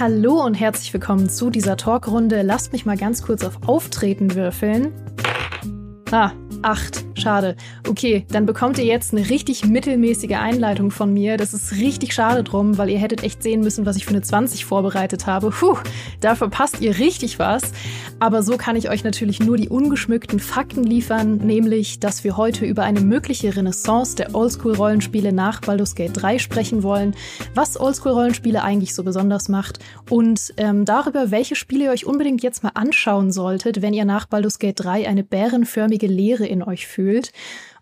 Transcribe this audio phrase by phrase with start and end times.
[0.00, 2.42] Hallo und herzlich willkommen zu dieser Talkrunde.
[2.42, 4.92] Lasst mich mal ganz kurz auf Auftreten würfeln.
[6.12, 6.30] Ah,
[6.62, 7.07] acht.
[7.18, 7.56] Schade.
[7.88, 11.36] Okay, dann bekommt ihr jetzt eine richtig mittelmäßige Einleitung von mir.
[11.36, 14.22] Das ist richtig schade drum, weil ihr hättet echt sehen müssen, was ich für eine
[14.22, 15.50] 20 vorbereitet habe.
[15.50, 15.76] Puh,
[16.20, 17.62] da verpasst ihr richtig was.
[18.20, 22.64] Aber so kann ich euch natürlich nur die ungeschmückten Fakten liefern, nämlich, dass wir heute
[22.64, 27.14] über eine mögliche Renaissance der Oldschool-Rollenspiele nach Baldur's Gate 3 sprechen wollen,
[27.54, 29.78] was Oldschool-Rollenspiele eigentlich so besonders macht
[30.10, 34.26] und ähm, darüber, welche Spiele ihr euch unbedingt jetzt mal anschauen solltet, wenn ihr nach
[34.26, 37.07] Baldur's Gate 3 eine bärenförmige Leere in euch fühlt.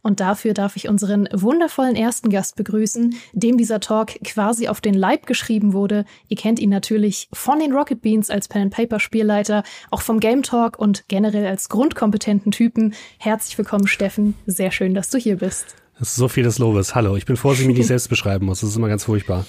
[0.02, 4.94] Und dafür darf ich unseren wundervollen ersten Gast begrüßen, dem dieser Talk quasi auf den
[4.94, 6.04] Leib geschrieben wurde.
[6.28, 10.20] Ihr kennt ihn natürlich von den Rocket Beans als Pen and Paper Spielleiter, auch vom
[10.20, 12.94] Game Talk und generell als grundkompetenten Typen.
[13.18, 14.34] Herzlich willkommen, Steffen.
[14.46, 15.74] Sehr schön, dass du hier bist.
[15.98, 16.94] Das ist so viel des Lobes.
[16.94, 18.60] Hallo, ich bin froh, dass ich mich nicht selbst beschreiben muss.
[18.60, 19.46] Das ist immer ganz furchtbar.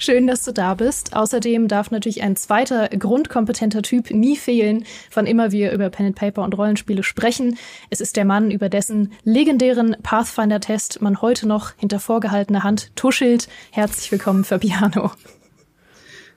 [0.00, 1.14] Schön, dass du da bist.
[1.14, 6.16] Außerdem darf natürlich ein zweiter grundkompetenter Typ nie fehlen, wann immer wir über Pen and
[6.16, 7.58] Paper und Rollenspiele sprechen.
[7.90, 13.48] Es ist der Mann, über dessen legendären Pathfinder-Test man heute noch hinter vorgehaltener Hand tuschelt.
[13.70, 15.12] Herzlich willkommen, Fabiano.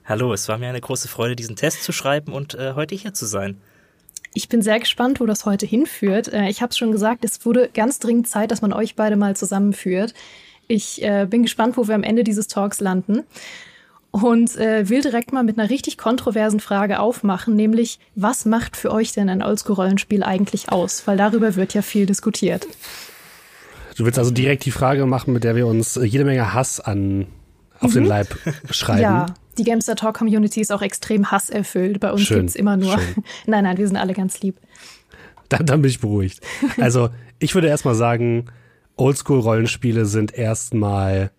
[0.05, 3.15] Hallo, es war mir eine große Freude, diesen Test zu schreiben und äh, heute hier
[3.15, 3.59] zu sein.
[4.37, 6.31] Ich bin sehr gespannt, wo das heute hinführt.
[6.31, 9.15] Äh, ich habe es schon gesagt, es wurde ganz dringend Zeit, dass man euch beide
[9.15, 10.13] mal zusammenführt.
[10.67, 13.23] Ich äh, bin gespannt, wo wir am Ende dieses Talks landen.
[14.11, 18.91] Und äh, will direkt mal mit einer richtig kontroversen Frage aufmachen, nämlich, was macht für
[18.91, 21.07] euch denn ein Oldschool-Rollenspiel eigentlich aus?
[21.07, 22.67] Weil darüber wird ja viel diskutiert.
[23.95, 27.25] Du willst also direkt die Frage machen, mit der wir uns jede Menge Hass an
[27.79, 27.95] auf mhm.
[27.95, 28.37] den Leib
[28.69, 29.01] schreiben.
[29.01, 29.25] Ja,
[29.57, 31.99] die Gamester Talk Community ist auch extrem hasserfüllt.
[31.99, 32.97] Bei uns schön, gibt's immer nur.
[32.97, 33.23] Schön.
[33.45, 34.57] nein, nein, wir sind alle ganz lieb.
[35.49, 36.41] Dann, dann bin ich beruhigt.
[36.77, 38.45] Also, ich würde erstmal sagen,
[38.97, 41.31] Oldschool-Rollenspiele sind erstmal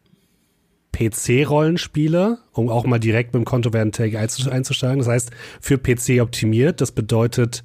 [0.92, 4.98] PC-Rollenspiele, um auch mal direkt mit dem kontroversen Take einzusteigen.
[4.98, 6.80] Das heißt, für PC optimiert.
[6.80, 7.64] Das bedeutet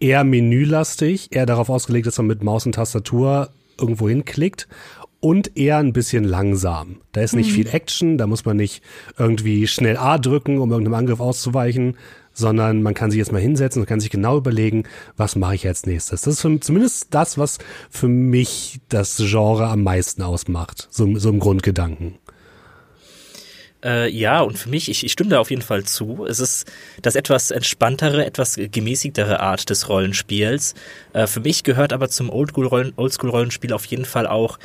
[0.00, 4.68] eher menülastig, eher darauf ausgelegt, dass man mit Maus und Tastatur irgendwo hinklickt
[5.22, 6.96] und eher ein bisschen langsam.
[7.12, 7.54] Da ist nicht mhm.
[7.54, 8.82] viel Action, da muss man nicht
[9.16, 11.96] irgendwie schnell A drücken, um irgendeinem Angriff auszuweichen,
[12.34, 14.82] sondern man kann sich jetzt mal hinsetzen und kann sich genau überlegen,
[15.16, 16.22] was mache ich als nächstes.
[16.22, 21.28] Das ist für, zumindest das, was für mich das Genre am meisten ausmacht, so, so
[21.28, 22.16] im Grundgedanken.
[23.84, 26.26] Äh, ja, und für mich, ich, ich stimme da auf jeden Fall zu.
[26.26, 26.66] Es ist
[27.00, 30.74] das etwas entspanntere, etwas gemäßigtere Art des Rollenspiels.
[31.12, 34.58] Äh, für mich gehört aber zum Oldschool-Rollenspiel auf jeden Fall auch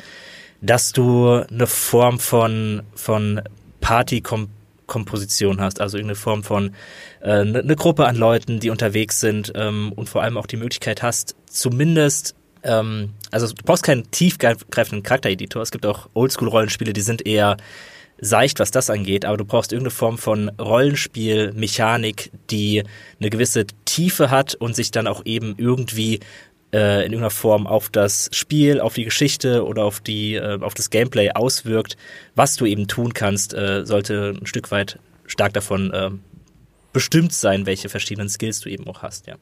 [0.60, 3.40] dass du eine Form von, von
[3.80, 6.74] Partykomposition hast, also irgendeine Form von
[7.20, 10.56] äh, eine ne Gruppe an Leuten, die unterwegs sind ähm, und vor allem auch die
[10.56, 15.62] Möglichkeit hast, zumindest ähm, also du brauchst keinen tiefgreifenden Charaktereditor.
[15.62, 17.56] Es gibt auch Oldschool-Rollenspiele, die sind eher
[18.20, 22.82] seicht, was das angeht, aber du brauchst irgendeine Form von Rollenspielmechanik, die
[23.20, 26.20] eine gewisse Tiefe hat und sich dann auch eben irgendwie
[26.72, 30.74] äh, in irgendeiner Form auf das Spiel, auf die Geschichte oder auf die, äh, auf
[30.74, 31.96] das Gameplay auswirkt,
[32.34, 36.10] was du eben tun kannst, äh, sollte ein Stück weit stark davon äh,
[36.92, 39.36] bestimmt sein, welche verschiedenen Skills du eben auch hast, ja.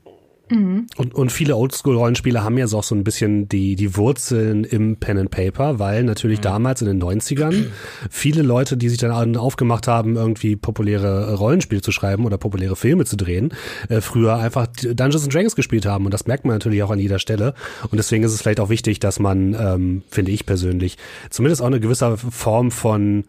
[0.48, 0.86] Mhm.
[0.96, 4.96] Und, und viele Oldschool-Rollenspiele haben ja so auch so ein bisschen die, die Wurzeln im
[4.96, 6.44] Pen and Paper, weil natürlich mhm.
[6.44, 7.66] damals in den 90ern
[8.10, 13.04] viele Leute, die sich dann aufgemacht haben, irgendwie populäre Rollenspiele zu schreiben oder populäre Filme
[13.04, 13.52] zu drehen,
[13.88, 16.04] äh, früher einfach Dungeons and Dragons gespielt haben.
[16.04, 17.54] Und das merkt man natürlich auch an jeder Stelle.
[17.90, 20.96] Und deswegen ist es vielleicht auch wichtig, dass man, ähm, finde ich persönlich,
[21.30, 23.24] zumindest auch eine gewisse Form von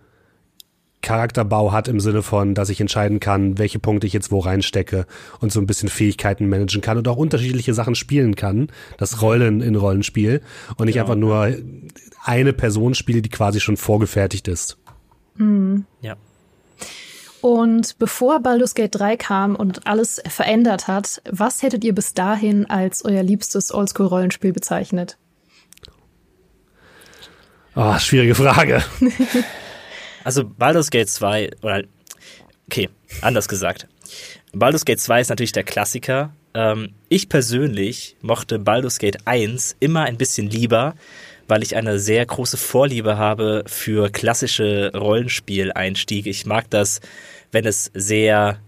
[1.08, 5.06] Charakterbau hat im Sinne von, dass ich entscheiden kann, welche Punkte ich jetzt wo reinstecke
[5.40, 8.68] und so ein bisschen Fähigkeiten managen kann und auch unterschiedliche Sachen spielen kann.
[8.98, 10.42] Das Rollen in Rollenspiel
[10.76, 11.06] und nicht genau.
[11.06, 11.56] einfach nur
[12.26, 14.78] eine Person spiele, die quasi schon vorgefertigt ist.
[15.36, 15.86] Mhm.
[16.02, 16.18] Ja.
[17.40, 22.70] Und bevor Baldur's Gate 3 kam und alles verändert hat, was hättet ihr bis dahin
[22.70, 25.18] als euer liebstes Oldschool-Rollenspiel bezeichnet?
[27.78, 28.84] Oh, schwierige Frage.
[30.28, 31.84] Also Baldur's Gate 2, oder
[32.70, 32.90] okay,
[33.22, 33.88] anders gesagt.
[34.52, 36.34] Baldur's Gate 2 ist natürlich der Klassiker.
[36.54, 40.96] Ähm, ich persönlich mochte Baldur's Gate 1 immer ein bisschen lieber,
[41.48, 46.30] weil ich eine sehr große Vorliebe habe für klassische Rollenspieleinstiege.
[46.30, 47.00] Ich mag das,
[47.54, 48.60] wenn es sehr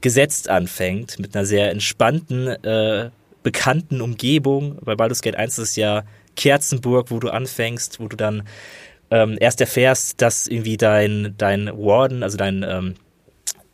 [0.00, 3.10] gesetzt anfängt, mit einer sehr entspannten, äh,
[3.44, 4.80] bekannten Umgebung.
[4.82, 6.02] Bei Baldur's Gate 1 ist es ja
[6.34, 8.42] Kerzenburg, wo du anfängst, wo du dann
[9.12, 12.94] ähm, erst erfährst, dass irgendwie dein, dein Warden, also dein, ähm,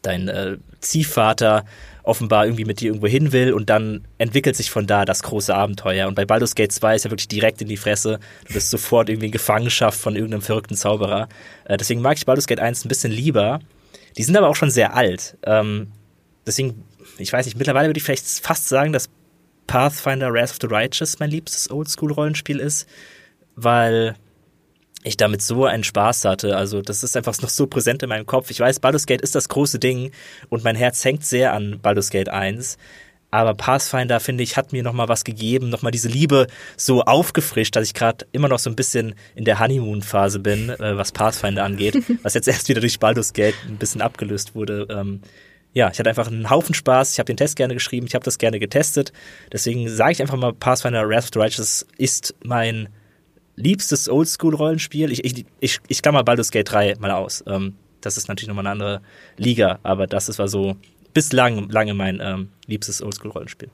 [0.03, 1.65] dein äh, Ziehvater
[2.03, 5.55] offenbar irgendwie mit dir irgendwo hin will und dann entwickelt sich von da das große
[5.55, 6.09] Abenteuer.
[6.09, 8.19] Und bei Baldur's Gate 2 ist ja wirklich direkt in die Fresse.
[8.49, 11.29] Du bist sofort irgendwie in Gefangenschaft von irgendeinem verrückten Zauberer.
[11.67, 13.61] Äh, deswegen mag ich Baldur's Gate 1 ein bisschen lieber.
[14.17, 15.37] die sind aber auch schon sehr alt.
[15.45, 15.93] Ähm,
[16.47, 16.83] deswegen,
[17.19, 19.09] ich weiß nicht, mittlerweile würde ich vielleicht fast sagen, dass
[19.69, 22.89] Pathfinder Wrath of the Righteous mein liebstes Oldschool-Rollenspiel ist,
[23.55, 24.17] weil
[25.09, 26.57] ich damit so einen Spaß hatte.
[26.57, 28.51] Also das ist einfach noch so präsent in meinem Kopf.
[28.51, 30.13] Ich weiß, Baldur's Gate ist das große Ding
[30.49, 32.79] und mein Herz hängt sehr an Baldur's Gate 1.
[33.31, 36.47] Aber Pathfinder, finde ich, hat mir nochmal was gegeben, nochmal diese Liebe
[36.79, 40.97] so aufgefrischt, dass ich gerade immer noch so ein bisschen in der Honeymoon-Phase bin, äh,
[40.97, 44.87] was Pathfinder angeht, was jetzt erst wieder durch Baldur's Gate ein bisschen abgelöst wurde.
[44.91, 45.21] Ähm,
[45.75, 48.25] ja, ich hatte einfach einen Haufen Spaß, ich habe den Test gerne geschrieben, ich habe
[48.25, 49.13] das gerne getestet.
[49.53, 52.89] Deswegen sage ich einfach mal, Pathfinder Wrath of the Righteous ist mein
[53.59, 55.13] liebstes Oldschool-Rollenspiel.
[55.13, 57.45] Ich, ich, ich, ich klammer Baldur's Gate 3 mal aus.
[57.47, 59.01] Ähm, das ist natürlich nochmal eine andere
[59.37, 60.77] Liga, aber das ist war so
[61.13, 63.71] bislang lange mein ähm, liebstes Oldschool-Rollenspiel.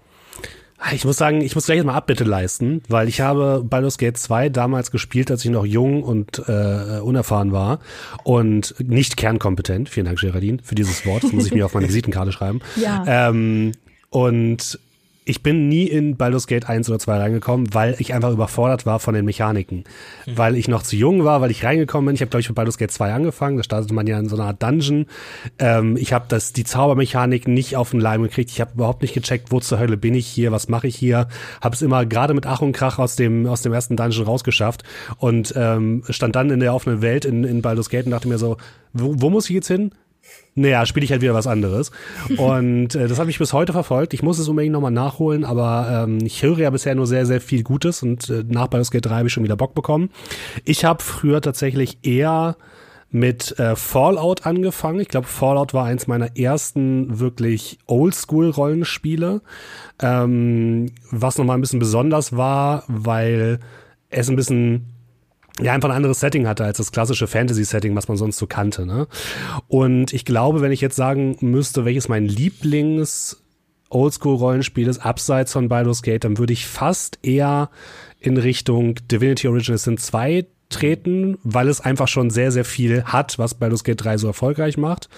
[0.93, 4.49] Ich muss sagen, ich muss gleich mal Abbitte leisten, weil ich habe Baldur's Gate 2
[4.51, 7.79] damals gespielt, als ich noch jung und äh, unerfahren war
[8.23, 9.89] und nicht kernkompetent.
[9.89, 11.25] Vielen Dank, Geraldine, für dieses Wort.
[11.25, 12.61] Das muss ich mir auf meine Visitenkarte schreiben.
[12.77, 13.29] Ja.
[13.29, 13.73] Ähm,
[14.11, 14.79] und
[15.27, 19.01] ich bin nie in Baldur's Gate 1 oder 2 reingekommen, weil ich einfach überfordert war
[19.01, 19.85] von den Mechaniken.
[20.27, 20.37] Mhm.
[20.37, 22.15] Weil ich noch zu jung war, weil ich reingekommen bin.
[22.15, 23.57] Ich habe, glaube ich, mit Baldur's Gate 2 angefangen.
[23.57, 25.07] Da startet man ja in so einer Art Dungeon.
[25.59, 28.51] Ähm, ich habe das die Zaubermechanik nicht auf den Leim gekriegt.
[28.51, 31.29] Ich habe überhaupt nicht gecheckt, wo zur Hölle bin ich hier, was mache ich hier.
[31.63, 34.83] Habe es immer gerade mit Ach und Krach aus dem, aus dem ersten Dungeon rausgeschafft
[35.17, 38.39] und ähm, stand dann in der offenen Welt in, in Baldur's Gate und dachte mir
[38.39, 38.59] so,
[38.93, 39.91] wo, wo muss ich jetzt hin?
[40.55, 41.91] Naja, spiele ich halt wieder was anderes.
[42.37, 44.15] Und äh, das habe ich bis heute verfolgt.
[44.15, 47.41] Ich muss es unbedingt nochmal nachholen, aber ähm, ich höre ja bisher nur sehr, sehr
[47.41, 50.11] viel Gutes und äh, nach Baldur's Gate 3 habe ich schon wieder Bock bekommen.
[50.65, 52.57] Ich habe früher tatsächlich eher
[53.11, 55.01] mit äh, Fallout angefangen.
[55.01, 59.41] Ich glaube, Fallout war eins meiner ersten wirklich Oldschool-Rollenspiele,
[60.03, 63.61] ähm, was nochmal ein bisschen besonders war, weil
[64.11, 64.94] es ein bisschen
[65.61, 68.87] ja einfach ein anderes Setting hatte als das klassische Fantasy-Setting, was man sonst so kannte.
[68.87, 69.07] Ne?
[69.69, 73.41] Und ich glaube, wenn ich jetzt sagen müsste, welches mein Lieblings
[73.91, 77.71] Oldschool-Rollenspiel ist, abseits von Baldur's Gate, dann würde ich fast eher
[78.19, 83.39] in Richtung Divinity Original Sin 2 treten, weil es einfach schon sehr, sehr viel hat,
[83.39, 85.09] was Baldur's Gate 3 so erfolgreich macht.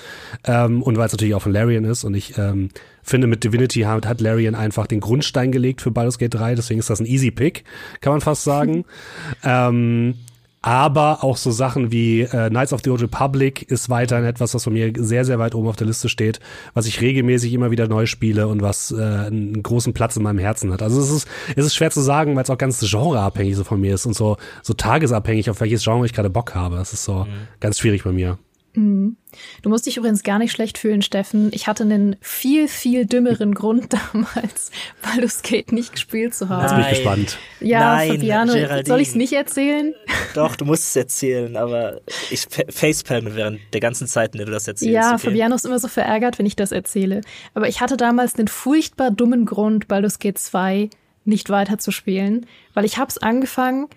[0.45, 2.05] Ähm, und weil es natürlich auch von Larian ist.
[2.05, 2.69] Und ich ähm,
[3.03, 6.57] finde, mit Divinity hat, hat Larian einfach den Grundstein gelegt für Baldur's Gate 3.
[6.57, 7.65] Deswegen ist das ein Easy Pick,
[8.01, 8.85] kann man fast sagen.
[9.45, 10.15] ähm,
[10.63, 14.65] aber auch so Sachen wie äh, Knights of the Old Republic ist weiterhin etwas, was
[14.65, 16.41] von mir sehr, sehr weit oben auf der Liste steht,
[16.75, 20.39] was ich regelmäßig immer wieder neu spiele und was äh, einen großen Platz in meinem
[20.39, 20.83] Herzen hat.
[20.83, 23.81] Also es ist, es ist schwer zu sagen, weil es auch ganz genreabhängig so von
[23.81, 26.77] mir ist und so, so tagesabhängig, auf welches Genre ich gerade Bock habe.
[26.77, 27.49] Das ist so mhm.
[27.61, 28.39] ganz schwierig bei mir.
[28.77, 29.17] Mhm.
[29.63, 31.51] Du musst dich übrigens gar nicht schlecht fühlen, Steffen.
[31.53, 34.71] Ich hatte einen viel, viel dümmeren Grund damals,
[35.03, 36.63] Baldur's Gate nicht gespielt zu haben.
[36.63, 37.39] Jetzt bin ich gespannt.
[37.61, 38.87] Ja, Nein, Fabiano, Geraldine.
[38.87, 39.95] soll ich es nicht erzählen?
[40.35, 42.01] Doch, du musst es erzählen, aber
[42.31, 44.93] ich facepalme während der ganzen Zeit, in der du das erzählst.
[44.93, 45.19] Ja, okay?
[45.29, 47.23] Fabiano ist immer so verärgert, wenn ich das erzähle.
[47.55, 50.91] Aber ich hatte damals einen furchtbar dummen Grund, Baldur's Gate 2
[51.25, 53.89] nicht weiterzuspielen, weil ich hab's angefangen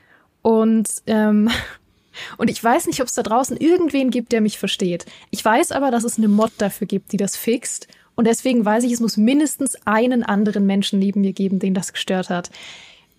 [0.41, 1.49] und ähm,
[2.37, 5.05] und ich weiß nicht, ob es da draußen irgendwen gibt, der mich versteht.
[5.31, 7.87] Ich weiß aber, dass es eine Mod dafür gibt, die das fixt.
[8.15, 11.93] Und deswegen weiß ich, es muss mindestens einen anderen Menschen neben mir geben, den das
[11.93, 12.49] gestört hat.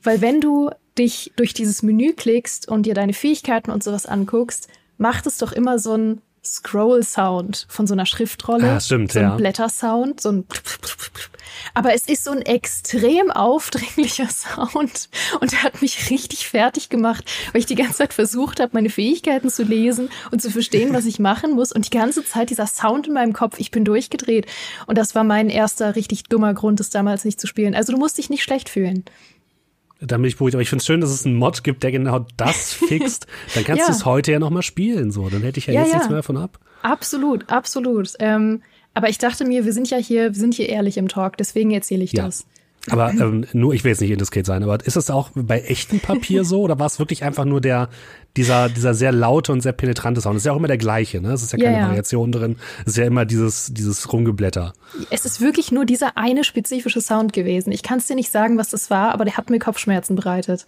[0.03, 4.69] Weil wenn du dich durch dieses Menü klickst und dir deine Fähigkeiten und sowas anguckst,
[4.99, 8.73] macht es doch immer so ein Scroll-Sound von so einer Schriftrolle.
[8.73, 9.37] Ah, stimmt, so ein ja.
[9.37, 10.45] Blättersound, so ein
[11.75, 15.09] aber es ist so ein extrem aufdringlicher Sound
[15.41, 18.91] und er hat mich richtig fertig gemacht, weil ich die ganze Zeit versucht habe, meine
[18.91, 22.67] Fähigkeiten zu lesen und zu verstehen, was ich machen muss und die ganze Zeit dieser
[22.67, 24.47] Sound in meinem Kopf, ich bin durchgedreht
[24.87, 27.75] und das war mein erster richtig dummer Grund, es damals nicht zu spielen.
[27.75, 29.05] Also du musst dich nicht schlecht fühlen.
[30.01, 30.55] Dann bin ich beruhigt.
[30.55, 33.27] Aber ich finde es schön, dass es einen Mod gibt, der genau das fixt.
[33.55, 33.87] Dann kannst ja.
[33.87, 35.11] du es heute ja nochmal spielen.
[35.11, 35.97] So, dann hätte ich ja, ja jetzt ja.
[35.97, 36.59] nichts mehr davon ab.
[36.83, 38.13] Absolut, absolut.
[38.19, 38.63] Ähm,
[38.95, 41.71] aber ich dachte mir, wir sind ja hier, wir sind hier ehrlich im Talk, deswegen
[41.71, 42.47] erzähle ich das.
[42.89, 46.01] Aber ähm, nur, ich will jetzt nicht indiskret sein, aber ist es auch bei echtem
[46.01, 47.91] Papier so oder war es wirklich einfach nur der,
[48.37, 50.37] dieser, dieser sehr laute und sehr penetrante Sound?
[50.37, 51.33] Das ist ja auch immer der gleiche, ne?
[51.33, 51.89] Es ist ja keine ja, ja.
[51.89, 52.57] Variation drin.
[52.83, 54.73] Es ist ja immer dieses, dieses Rumgeblätter.
[55.11, 57.71] Es ist wirklich nur dieser eine spezifische Sound gewesen.
[57.71, 60.65] Ich kann es dir nicht sagen, was das war, aber der hat mir Kopfschmerzen bereitet.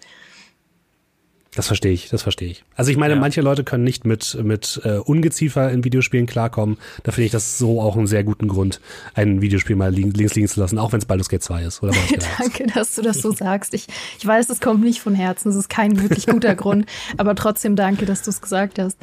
[1.55, 2.65] Das verstehe ich, das verstehe ich.
[2.77, 3.21] Also ich meine, ja.
[3.21, 6.79] manche Leute können nicht mit, mit äh, Ungeziefer in Videospielen klarkommen.
[7.03, 8.81] Da finde ich das so auch einen sehr guten Grund,
[9.15, 11.83] ein Videospiel mal links, links liegen zu lassen, auch wenn es Baldur's Gate 2 ist.
[11.83, 11.93] Oder
[12.39, 13.75] Danke, dass du das so sagst.
[13.75, 13.87] Ich,
[14.19, 16.87] ich weiß, es kommt nicht von Herzen, es ist kein wirklich guter Grund,
[17.19, 18.97] aber trotzdem danke, dass du es gesagt hast.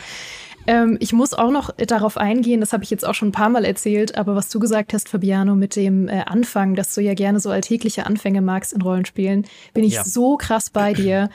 [0.66, 3.50] Ähm, ich muss auch noch darauf eingehen, das habe ich jetzt auch schon ein paar
[3.50, 7.14] Mal erzählt, aber was du gesagt hast, Fabiano, mit dem äh, Anfang, dass du ja
[7.14, 10.04] gerne so alltägliche Anfänge magst in Rollenspielen, bin ich ja.
[10.04, 11.30] so krass bei dir,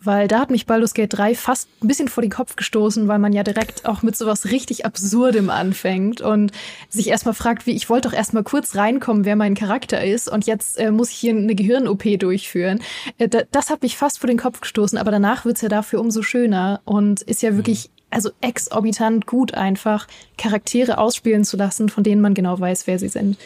[0.00, 3.18] weil da hat mich Baldur's Gate 3 fast ein bisschen vor den Kopf gestoßen, weil
[3.18, 6.52] man ja direkt auch mit sowas richtig Absurdem anfängt und
[6.88, 10.46] sich erstmal fragt, wie ich wollte doch erstmal kurz reinkommen, wer mein Charakter ist und
[10.46, 12.80] jetzt äh, muss ich hier eine Gehirn-OP durchführen.
[13.18, 16.22] Äh, das hat mich fast vor den Kopf gestoßen, aber danach wird's ja dafür umso
[16.22, 20.06] schöner und ist ja wirklich also exorbitant gut einfach,
[20.38, 23.36] Charaktere ausspielen zu lassen, von denen man genau weiß, wer sie sind.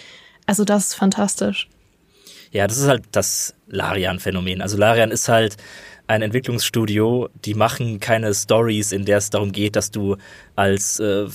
[0.47, 1.69] Also das ist fantastisch.
[2.53, 4.61] Ja, das ist halt das Larian-Phänomen.
[4.61, 5.57] Also Larian ist halt
[6.13, 10.17] ein Entwicklungsstudio, die machen keine Stories, in der es darum geht, dass du
[10.55, 11.27] als äh,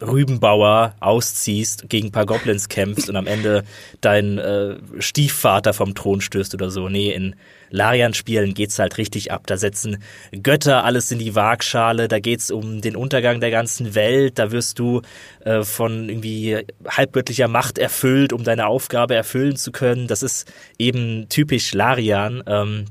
[0.00, 3.64] Rübenbauer ausziehst, gegen ein paar Goblins kämpfst und am Ende
[4.00, 6.88] deinen äh, Stiefvater vom Thron stößt oder so.
[6.88, 7.34] Nee, in
[7.70, 9.46] Larian-Spielen geht's halt richtig ab.
[9.46, 10.02] Da setzen
[10.42, 14.78] Götter alles in die Waagschale, da geht's um den Untergang der ganzen Welt, da wirst
[14.78, 15.02] du
[15.40, 20.06] äh, von irgendwie halbgöttlicher Macht erfüllt, um deine Aufgabe erfüllen zu können.
[20.06, 22.42] Das ist eben typisch Larian.
[22.46, 22.84] Ähm,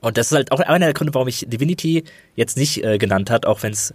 [0.00, 2.04] und das ist halt auch einer der Gründe, warum ich Divinity
[2.36, 3.94] jetzt nicht äh, genannt hat, auch wenn es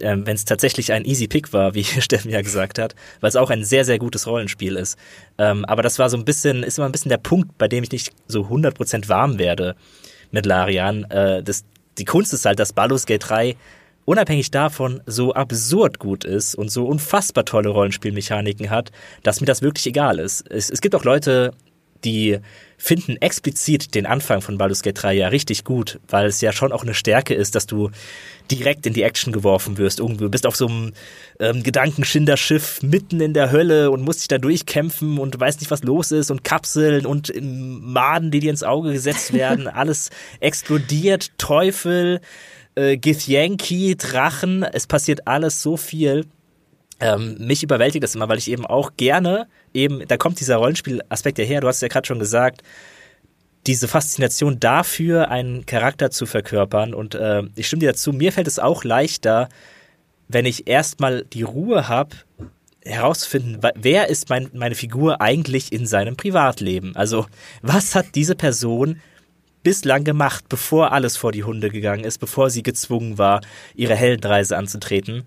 [0.00, 3.36] ähm, wenn es tatsächlich ein easy Pick war, wie Steffen ja gesagt hat, weil es
[3.36, 4.98] auch ein sehr, sehr gutes Rollenspiel ist.
[5.38, 7.84] Ähm, aber das war so ein bisschen, ist immer ein bisschen der Punkt, bei dem
[7.84, 9.76] ich nicht so 100% warm werde
[10.30, 11.04] mit Larian.
[11.04, 11.64] Äh, das,
[11.98, 13.56] die Kunst ist halt, dass Baldur's Gate 3
[14.04, 18.90] unabhängig davon so absurd gut ist und so unfassbar tolle Rollenspielmechaniken hat,
[19.22, 20.50] dass mir das wirklich egal ist.
[20.50, 21.52] Es, es gibt auch Leute,
[22.04, 22.38] die
[22.84, 26.70] finden explizit den Anfang von Baldur's Gate 3 ja richtig gut, weil es ja schon
[26.70, 27.90] auch eine Stärke ist, dass du
[28.50, 30.00] direkt in die Action geworfen wirst.
[30.00, 30.92] Irgendwie du bist auf so einem
[31.40, 35.82] ähm, Gedankenschinderschiff mitten in der Hölle und musst dich da durchkämpfen und weißt nicht, was
[35.82, 39.66] los ist und Kapseln und Maden, die dir ins Auge gesetzt werden.
[39.66, 40.10] Alles
[40.40, 42.20] explodiert, Teufel,
[42.74, 44.62] äh, Githyanki, Drachen.
[44.62, 46.26] Es passiert alles so viel.
[47.00, 51.38] Ähm, mich überwältigt das immer, weil ich eben auch gerne eben, da kommt dieser Rollenspielaspekt
[51.38, 52.62] ja her, du hast ja gerade schon gesagt,
[53.66, 56.94] diese Faszination dafür, einen Charakter zu verkörpern.
[56.94, 59.48] Und äh, ich stimme dir dazu, mir fällt es auch leichter,
[60.28, 62.16] wenn ich erstmal die Ruhe habe,
[62.84, 66.94] herauszufinden, wer ist mein, meine Figur eigentlich in seinem Privatleben?
[66.96, 67.26] Also,
[67.62, 69.00] was hat diese Person
[69.62, 73.40] bislang gemacht, bevor alles vor die Hunde gegangen ist, bevor sie gezwungen war,
[73.74, 75.24] ihre Heldenreise anzutreten?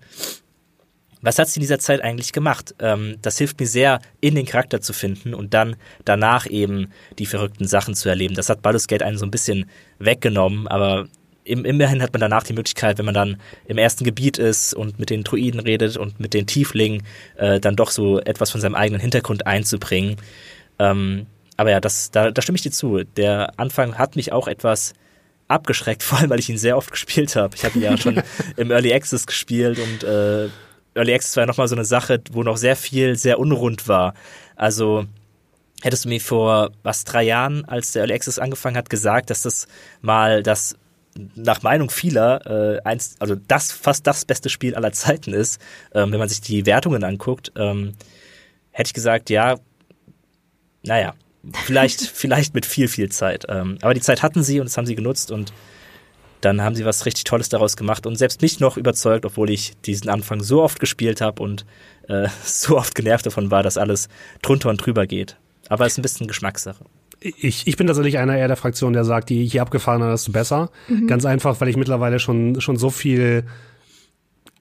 [1.22, 2.74] Was hat sie in dieser Zeit eigentlich gemacht?
[2.78, 7.26] Ähm, das hilft mir sehr, in den Charakter zu finden und dann danach eben die
[7.26, 8.34] verrückten Sachen zu erleben.
[8.34, 9.66] Das hat Baldur's Gate einen so ein bisschen
[9.98, 11.08] weggenommen, aber
[11.44, 14.98] im, immerhin hat man danach die Möglichkeit, wenn man dann im ersten Gebiet ist und
[14.98, 17.02] mit den Druiden redet und mit den Tieflingen,
[17.36, 20.16] äh, dann doch so etwas von seinem eigenen Hintergrund einzubringen.
[20.78, 23.02] Ähm, aber ja, das, da, da stimme ich dir zu.
[23.16, 24.92] Der Anfang hat mich auch etwas
[25.48, 27.56] abgeschreckt, vor allem weil ich ihn sehr oft gespielt habe.
[27.56, 28.22] Ich habe ihn ja schon
[28.56, 30.48] im Early Access gespielt und äh,
[30.98, 34.14] Early Access war ja nochmal so eine Sache, wo noch sehr viel sehr unrund war.
[34.56, 35.06] Also
[35.82, 39.42] hättest du mir vor was drei Jahren, als der Early Access angefangen hat, gesagt, dass
[39.42, 39.68] das
[40.00, 40.76] mal das
[41.34, 45.60] nach Meinung vieler äh, eins, also das fast das beste Spiel aller Zeiten ist,
[45.92, 47.94] ähm, wenn man sich die Wertungen anguckt, ähm,
[48.70, 49.56] hätte ich gesagt, ja,
[50.84, 51.14] naja,
[51.64, 53.46] vielleicht, vielleicht mit viel, viel Zeit.
[53.48, 55.52] Ähm, aber die Zeit hatten sie und das haben sie genutzt und
[56.40, 59.72] dann haben sie was richtig Tolles daraus gemacht und selbst mich noch überzeugt, obwohl ich
[59.84, 61.64] diesen Anfang so oft gespielt habe und
[62.08, 64.08] äh, so oft genervt davon war, dass alles
[64.42, 65.36] drunter und drüber geht.
[65.68, 66.84] Aber es ist ein bisschen Geschmackssache.
[67.20, 70.70] Ich, ich bin tatsächlich einer eher der Fraktion, der sagt, die je abgefahrener, desto besser.
[70.86, 71.08] Mhm.
[71.08, 73.44] Ganz einfach, weil ich mittlerweile schon, schon so viel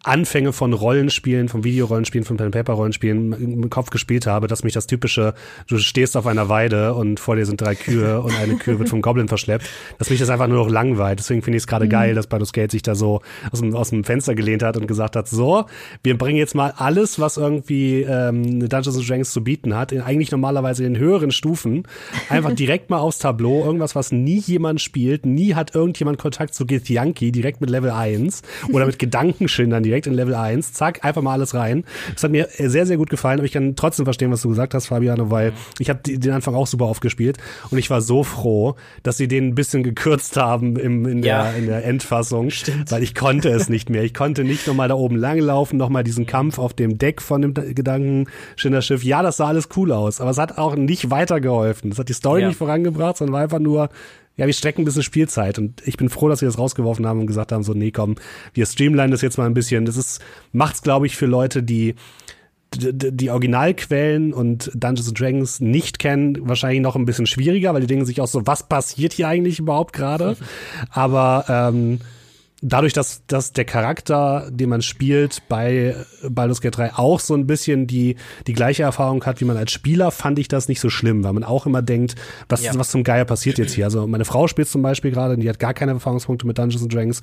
[0.07, 5.33] Anfänge von Rollenspielen, von Videorollenspielen, von Pen-Paper-Rollenspielen im Kopf gespielt habe, dass mich das typische,
[5.67, 8.89] du stehst auf einer Weide und vor dir sind drei Kühe und eine Kühe wird
[8.89, 11.19] vom Goblin verschleppt, dass mich das einfach nur noch langweilt.
[11.19, 11.89] Deswegen finde ich es gerade mhm.
[11.89, 13.21] geil, dass Baldur's Gate sich da so
[13.51, 15.65] aus dem, aus dem Fenster gelehnt hat und gesagt hat, so,
[16.03, 20.31] wir bringen jetzt mal alles, was irgendwie ähm, Dungeons Dragons zu bieten hat, in, eigentlich
[20.31, 21.83] normalerweise in höheren Stufen,
[22.29, 26.65] einfach direkt mal aufs Tableau, irgendwas, was nie jemand spielt, nie hat irgendjemand Kontakt zu
[26.65, 30.73] Githyanki, direkt mit Level 1 oder mit Gedankenschindern direkt in Level 1.
[30.73, 31.83] Zack, einfach mal alles rein.
[32.13, 34.73] Das hat mir sehr, sehr gut gefallen, aber ich kann trotzdem verstehen, was du gesagt
[34.73, 37.37] hast, Fabiano, weil ich habe den Anfang auch super aufgespielt
[37.71, 41.31] und ich war so froh, dass sie den ein bisschen gekürzt haben im, in, der,
[41.31, 41.51] ja.
[41.51, 42.91] in der Endfassung, Stimmt.
[42.91, 44.03] weil ich konnte es nicht mehr.
[44.03, 47.53] Ich konnte nicht nochmal da oben langlaufen, nochmal diesen Kampf auf dem Deck von dem
[47.53, 49.03] Gedankenschinderschiff.
[49.03, 51.91] Ja, das sah alles cool aus, aber es hat auch nicht weitergeholfen.
[51.91, 52.47] Es hat die Story ja.
[52.47, 53.89] nicht vorangebracht, sondern war einfach nur
[54.37, 57.19] ja, wir strecken ein bisschen Spielzeit und ich bin froh, dass wir das rausgeworfen haben
[57.19, 58.15] und gesagt haben, so, nee, komm,
[58.53, 59.85] wir streamline das jetzt mal ein bisschen.
[59.85, 61.95] Das ist, macht's, glaube ich, für Leute, die
[62.75, 68.05] die Originalquellen und Dungeons Dragons nicht kennen, wahrscheinlich noch ein bisschen schwieriger, weil die denken
[68.05, 70.35] sich auch so, was passiert hier eigentlich überhaupt gerade?
[70.91, 71.99] Aber ähm,
[72.61, 75.95] dadurch, dass, dass der Charakter, den man spielt bei
[76.27, 78.15] Baldur's Gate 3 auch so ein bisschen die,
[78.47, 81.33] die gleiche Erfahrung hat wie man als Spieler, fand ich das nicht so schlimm, weil
[81.33, 82.15] man auch immer denkt,
[82.49, 82.73] was, ja.
[82.75, 83.85] was zum Geier passiert jetzt hier.
[83.85, 87.21] Also meine Frau spielt zum Beispiel gerade, die hat gar keine Erfahrungspunkte mit Dungeons Dragons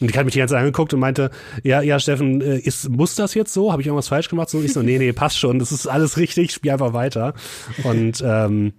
[0.00, 1.30] und die hat mich die ganze Zeit angeguckt und meinte,
[1.64, 3.72] ja, ja, Steffen, äh, ist, muss das jetzt so?
[3.72, 4.50] Habe ich irgendwas falsch gemacht?
[4.50, 7.34] So, ich so, nee, nee, passt schon, das ist alles richtig, spiel einfach weiter.
[7.82, 8.72] Und ähm,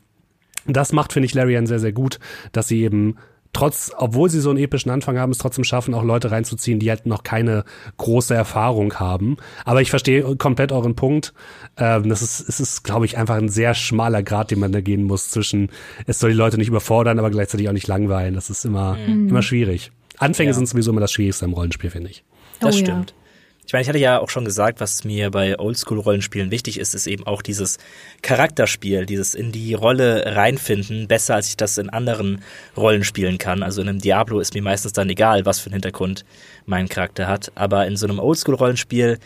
[0.67, 2.19] das macht, finde ich, Larian sehr, sehr gut,
[2.51, 3.17] dass sie eben
[3.57, 6.89] trotz, obwohl sie so einen epischen Anfang haben, es trotzdem schaffen, auch Leute reinzuziehen, die
[6.89, 7.63] halt noch keine
[7.97, 9.37] große Erfahrung haben.
[9.65, 11.33] Aber ich verstehe komplett euren Punkt.
[11.75, 14.81] Ähm, das ist, es ist, glaube ich, einfach ein sehr schmaler Grad, den man da
[14.81, 15.69] gehen muss zwischen,
[16.05, 18.35] es soll die Leute nicht überfordern, aber gleichzeitig auch nicht langweilen.
[18.35, 19.29] Das ist immer, mhm.
[19.29, 19.91] immer schwierig.
[20.19, 20.53] Anfänge ja.
[20.53, 22.23] sind sowieso immer das Schwierigste im Rollenspiel, finde ich.
[22.59, 23.11] Das oh, stimmt.
[23.11, 23.26] Ja.
[23.67, 27.05] Ich meine, ich hatte ja auch schon gesagt, was mir bei Oldschool-Rollenspielen wichtig ist, ist
[27.05, 27.79] eben auch dieses
[28.21, 32.41] Charakterspiel, dieses in die Rolle reinfinden, besser als ich das in anderen
[32.77, 33.63] Rollen spielen kann.
[33.63, 36.23] Also in einem Diablo ist mir meistens dann egal, was für einen Hintergrund
[36.65, 37.51] mein Charakter hat.
[37.55, 39.19] Aber in so einem Oldschool-Rollenspiel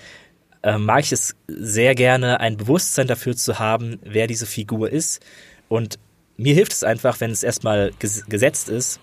[0.63, 5.23] äh, mag ich es sehr gerne, ein Bewusstsein dafür zu haben, wer diese Figur ist.
[5.69, 5.99] Und
[6.37, 8.99] mir hilft es einfach, wenn es erstmal ges gesetzt ist,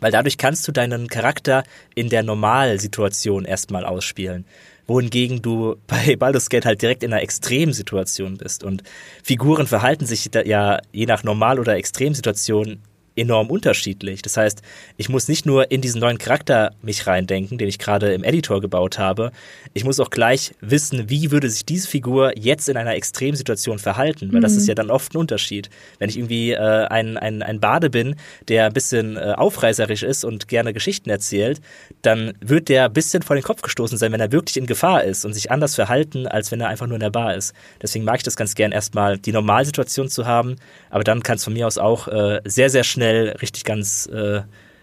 [0.00, 1.64] weil dadurch kannst du deinen Charakter
[1.94, 4.44] in der Normalsituation erstmal ausspielen.
[4.86, 8.64] Wohingegen du bei Baldur's Gate halt direkt in einer Extremsituation bist.
[8.64, 8.82] Und
[9.22, 12.80] Figuren verhalten sich ja je nach Normal- oder Extremsituation
[13.18, 14.22] enorm unterschiedlich.
[14.22, 14.62] Das heißt,
[14.96, 18.60] ich muss nicht nur in diesen neuen Charakter mich reindenken, den ich gerade im Editor
[18.60, 19.32] gebaut habe,
[19.74, 24.32] ich muss auch gleich wissen, wie würde sich diese Figur jetzt in einer Extremsituation verhalten,
[24.32, 24.42] weil mhm.
[24.42, 25.70] das ist ja dann oft ein Unterschied.
[25.98, 28.16] Wenn ich irgendwie äh, ein, ein, ein Bade bin,
[28.48, 31.60] der ein bisschen äh, aufreißerisch ist und gerne Geschichten erzählt,
[32.02, 35.04] dann wird der ein bisschen vor den Kopf gestoßen sein, wenn er wirklich in Gefahr
[35.04, 37.54] ist und sich anders verhalten, als wenn er einfach nur in der Bar ist.
[37.82, 40.56] Deswegen mag ich das ganz gern erstmal die Normalsituation zu haben,
[40.90, 44.06] aber dann kann es von mir aus auch äh, sehr, sehr schnell schnell richtig ganz
[44.06, 44.42] äh,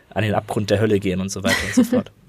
[0.10, 2.12] an den Abgrund der Hölle gehen und so weiter und so fort.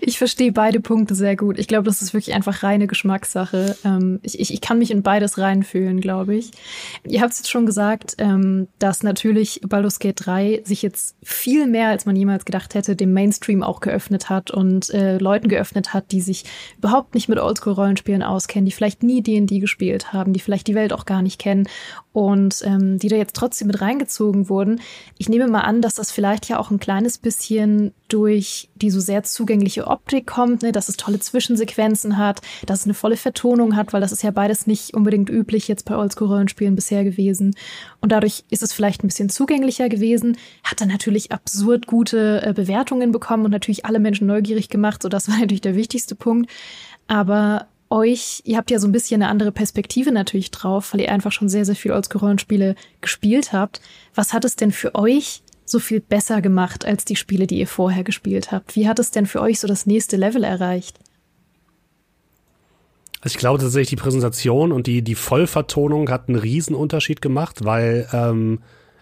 [0.00, 1.58] Ich verstehe beide Punkte sehr gut.
[1.58, 3.76] Ich glaube, das ist wirklich einfach reine Geschmackssache.
[3.84, 6.52] Ähm, ich, ich, ich kann mich in beides reinfühlen, glaube ich.
[7.04, 11.66] Ihr habt es jetzt schon gesagt, ähm, dass natürlich Baldur's Gate 3 sich jetzt viel
[11.66, 15.92] mehr, als man jemals gedacht hätte, dem Mainstream auch geöffnet hat und äh, Leuten geöffnet
[15.92, 16.44] hat, die sich
[16.78, 20.94] überhaupt nicht mit Oldschool-Rollenspielen auskennen, die vielleicht nie D&D gespielt haben, die vielleicht die Welt
[20.94, 21.68] auch gar nicht kennen
[22.12, 24.80] und ähm, die da jetzt trotzdem mit reingezogen wurden.
[25.16, 28.98] Ich nehme mal an, dass das vielleicht ja auch ein kleines bisschen durch die so
[28.98, 33.76] sehr zugängliche Optik kommt, ne, dass es tolle Zwischensequenzen hat, dass es eine volle Vertonung
[33.76, 37.54] hat, weil das ist ja beides nicht unbedingt üblich jetzt bei Oldschool-Rollenspielen bisher gewesen.
[38.00, 42.52] Und dadurch ist es vielleicht ein bisschen zugänglicher gewesen, hat dann natürlich absurd gute äh,
[42.52, 46.50] Bewertungen bekommen und natürlich alle Menschen neugierig gemacht, so das war natürlich der wichtigste Punkt.
[47.06, 51.12] Aber euch, ihr habt ja so ein bisschen eine andere Perspektive natürlich drauf, weil ihr
[51.12, 53.80] einfach schon sehr, sehr viel Oldschool-Rollenspiele gespielt habt.
[54.14, 57.66] Was hat es denn für euch so viel besser gemacht als die Spiele, die ihr
[57.66, 58.76] vorher gespielt habt?
[58.76, 60.98] Wie hat es denn für euch so das nächste Level erreicht?
[63.20, 68.08] Also ich glaube tatsächlich, die Präsentation und die, die Vollvertonung hat einen Riesenunterschied gemacht, weil
[68.12, 68.60] ähm,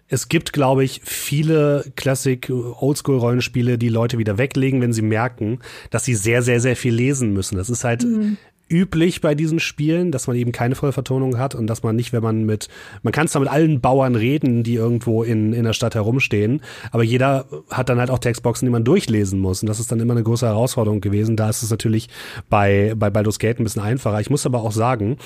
[0.08, 6.04] es gibt, glaube ich, viele Classic Oldschool-Rollenspiele, die Leute wieder weglegen, wenn sie merken, dass
[6.04, 7.56] sie sehr, sehr, sehr viel lesen müssen.
[7.56, 8.38] Das ist halt mhm
[8.70, 12.22] üblich bei diesen Spielen, dass man eben keine Vollvertonung hat und dass man nicht, wenn
[12.22, 12.68] man mit,
[13.02, 17.02] man kann zwar mit allen Bauern reden, die irgendwo in, in der Stadt herumstehen, aber
[17.02, 19.62] jeder hat dann halt auch Textboxen, die man durchlesen muss.
[19.62, 21.36] Und das ist dann immer eine große Herausforderung gewesen.
[21.36, 22.08] Da ist es natürlich
[22.48, 24.20] bei, bei Baldur's Gate ein bisschen einfacher.
[24.20, 25.16] Ich muss aber auch sagen,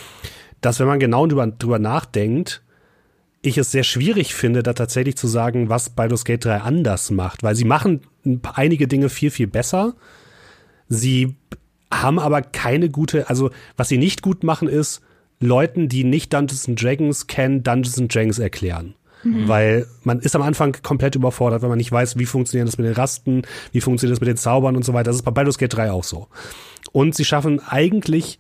[0.61, 2.63] dass wenn man genau drüber, drüber nachdenkt,
[3.43, 7.43] ich es sehr schwierig finde, da tatsächlich zu sagen, was Baldur's Gate 3 anders macht,
[7.43, 8.03] weil sie machen
[8.55, 9.95] einige Dinge viel, viel besser.
[10.89, 11.35] Sie
[11.93, 15.03] haben aber keine gute, also was sie nicht gut machen ist,
[15.41, 18.95] Leuten, die nicht Dungeons Dragons kennen, Dungeons Dragons erklären.
[19.25, 19.49] Mhm.
[19.49, 22.87] Weil man ist am Anfang komplett überfordert, wenn man nicht weiß, wie funktioniert das mit
[22.87, 25.11] den Rasten, wie funktioniert das mit den Zaubern und so weiter.
[25.11, 26.29] Das ist bei Baldur's Gate 3 auch so.
[26.93, 28.39] Und sie schaffen eigentlich,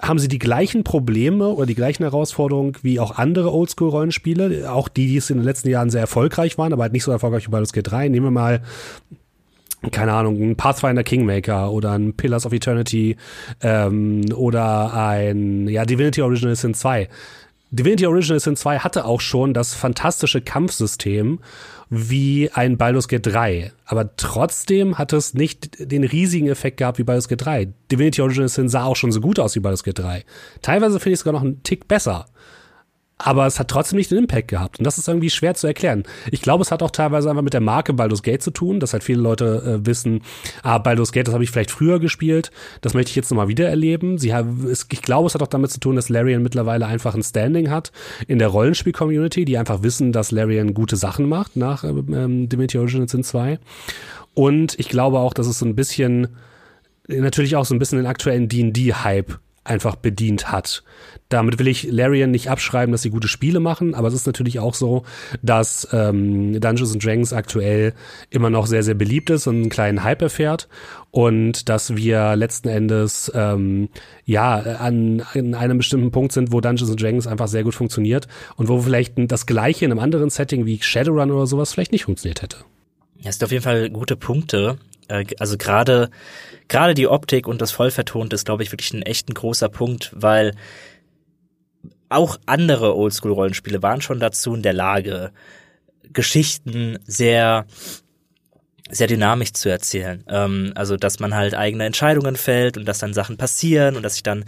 [0.00, 5.08] haben sie die gleichen Probleme oder die gleichen Herausforderungen wie auch andere Oldschool-Rollenspiele, auch die,
[5.08, 7.50] die es in den letzten Jahren sehr erfolgreich waren, aber halt nicht so erfolgreich wie
[7.50, 8.08] Baldur's Gate 3.
[8.08, 8.62] Nehmen wir mal
[9.90, 13.16] keine Ahnung, ein Pathfinder Kingmaker oder ein Pillars of Eternity
[13.60, 17.08] ähm, oder ein ja, Divinity Original Sin 2.
[17.70, 21.40] Divinity Original Sin 2 hatte auch schon das fantastische Kampfsystem
[21.88, 23.72] wie ein Baldur's Gate 3.
[23.86, 27.68] Aber trotzdem hat es nicht den riesigen Effekt gehabt wie Baldur's Gate 3.
[27.90, 30.24] Divinity Original Sin sah auch schon so gut aus wie Baldur's Gate 3.
[30.62, 32.26] Teilweise finde ich es sogar noch einen Tick besser.
[33.22, 34.78] Aber es hat trotzdem nicht den Impact gehabt.
[34.78, 36.02] Und das ist irgendwie schwer zu erklären.
[36.30, 38.92] Ich glaube, es hat auch teilweise einfach mit der Marke Baldur's Gate zu tun, dass
[38.92, 40.22] halt viele Leute äh, wissen,
[40.62, 43.68] ah, Baldur's Gate, das habe ich vielleicht früher gespielt, das möchte ich jetzt nochmal wieder
[43.68, 44.18] erleben.
[44.18, 47.22] Sie haben, ich glaube, es hat auch damit zu tun, dass Larian mittlerweile einfach ein
[47.22, 47.92] Standing hat
[48.26, 53.08] in der Rollenspiel-Community, die einfach wissen, dass Larian gute Sachen macht nach ähm, Divinity Original
[53.08, 53.58] Sin 2.
[54.34, 56.28] Und ich glaube auch, dass es so ein bisschen,
[57.06, 60.82] natürlich auch so ein bisschen den aktuellen D&D-Hype einfach bedient hat.
[61.28, 64.58] Damit will ich Larian nicht abschreiben, dass sie gute Spiele machen, aber es ist natürlich
[64.58, 65.04] auch so,
[65.40, 67.94] dass ähm, Dungeons Dragons aktuell
[68.28, 70.68] immer noch sehr, sehr beliebt ist und einen kleinen Hype erfährt
[71.10, 73.88] und dass wir letzten Endes ähm,
[74.24, 78.68] ja an, an einem bestimmten Punkt sind, wo Dungeons Dragons einfach sehr gut funktioniert und
[78.68, 82.42] wo vielleicht das gleiche in einem anderen Setting wie Shadowrun oder sowas vielleicht nicht funktioniert
[82.42, 82.58] hätte.
[83.20, 84.78] Ja, es sind auf jeden Fall gute Punkte.
[85.12, 86.10] Äh, also gerade
[86.68, 90.10] gerade die Optik und das Vollvertont ist, glaube ich, wirklich ein echt ein großer Punkt,
[90.14, 90.52] weil
[92.08, 95.32] auch andere Oldschool-Rollenspiele waren schon dazu in der Lage,
[96.12, 97.66] Geschichten sehr
[98.90, 100.22] sehr dynamisch zu erzählen.
[100.28, 104.14] Ähm, also, dass man halt eigene Entscheidungen fällt und dass dann Sachen passieren und dass
[104.14, 104.44] sich dann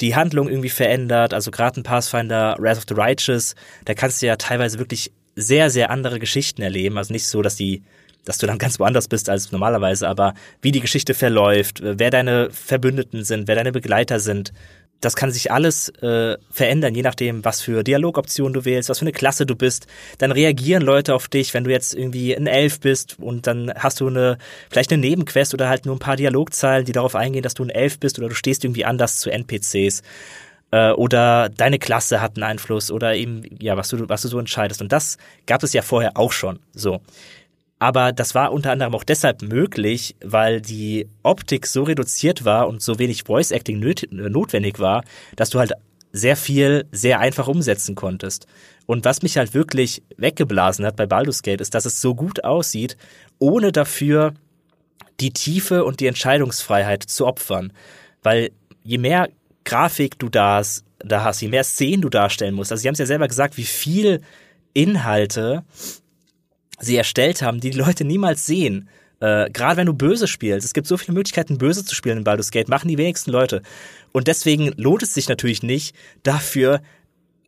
[0.00, 1.34] die Handlung irgendwie verändert.
[1.34, 5.70] Also gerade ein Pathfinder Wrath of the Righteous, da kannst du ja teilweise wirklich sehr,
[5.70, 6.96] sehr andere Geschichten erleben.
[6.96, 7.82] Also nicht so, dass die
[8.28, 12.50] dass du dann ganz woanders bist als normalerweise, aber wie die Geschichte verläuft, wer deine
[12.50, 14.52] Verbündeten sind, wer deine Begleiter sind,
[15.00, 19.04] das kann sich alles äh, verändern, je nachdem, was für Dialogoptionen du wählst, was für
[19.04, 19.86] eine Klasse du bist.
[20.18, 24.00] Dann reagieren Leute auf dich, wenn du jetzt irgendwie ein Elf bist und dann hast
[24.00, 24.38] du eine
[24.70, 27.70] vielleicht eine Nebenquest oder halt nur ein paar Dialogzeilen, die darauf eingehen, dass du ein
[27.70, 30.02] Elf bist oder du stehst irgendwie anders zu NPCs
[30.72, 34.38] äh, oder deine Klasse hat einen Einfluss oder eben ja was du was du so
[34.38, 37.00] entscheidest und das gab es ja vorher auch schon so
[37.78, 42.82] aber das war unter anderem auch deshalb möglich, weil die Optik so reduziert war und
[42.82, 43.78] so wenig Voice Acting
[44.10, 45.04] notwendig war,
[45.36, 45.72] dass du halt
[46.12, 48.46] sehr viel sehr einfach umsetzen konntest.
[48.86, 52.42] Und was mich halt wirklich weggeblasen hat bei Baldur's Gate ist, dass es so gut
[52.44, 52.96] aussieht,
[53.38, 54.34] ohne dafür
[55.20, 57.72] die Tiefe und die Entscheidungsfreiheit zu opfern.
[58.22, 58.50] Weil
[58.82, 59.28] je mehr
[59.64, 62.94] Grafik du da hast, da hast, je mehr Szenen du darstellen musst, also sie haben
[62.94, 64.22] es ja selber gesagt, wie viel
[64.72, 65.64] Inhalte
[66.78, 68.88] sie erstellt haben, die die Leute niemals sehen.
[69.20, 72.24] Äh, Gerade wenn du böse spielst, es gibt so viele Möglichkeiten, böse zu spielen in
[72.24, 73.62] Baldur's Gate, machen die wenigsten Leute.
[74.12, 76.80] Und deswegen lohnt es sich natürlich nicht, dafür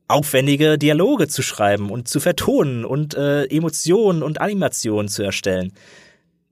[0.08, 5.72] aufwendige Dialoge zu schreiben und zu vertonen und äh, Emotionen und Animationen zu erstellen.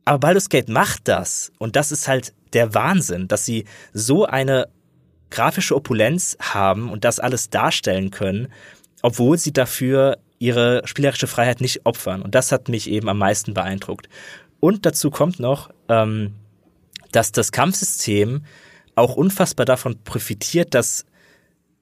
[0.05, 1.53] Aber Baldur's Gate macht das.
[1.59, 4.69] Und das ist halt der Wahnsinn, dass sie so eine
[5.31, 8.49] grafische Opulenz haben und das alles darstellen können,
[9.03, 12.23] obwohl sie dafür ihre spielerische Freiheit nicht opfern.
[12.23, 14.09] Und das hat mich eben am meisten beeindruckt.
[14.61, 16.35] Und dazu kommt noch, ähm,
[17.13, 18.45] dass das Kampfsystem
[18.95, 21.07] auch unfassbar davon profitiert, dass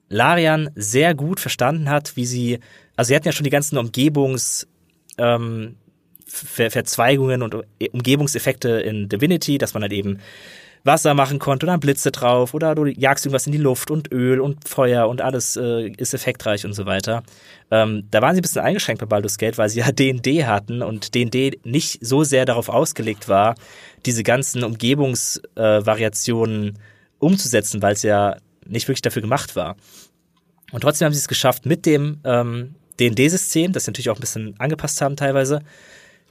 [0.09, 2.59] Larian sehr gut verstanden hat, wie sie,
[2.95, 4.67] also sie hatten ja schon die ganzen Umgebungs,
[5.17, 5.75] ähm,
[6.29, 7.55] Ver Verzweigungen und
[7.93, 10.19] Umgebungseffekte in Divinity, dass man halt eben
[10.83, 14.11] Wasser machen konnte und dann Blitze drauf oder du jagst irgendwas in die Luft und
[14.11, 17.23] Öl und Feuer und alles äh, ist effektreich und so weiter.
[17.71, 20.81] Ähm, da waren sie ein bisschen eingeschränkt bei Baldur's Gate, weil sie ja D&D hatten
[20.81, 23.55] und D&D nicht so sehr darauf ausgelegt war,
[24.05, 26.73] diese ganzen Umgebungsvariationen äh,
[27.19, 29.75] umzusetzen, weil es ja nicht wirklich dafür gemacht war.
[30.71, 34.21] Und trotzdem haben sie es geschafft, mit dem ähm, D&D-System, das sie natürlich auch ein
[34.21, 35.61] bisschen angepasst haben teilweise,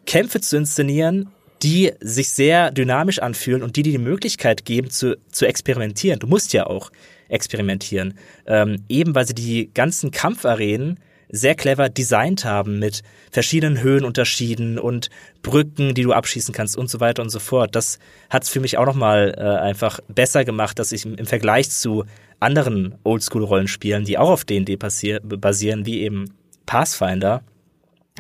[0.05, 1.31] Kämpfe zu inszenieren,
[1.63, 6.19] die sich sehr dynamisch anfühlen und die dir die Möglichkeit geben zu, zu experimentieren.
[6.19, 6.91] Du musst ja auch
[7.29, 8.15] experimentieren.
[8.47, 15.11] Ähm, eben weil sie die ganzen Kampfarenen sehr clever designt haben mit verschiedenen Höhenunterschieden und
[15.43, 17.75] Brücken, die du abschießen kannst und so weiter und so fort.
[17.75, 17.99] Das
[18.31, 21.71] hat es für mich auch nochmal äh, einfach besser gemacht, dass ich im, im Vergleich
[21.71, 22.05] zu
[22.39, 27.43] anderen Oldschool-Rollenspielen, die auch auf D&D basieren, wie eben Pathfinder,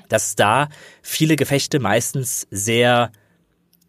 [0.08, 0.68] dass da
[1.02, 3.12] viele Gefechte meistens sehr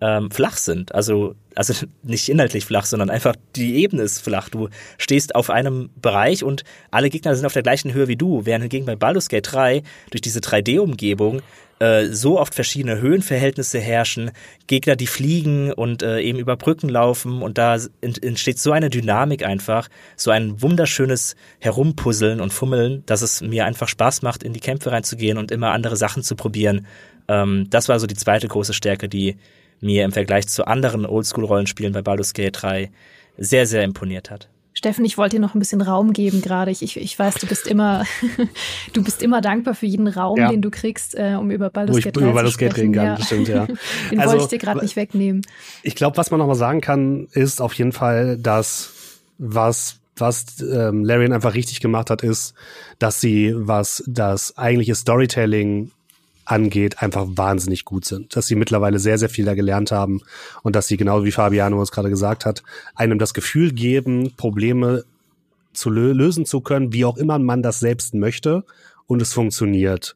[0.02, 0.94] ähm, flach sind.
[0.94, 4.50] Also, also nicht inhaltlich flach, sondern einfach die Ebene ist flach.
[4.50, 8.46] Du stehst auf einem Bereich und alle Gegner sind auf der gleichen Höhe wie du,
[8.46, 11.42] während hingegen bei Baldur's Gate 3 durch diese 3D-Umgebung
[11.80, 14.32] äh, so oft verschiedene Höhenverhältnisse herrschen,
[14.68, 19.46] Gegner, die fliegen und äh, eben über Brücken laufen und da entsteht so eine Dynamik
[19.46, 24.60] einfach, so ein wunderschönes Herumpuzzeln und Fummeln, dass es mir einfach Spaß macht, in die
[24.60, 26.88] Kämpfe reinzugehen und immer andere Sachen zu probieren.
[27.28, 29.38] Ähm, das war so die zweite große Stärke, die
[29.82, 32.92] mir im Vergleich zu anderen Oldschool-Rollenspielen bei Baldur's Gate 3
[33.38, 34.50] sehr, sehr imponiert hat.
[34.78, 36.70] Steffen, ich wollte dir noch ein bisschen Raum geben gerade.
[36.70, 38.06] Ich, ich, ich weiß, du bist immer,
[38.94, 40.52] du bist immer dankbar für jeden Raum, ja.
[40.52, 43.06] den du kriegst, äh, um über Baldur's Gate, über Baldur's Gate reden kann.
[43.06, 43.20] Ja.
[43.20, 43.66] Stimmt, ja.
[44.12, 45.42] den also, wollte ich dir gerade nicht wegnehmen.
[45.82, 48.94] Ich glaube, was man noch mal sagen kann, ist auf jeden Fall, dass
[49.40, 52.54] was was ähm, Larian einfach richtig gemacht hat, ist,
[53.00, 55.92] dass sie, was das eigentliche Storytelling
[56.48, 58.36] angeht, einfach wahnsinnig gut sind.
[58.36, 60.22] Dass sie mittlerweile sehr, sehr viel da gelernt haben
[60.64, 62.64] und dass sie, genau wie Fabiano es gerade gesagt hat,
[62.96, 65.04] einem das Gefühl geben, Probleme
[65.74, 68.64] zu lö lösen zu können, wie auch immer man das selbst möchte
[69.06, 70.16] und es funktioniert.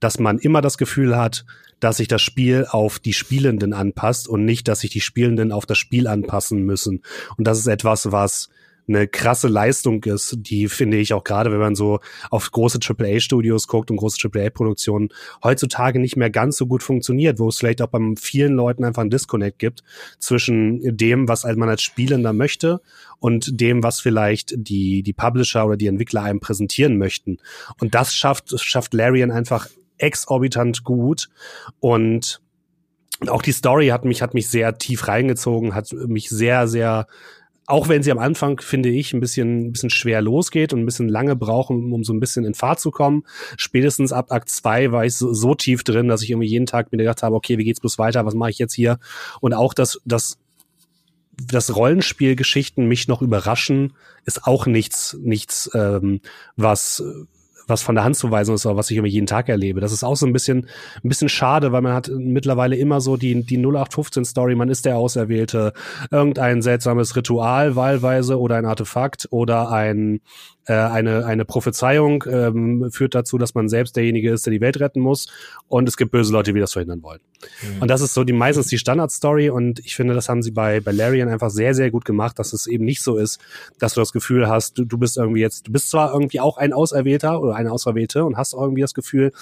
[0.00, 1.44] Dass man immer das Gefühl hat,
[1.80, 5.66] dass sich das Spiel auf die Spielenden anpasst und nicht, dass sich die Spielenden auf
[5.66, 7.02] das Spiel anpassen müssen.
[7.36, 8.50] Und das ist etwas, was
[8.88, 13.68] eine krasse Leistung ist, die finde ich auch gerade, wenn man so auf große AAA-Studios
[13.68, 15.10] guckt und große AAA-Produktionen,
[15.42, 19.02] heutzutage nicht mehr ganz so gut funktioniert, wo es vielleicht auch bei vielen Leuten einfach
[19.02, 19.82] einen Disconnect gibt
[20.18, 22.80] zwischen dem, was man als Spielender möchte
[23.18, 27.38] und dem, was vielleicht die, die Publisher oder die Entwickler einem präsentieren möchten.
[27.80, 29.68] Und das schafft, schafft Larian einfach
[29.98, 31.28] exorbitant gut
[31.78, 32.40] und
[33.28, 37.06] auch die Story hat mich, hat mich sehr tief reingezogen, hat mich sehr, sehr
[37.72, 40.84] auch wenn sie am Anfang, finde ich, ein bisschen, ein bisschen schwer losgeht und ein
[40.84, 43.24] bisschen lange brauchen, um so ein bisschen in Fahrt zu kommen.
[43.56, 46.92] Spätestens ab Akt 2 war ich so, so, tief drin, dass ich irgendwie jeden Tag
[46.92, 48.98] mir gedacht habe, okay, wie geht's bloß weiter, was mache ich jetzt hier?
[49.40, 50.38] Und auch das, das,
[51.32, 53.94] das Rollenspielgeschichten mich noch überraschen,
[54.26, 56.20] ist auch nichts, nichts, ähm,
[56.56, 57.02] was
[57.66, 59.80] was von der Hand zu weisen ist, aber was ich immer jeden Tag erlebe.
[59.80, 60.68] Das ist auch so ein bisschen,
[61.02, 64.84] ein bisschen schade, weil man hat mittlerweile immer so die, die 0815 Story, man ist
[64.84, 65.72] der Auserwählte,
[66.10, 70.20] irgendein seltsames Ritual wahlweise oder ein Artefakt oder ein,
[70.66, 74.78] äh, eine, eine Prophezeiung ähm, führt dazu, dass man selbst derjenige ist, der die Welt
[74.78, 75.26] retten muss.
[75.68, 77.20] Und es gibt böse Leute, die das verhindern wollen.
[77.62, 77.82] Mhm.
[77.82, 79.50] Und das ist so die meistens die Standardstory.
[79.50, 82.52] Und ich finde, das haben sie bei, bei Larian einfach sehr, sehr gut gemacht, dass
[82.52, 83.40] es eben nicht so ist,
[83.78, 86.56] dass du das Gefühl hast, du, du bist irgendwie jetzt, du bist zwar irgendwie auch
[86.56, 89.32] ein Auserwählter oder eine Auserwählte und hast irgendwie das Gefühl,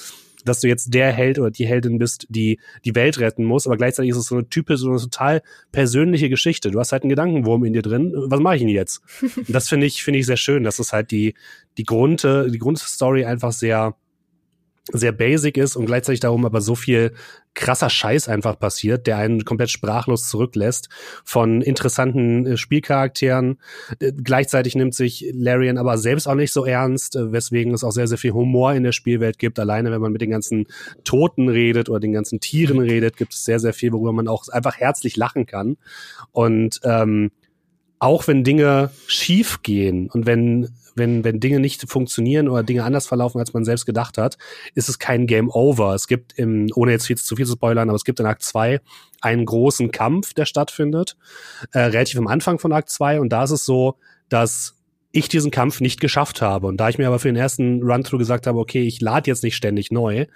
[0.44, 3.76] dass du jetzt der Held oder die Heldin bist, die die Welt retten muss, aber
[3.76, 6.70] gleichzeitig ist es so eine typische, so eine total persönliche Geschichte.
[6.70, 8.12] Du hast halt einen Gedankenwurm in dir drin.
[8.14, 9.03] Was mache ich denn jetzt?
[9.37, 11.35] Und das finde ich, finde ich sehr schön, dass es halt die,
[11.79, 13.94] die Grund, die Grundstory einfach sehr,
[14.92, 17.12] sehr basic ist und gleichzeitig darum aber so viel
[17.55, 20.88] krasser Scheiß einfach passiert, der einen komplett sprachlos zurücklässt
[21.24, 23.59] von interessanten äh, Spielcharakteren.
[23.98, 27.90] Äh, gleichzeitig nimmt sich Larian aber selbst auch nicht so ernst, äh, weswegen es auch
[27.90, 29.59] sehr, sehr viel Humor in der Spielwelt gibt.
[29.59, 30.66] Alleine wenn man mit den ganzen
[31.05, 34.46] Toten redet oder den ganzen Tieren redet, gibt es sehr, sehr viel, worüber man auch
[34.48, 35.76] einfach herzlich lachen kann.
[36.33, 37.31] Und ähm,
[37.98, 43.07] auch wenn Dinge schief gehen und wenn wenn, wenn Dinge nicht funktionieren oder Dinge anders
[43.07, 44.38] verlaufen, als man selbst gedacht hat,
[44.74, 45.94] ist es kein Game Over.
[45.94, 48.42] Es gibt im, ohne jetzt viel zu viel zu spoilern, aber es gibt in Akt
[48.42, 48.81] 2
[49.20, 51.16] einen großen Kampf, der stattfindet,
[51.72, 53.96] äh, relativ am Anfang von Akt 2 und da ist es so,
[54.29, 54.76] dass
[55.12, 56.68] ich diesen Kampf nicht geschafft habe.
[56.68, 59.42] Und da ich mir aber für den ersten Run-Through gesagt habe, okay, ich lade jetzt
[59.42, 60.26] nicht ständig neu,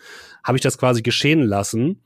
[0.42, 2.00] habe ich das quasi geschehen lassen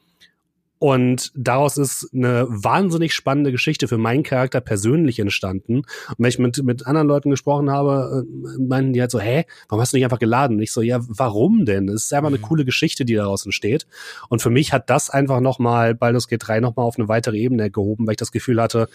[0.78, 5.78] und daraus ist eine wahnsinnig spannende Geschichte für meinen Charakter persönlich entstanden.
[5.78, 9.44] Und wenn ich mit, mit anderen Leuten gesprochen habe, äh, meinten die halt so, hä,
[9.68, 10.56] warum hast du nicht einfach geladen?
[10.56, 11.88] Und ich so, ja, warum denn?
[11.88, 12.42] Es ist einfach eine mhm.
[12.42, 13.86] coole Geschichte, die daraus entsteht.
[14.28, 17.70] Und für mich hat das einfach nochmal Baldur's Gate 3 nochmal auf eine weitere Ebene
[17.70, 18.88] gehoben, weil ich das Gefühl hatte,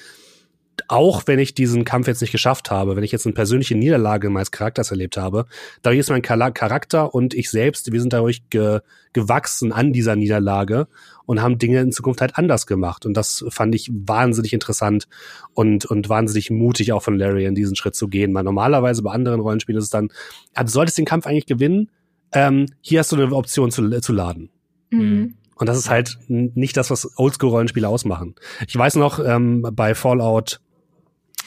[0.88, 4.30] auch wenn ich diesen Kampf jetzt nicht geschafft habe, wenn ich jetzt eine persönliche Niederlage
[4.30, 5.46] meines Charakters erlebt habe,
[5.82, 8.80] dadurch ist mein Charakter und ich selbst, wir sind dadurch ge
[9.14, 10.88] gewachsen an dieser Niederlage
[11.28, 13.06] und haben Dinge in Zukunft halt anders gemacht.
[13.06, 15.08] Und das fand ich wahnsinnig interessant
[15.54, 18.34] und, und wahnsinnig mutig auch von Larry in diesen Schritt zu gehen.
[18.34, 20.10] Weil normalerweise bei anderen Rollenspielen ist es dann,
[20.56, 21.92] du solltest den Kampf eigentlich gewinnen,
[22.32, 24.50] ähm, hier hast du eine Option zu, zu laden.
[24.90, 25.36] Mhm.
[25.56, 28.36] Und das ist halt nicht das, was Oldschool-Rollenspiele ausmachen.
[28.68, 30.60] Ich weiß noch, ähm, bei Fallout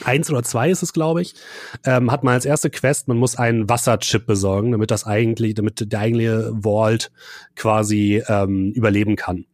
[0.03, 1.33] eins oder zwei ist es, glaube ich,
[1.83, 5.91] ähm, hat man als erste Quest, man muss einen Wasserchip besorgen, damit das eigentlich, damit
[5.91, 7.11] der eigentliche Vault
[7.55, 9.45] quasi ähm, überleben kann.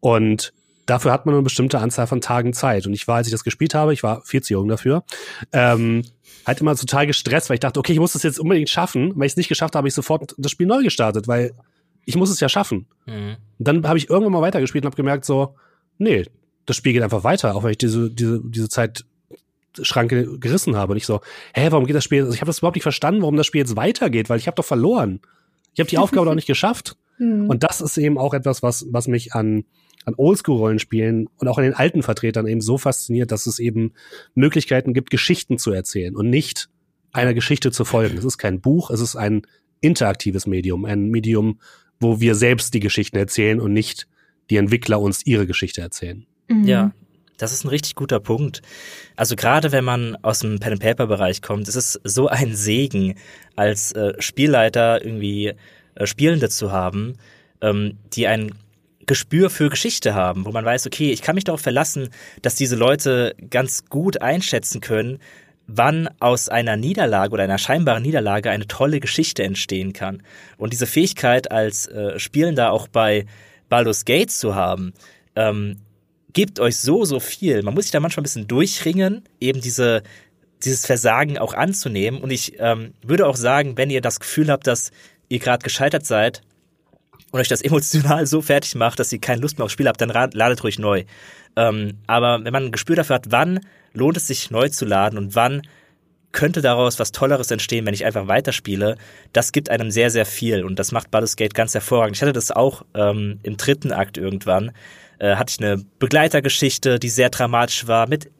[0.00, 0.52] Und
[0.86, 2.86] dafür hat man eine bestimmte Anzahl von Tagen Zeit.
[2.86, 5.04] Und ich war, als ich das gespielt habe, ich war viel zu jung dafür,
[5.52, 6.04] ähm,
[6.46, 9.12] halt immer total gestresst, weil ich dachte, okay, ich muss das jetzt unbedingt schaffen.
[9.16, 11.52] Weil ich es nicht geschafft habe, habe ich sofort das Spiel neu gestartet, weil
[12.04, 12.86] ich muss es ja schaffen.
[13.06, 13.36] Mhm.
[13.58, 15.54] Und dann habe ich irgendwann mal weitergespielt und habe gemerkt, so,
[15.98, 16.24] nee,
[16.66, 19.04] das Spiel geht einfach weiter, auch wenn ich diese, diese, diese Zeit
[19.82, 20.92] Schranke gerissen habe.
[20.92, 21.20] Und ich so,
[21.52, 22.22] hä, warum geht das Spiel?
[22.22, 24.54] Also ich habe das überhaupt nicht verstanden, warum das Spiel jetzt weitergeht, weil ich habe
[24.54, 25.20] doch verloren.
[25.74, 26.96] Ich habe die Aufgabe doch nicht geschafft.
[27.18, 27.48] Mhm.
[27.48, 29.64] Und das ist eben auch etwas, was, was mich an,
[30.04, 33.92] an Oldschool-Rollenspielen und auch an den alten Vertretern eben so fasziniert, dass es eben
[34.34, 36.68] Möglichkeiten gibt, Geschichten zu erzählen und nicht
[37.12, 38.18] einer Geschichte zu folgen.
[38.18, 39.42] Es ist kein Buch, es ist ein
[39.80, 41.60] interaktives Medium, ein Medium,
[42.04, 44.06] wo wir selbst die Geschichten erzählen und nicht
[44.50, 46.26] die Entwickler uns ihre Geschichte erzählen.
[46.48, 46.64] Mhm.
[46.64, 46.92] Ja,
[47.38, 48.62] das ist ein richtig guter Punkt.
[49.16, 52.54] Also gerade wenn man aus dem Pen and Paper Bereich kommt, ist es so ein
[52.54, 53.14] Segen
[53.56, 55.54] als äh, Spielleiter irgendwie
[55.94, 57.14] äh, Spielende zu haben,
[57.60, 58.52] ähm, die ein
[59.06, 62.08] Gespür für Geschichte haben, wo man weiß, okay, ich kann mich darauf verlassen,
[62.42, 65.18] dass diese Leute ganz gut einschätzen können,
[65.66, 70.22] wann aus einer Niederlage oder einer scheinbaren Niederlage eine tolle Geschichte entstehen kann.
[70.58, 73.26] Und diese Fähigkeit als äh, Spielender auch bei
[73.68, 74.92] Baldur's Gate zu haben,
[75.36, 75.78] ähm,
[76.32, 77.62] gibt euch so, so viel.
[77.62, 80.02] Man muss sich da manchmal ein bisschen durchringen, eben diese,
[80.64, 82.20] dieses Versagen auch anzunehmen.
[82.20, 84.90] Und ich ähm, würde auch sagen, wenn ihr das Gefühl habt, dass
[85.28, 86.42] ihr gerade gescheitert seid
[87.30, 90.00] und euch das emotional so fertig macht, dass ihr keine Lust mehr aufs Spiel habt,
[90.00, 91.04] dann ladet ruhig neu.
[91.56, 93.60] Ähm, aber wenn man ein Gespür dafür hat, wann
[93.92, 95.62] lohnt es sich neu zu laden und wann
[96.32, 98.96] könnte daraus was Tolleres entstehen, wenn ich einfach weiterspiele,
[99.32, 102.16] das gibt einem sehr, sehr viel und das macht Baldur's Gate ganz hervorragend.
[102.16, 104.72] Ich hatte das auch ähm, im dritten Akt irgendwann,
[105.18, 108.30] äh, hatte ich eine Begleitergeschichte, die sehr dramatisch war, mit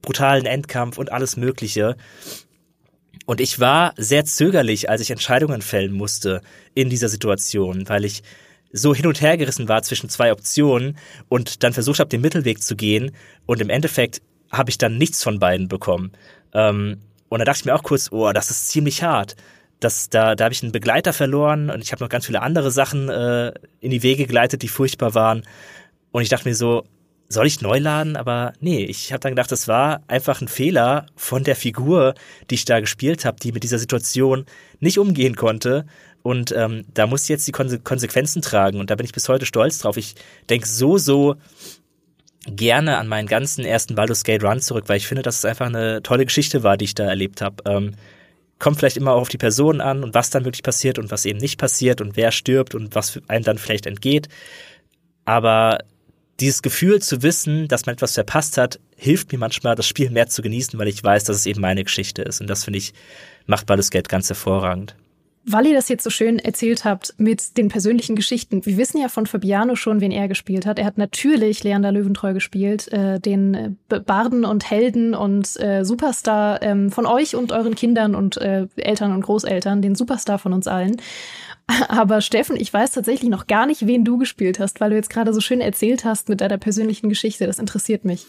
[0.00, 1.96] brutalen Endkampf und alles Mögliche.
[3.26, 6.40] Und ich war sehr zögerlich, als ich Entscheidungen fällen musste
[6.74, 8.22] in dieser Situation, weil ich
[8.72, 10.96] so hin und her gerissen war zwischen zwei Optionen
[11.28, 13.12] und dann versucht habe, den Mittelweg zu gehen
[13.46, 16.12] und im Endeffekt habe ich dann nichts von beiden bekommen.
[16.52, 19.36] Ähm, und da dachte ich mir auch kurz, oh, das ist ziemlich hart.
[19.78, 22.70] Das, da, da habe ich einen Begleiter verloren und ich habe noch ganz viele andere
[22.70, 25.46] Sachen äh, in die Wege geleitet, die furchtbar waren.
[26.10, 26.84] Und ich dachte mir so,
[27.28, 28.16] soll ich neu laden?
[28.16, 32.14] Aber nee, ich habe dann gedacht, das war einfach ein Fehler von der Figur,
[32.50, 34.44] die ich da gespielt habe, die mit dieser Situation
[34.80, 35.86] nicht umgehen konnte.
[36.22, 38.78] Und ähm, da muss ich jetzt die Konse Konsequenzen tragen.
[38.78, 39.96] Und da bin ich bis heute stolz drauf.
[39.96, 40.14] Ich
[40.48, 41.36] denke so, so
[42.46, 45.66] gerne an meinen ganzen ersten Baldur's Gate Run zurück, weil ich finde, dass es einfach
[45.66, 47.62] eine tolle Geschichte war, die ich da erlebt habe.
[47.66, 47.92] Ähm,
[48.58, 51.24] kommt vielleicht immer auch auf die Person an und was dann wirklich passiert und was
[51.24, 54.28] eben nicht passiert und wer stirbt und was einem dann vielleicht entgeht.
[55.24, 55.78] Aber
[56.40, 60.28] dieses Gefühl zu wissen, dass man etwas verpasst hat, hilft mir manchmal, das Spiel mehr
[60.28, 62.40] zu genießen, weil ich weiß, dass es eben meine Geschichte ist.
[62.40, 62.92] Und das finde ich,
[63.46, 64.94] macht Baldur's Gate ganz hervorragend.
[65.52, 69.08] Weil ihr das jetzt so schön erzählt habt mit den persönlichen Geschichten, wir wissen ja
[69.08, 70.78] von Fabiano schon, wen er gespielt hat.
[70.78, 76.62] Er hat natürlich Leander Löwentreu gespielt, äh, den äh, Barden und Helden und äh, Superstar
[76.62, 80.68] ähm, von euch und euren Kindern und äh, Eltern und Großeltern, den Superstar von uns
[80.68, 80.98] allen.
[81.88, 85.10] Aber Steffen, ich weiß tatsächlich noch gar nicht, wen du gespielt hast, weil du jetzt
[85.10, 87.46] gerade so schön erzählt hast mit deiner persönlichen Geschichte.
[87.46, 88.26] Das interessiert mich.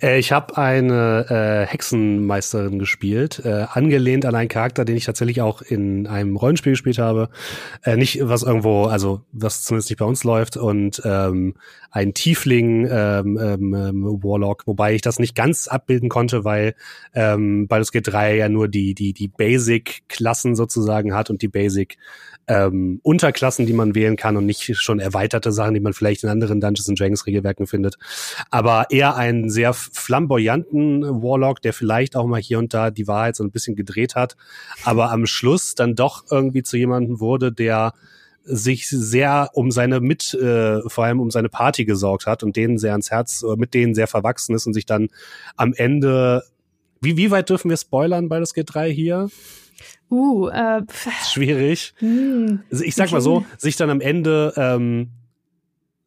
[0.00, 5.40] Äh, ich habe eine äh, Hexenmeisterin gespielt, äh, angelehnt an einen Charakter, den ich tatsächlich
[5.40, 7.28] auch in einem Rollenspiel gespielt habe.
[7.82, 11.54] Äh, nicht was irgendwo, also was zumindest nicht bei uns läuft und ähm,
[11.90, 16.74] ein Tiefling ähm, ähm, ähm Warlock, wobei ich das nicht ganz abbilden konnte, weil
[17.14, 21.48] ähm, Baldur's Gate 3 ja nur die die die Basic Klassen sozusagen hat und die
[21.48, 21.96] Basic
[22.50, 26.28] ähm, Unterklassen, die man wählen kann und nicht schon erweiterte Sachen, die man vielleicht in
[26.28, 27.96] anderen Dungeons Dragons Regelwerken findet.
[28.50, 33.36] Aber eher einen sehr flamboyanten Warlock, der vielleicht auch mal hier und da die Wahrheit
[33.36, 34.36] so ein bisschen gedreht hat,
[34.84, 37.94] aber am Schluss dann doch irgendwie zu jemandem wurde, der
[38.42, 42.78] sich sehr um seine mit, äh, vor allem um seine Party gesorgt hat und denen
[42.78, 45.08] sehr ans Herz, äh, mit denen sehr verwachsen ist und sich dann
[45.56, 46.42] am Ende,
[47.00, 49.28] wie, wie weit dürfen wir spoilern bei das G3 hier?
[50.10, 50.82] Uh, äh,
[51.30, 51.94] schwierig.
[51.98, 55.10] Hm, also ich sag mal so, sich dann am Ende ähm,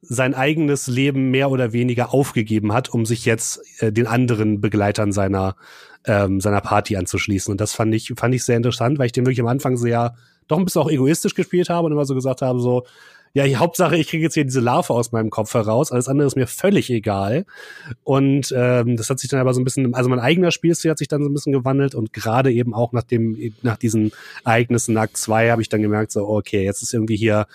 [0.02, 5.12] sein eigenes Leben mehr oder weniger aufgegeben hat, um sich jetzt äh, den anderen Begleitern
[5.12, 5.56] seiner
[6.06, 7.52] ähm, seiner Party anzuschließen.
[7.52, 10.16] Und das fand ich fand ich sehr interessant, weil ich den wirklich am Anfang sehr
[10.48, 12.86] doch ein bisschen auch egoistisch gespielt habe und immer so gesagt habe so
[13.36, 15.92] ja, die Hauptsache, ich kriege jetzt hier diese Larve aus meinem Kopf heraus.
[15.92, 17.46] Alles andere ist mir völlig egal.
[18.04, 21.00] Und ähm, das hat sich dann aber so ein bisschen, also mein eigener Spielstil hat
[21.00, 24.12] sich dann so ein bisschen gewandelt und gerade eben auch nach dem, nach diesen
[24.46, 27.48] Ereignissen Akt 2 habe ich dann gemerkt, so, okay, jetzt ist irgendwie hier,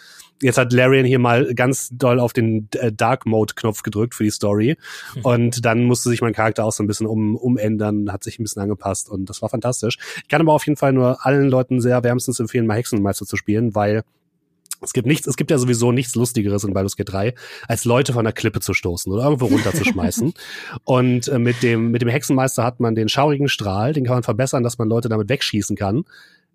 [0.43, 4.25] jetzt hat Larian hier mal ganz doll auf den äh, Dark Mode Knopf gedrückt für
[4.25, 4.77] die Story
[5.14, 5.25] hm.
[5.25, 8.43] und dann musste sich mein Charakter auch so ein bisschen um, umändern, hat sich ein
[8.43, 9.97] bisschen angepasst und das war fantastisch.
[10.23, 13.37] Ich kann aber auf jeden Fall nur allen Leuten sehr wärmstens empfehlen, mal Hexenmeister zu
[13.37, 14.03] spielen, weil
[14.81, 17.35] es gibt nichts, es gibt ja sowieso nichts Lustigeres in Baldur's Gate 3,
[17.67, 20.35] als Leute von der Klippe zu stoßen oder irgendwo runterzuschmeißen.
[20.85, 24.23] und äh, mit dem, mit dem Hexenmeister hat man den schaurigen Strahl, den kann man
[24.23, 26.05] verbessern, dass man Leute damit wegschießen kann.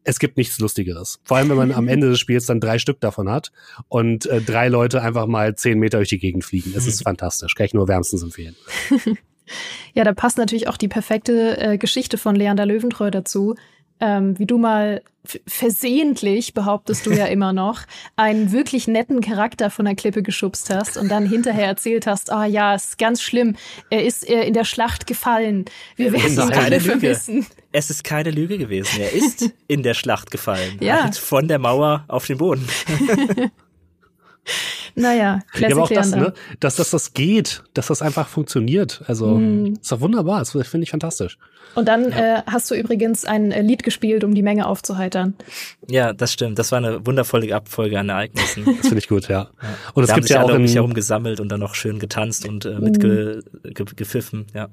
[0.05, 1.19] Es gibt nichts Lustigeres.
[1.23, 3.51] Vor allem, wenn man am Ende des Spiels dann drei Stück davon hat
[3.87, 6.73] und äh, drei Leute einfach mal zehn Meter durch die Gegend fliegen.
[6.75, 7.05] Es ist mhm.
[7.05, 7.55] fantastisch.
[7.55, 8.55] Kann ich nur wärmstens empfehlen.
[9.93, 13.55] ja, da passt natürlich auch die perfekte äh, Geschichte von Leander Löwentreu dazu
[14.03, 15.01] ähm, wie du mal
[15.47, 17.83] versehentlich, behauptest du ja immer noch,
[18.17, 22.45] einen wirklich netten Charakter von der Klippe geschubst hast und dann hinterher erzählt hast, ah
[22.45, 23.55] ja, ist ganz schlimm,
[23.89, 25.63] er ist in der Schlacht gefallen.
[25.95, 27.45] Wir werden ihn alle vermissen.
[27.71, 28.99] Es ist keine Lüge gewesen.
[28.99, 30.77] Er ist in der Schlacht gefallen.
[30.81, 31.03] Ja.
[31.03, 32.67] Halt von der Mauer auf den Boden.
[34.95, 39.01] Naja, Classic ja, aber auch das, ne, dass, dass das geht, dass das einfach funktioniert.
[39.07, 39.77] Also mm.
[39.81, 41.37] ist doch wunderbar, das finde ich fantastisch.
[41.75, 42.39] Und dann ja.
[42.39, 45.33] äh, hast du übrigens ein äh, Lied gespielt, um die Menge aufzuheitern.
[45.89, 46.59] Ja, das stimmt.
[46.59, 48.65] Das war eine wundervolle Abfolge an Ereignissen.
[48.65, 49.49] Das finde ich gut, ja.
[49.61, 49.69] ja.
[49.93, 52.65] Und es gibt ja auch um mich herum gesammelt und dann noch schön getanzt und
[52.65, 54.57] äh, mitgepfiffen, mm.
[54.57, 54.69] ja.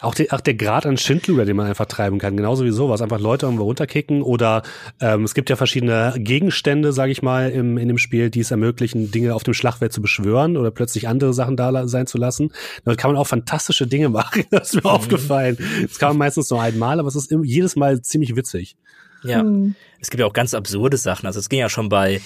[0.00, 3.02] Auch, die, auch der Grad an Schindluder, den man einfach treiben kann, genauso wie sowas.
[3.02, 4.62] Einfach Leute irgendwo runterkicken oder
[5.00, 8.50] ähm, es gibt ja verschiedene Gegenstände, sage ich mal, im, in dem Spiel, die es
[8.50, 12.52] ermöglichen, Dinge auf dem Schlachtfeld zu beschwören oder plötzlich andere Sachen da sein zu lassen.
[12.84, 14.44] Damit kann man auch fantastische Dinge machen.
[14.50, 14.96] Das ist mir mhm.
[14.96, 15.58] aufgefallen.
[15.82, 18.76] Das kann man meistens nur einmal, aber es ist jedes Mal ziemlich witzig.
[19.24, 19.74] Ja, mhm.
[20.00, 21.26] es gibt ja auch ganz absurde Sachen.
[21.26, 22.20] Also es ging ja schon bei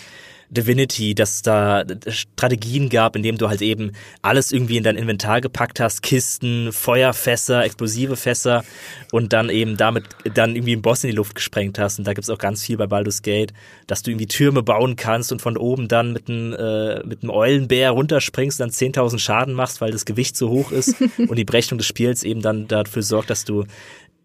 [0.51, 3.93] Divinity, dass da Strategien gab, in dem du halt eben
[4.23, 8.65] alles irgendwie in dein Inventar gepackt hast, Kisten, Feuerfässer, explosive Fässer
[9.13, 11.99] und dann eben damit dann irgendwie einen Boss in die Luft gesprengt hast.
[11.99, 13.53] Und da gibt's auch ganz viel bei Baldur's Gate,
[13.87, 17.31] dass du irgendwie Türme bauen kannst und von oben dann mit einem äh, mit einem
[17.31, 21.45] Eulenbär runterspringst und dann 10.000 Schaden machst, weil das Gewicht so hoch ist und die
[21.45, 23.65] Berechnung des Spiels eben dann dafür sorgt, dass du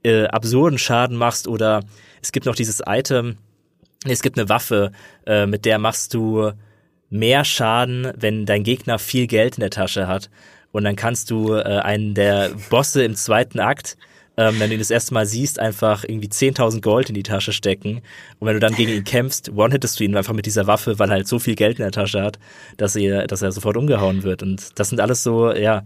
[0.04, 1.82] äh, absurden Schaden machst oder
[2.22, 3.38] es gibt noch dieses Item,
[4.12, 4.92] es gibt eine Waffe,
[5.26, 6.52] äh, mit der machst du
[7.10, 10.30] mehr Schaden, wenn dein Gegner viel Geld in der Tasche hat.
[10.72, 13.96] Und dann kannst du äh, einen der Bosse im zweiten Akt,
[14.36, 17.54] ähm, wenn du ihn das erste Mal siehst, einfach irgendwie 10.000 Gold in die Tasche
[17.54, 18.02] stecken.
[18.40, 21.10] Und wenn du dann gegen ihn kämpfst, one-hittest du ihn einfach mit dieser Waffe, weil
[21.10, 22.40] er halt so viel Geld in der Tasche hat,
[22.78, 24.42] dass er, dass er sofort umgehauen wird.
[24.42, 25.84] Und das sind alles so, ja,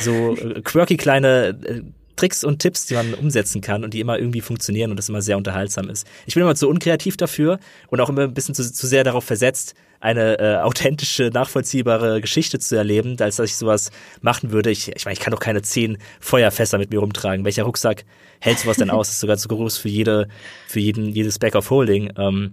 [0.00, 1.82] so äh, quirky kleine äh,
[2.16, 5.22] Tricks und Tipps, die man umsetzen kann und die immer irgendwie funktionieren und das immer
[5.22, 6.06] sehr unterhaltsam ist.
[6.26, 7.58] Ich bin immer zu unkreativ dafür
[7.88, 12.58] und auch immer ein bisschen zu, zu sehr darauf versetzt, eine äh, authentische, nachvollziehbare Geschichte
[12.58, 13.90] zu erleben, als dass ich sowas
[14.20, 14.70] machen würde.
[14.70, 17.44] Ich, ich meine, ich kann doch keine zehn Feuerfässer mit mir rumtragen.
[17.44, 18.04] Welcher Rucksack
[18.40, 19.08] hält sowas denn aus?
[19.08, 20.28] Das ist sogar zu groß für jede,
[20.68, 22.12] für jeden, jedes Back of Holding.
[22.18, 22.52] Ähm,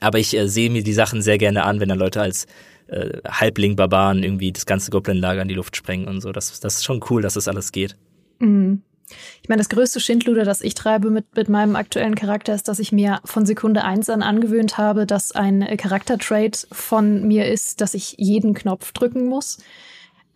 [0.00, 2.46] aber ich äh, sehe mir die Sachen sehr gerne an, wenn dann Leute als
[2.86, 6.32] äh, Halbling-Barbaren irgendwie das ganze Goblin-Lager in die Luft sprengen und so.
[6.32, 7.96] Das, das ist schon cool, dass das alles geht.
[8.42, 8.82] Mhm.
[9.42, 12.78] Ich meine, das größte Schindluder, das ich treibe mit, mit meinem aktuellen Charakter, ist, dass
[12.78, 17.94] ich mir von Sekunde eins an angewöhnt habe, dass ein Charaktertrait von mir ist, dass
[17.94, 19.58] ich jeden Knopf drücken muss,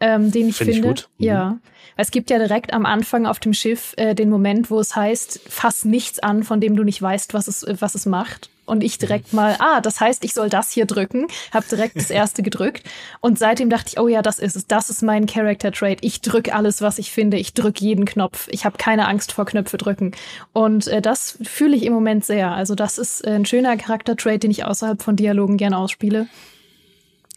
[0.01, 0.89] ähm, den ich Find finde.
[0.89, 1.09] Ich gut.
[1.19, 1.25] Mhm.
[1.25, 1.59] Ja.
[1.97, 5.41] Es gibt ja direkt am Anfang auf dem Schiff äh, den Moment, wo es heißt,
[5.49, 8.99] fass nichts an, von dem du nicht weißt, was es, was es macht und ich
[8.99, 12.83] direkt mal, ah, das heißt, ich soll das hier drücken, habe direkt das erste gedrückt
[13.21, 15.99] und seitdem dachte ich, oh ja, das ist es, das ist mein Character Trait.
[16.03, 18.49] Ich drück alles, was ich finde, ich drück jeden Knopf.
[18.51, 20.13] Ich habe keine Angst vor Knöpfe drücken
[20.53, 22.53] und äh, das fühle ich im Moment sehr.
[22.53, 26.27] Also das ist äh, ein schöner Charakter Trait, den ich außerhalb von Dialogen gerne ausspiele.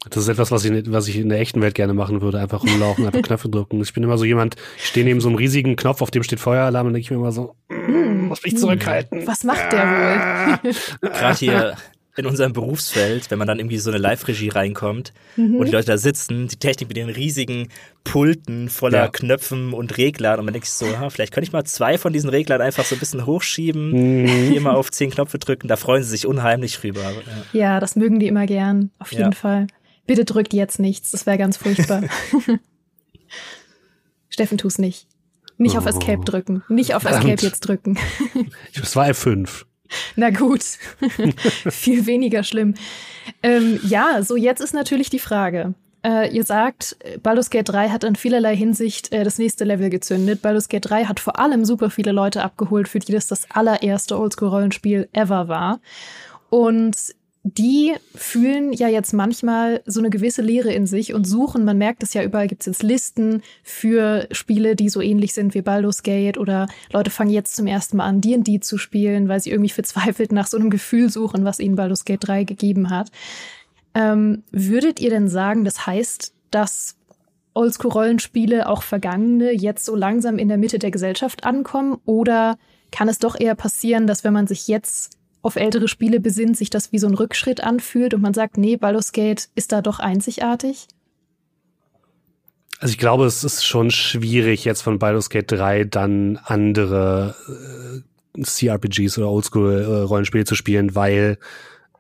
[0.10, 2.40] Das ist etwas, was ich, was ich in der echten Welt gerne machen würde.
[2.40, 3.82] Einfach rumlaufen, einfach Knöpfe drücken.
[3.82, 6.40] Ich bin immer so jemand, ich stehe neben so einem riesigen Knopf, auf dem steht
[6.40, 7.56] Feueralarm und denke ich mir immer so,
[7.90, 9.26] mm, muss mich zurückhalten.
[9.28, 10.74] Was macht der wohl?
[11.02, 11.78] Gerade hier
[12.20, 15.56] in unserem Berufsfeld, wenn man dann irgendwie so eine Live-Regie reinkommt mhm.
[15.56, 17.70] und die Leute da sitzen, die Technik mit den riesigen
[18.04, 19.08] Pulten voller ja.
[19.08, 22.12] Knöpfen und Reglern und man denkt sich so, ha, vielleicht könnte ich mal zwei von
[22.12, 24.28] diesen Reglern einfach so ein bisschen hochschieben, mhm.
[24.28, 27.14] hier mal auf zehn Knöpfe drücken, da freuen sie sich unheimlich drüber.
[27.54, 29.32] Ja, ja das mögen die immer gern, auf jeden ja.
[29.32, 29.68] Fall.
[30.06, 32.04] Bitte drückt jetzt nichts, das wäre ganz furchtbar.
[34.30, 35.08] Steffen, tu's nicht.
[35.60, 36.24] Nicht auf Escape oh.
[36.24, 36.64] drücken.
[36.70, 37.98] Nicht auf Escape jetzt drücken.
[38.76, 39.66] Das war F5.
[40.16, 40.64] Na gut.
[41.70, 42.76] Viel weniger schlimm.
[43.44, 45.74] Ähm, ja, so jetzt ist natürlich die Frage.
[46.02, 50.42] Äh, ihr sagt, Baldur's Gate 3 hat in vielerlei Hinsicht äh, das nächste Level gezündet.
[50.42, 54.18] Baldur's Gate 3 hat vor allem super viele Leute abgeholt, für die das das allererste
[54.18, 55.82] Oldschool-Rollenspiel ever war.
[56.50, 56.96] Und
[57.44, 62.04] die fühlen ja jetzt manchmal so eine gewisse Leere in sich und suchen, man merkt
[62.04, 66.04] es ja überall, gibt es jetzt Listen für Spiele, die so ähnlich sind wie Baldur's
[66.04, 69.70] Gate oder Leute fangen jetzt zum ersten Mal an, D&D zu spielen, weil sie irgendwie
[69.70, 73.10] verzweifelt nach so einem Gefühl suchen, was ihnen Baldur's Gate 3 gegeben hat.
[73.94, 76.98] Ähm, würdet ihr denn sagen, das heißt, dass
[77.54, 81.98] Oldschool-Rollenspiele, auch vergangene, jetzt so langsam in der Mitte der Gesellschaft ankommen?
[82.06, 82.58] Oder
[82.92, 86.70] kann es doch eher passieren, dass wenn man sich jetzt auf ältere Spiele besinnt, sich
[86.70, 90.00] das wie so ein Rückschritt anfühlt und man sagt, nee, Baldur's Gate ist da doch
[90.00, 90.88] einzigartig?
[92.80, 97.36] Also ich glaube, es ist schon schwierig, jetzt von Baldur's Gate 3 dann andere
[98.38, 101.38] äh, CRPGs oder Oldschool-Rollenspiele äh, zu spielen, weil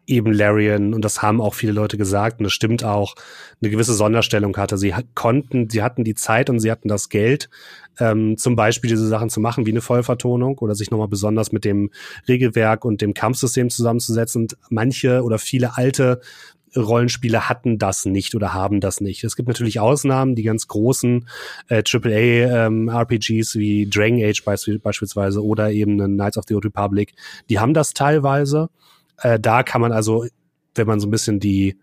[0.09, 3.15] eben Larian, und das haben auch viele Leute gesagt, und das stimmt auch,
[3.61, 4.77] eine gewisse Sonderstellung hatte.
[4.77, 7.49] Sie konnten, sie hatten die Zeit und sie hatten das Geld,
[7.99, 11.65] ähm, zum Beispiel diese Sachen zu machen, wie eine Vollvertonung oder sich nochmal besonders mit
[11.65, 11.91] dem
[12.27, 14.43] Regelwerk und dem Kampfsystem zusammenzusetzen.
[14.43, 16.21] Und manche oder viele alte
[16.75, 19.23] Rollenspiele hatten das nicht oder haben das nicht.
[19.23, 21.27] Es gibt natürlich Ausnahmen, die ganz großen
[21.67, 27.13] äh, AAA-RPGs ähm, wie Dragon Age beispielsweise oder eben Knights of the Old Republic,
[27.49, 28.69] die haben das teilweise.
[29.17, 30.25] Äh, da kann man also,
[30.75, 31.77] wenn man so ein bisschen die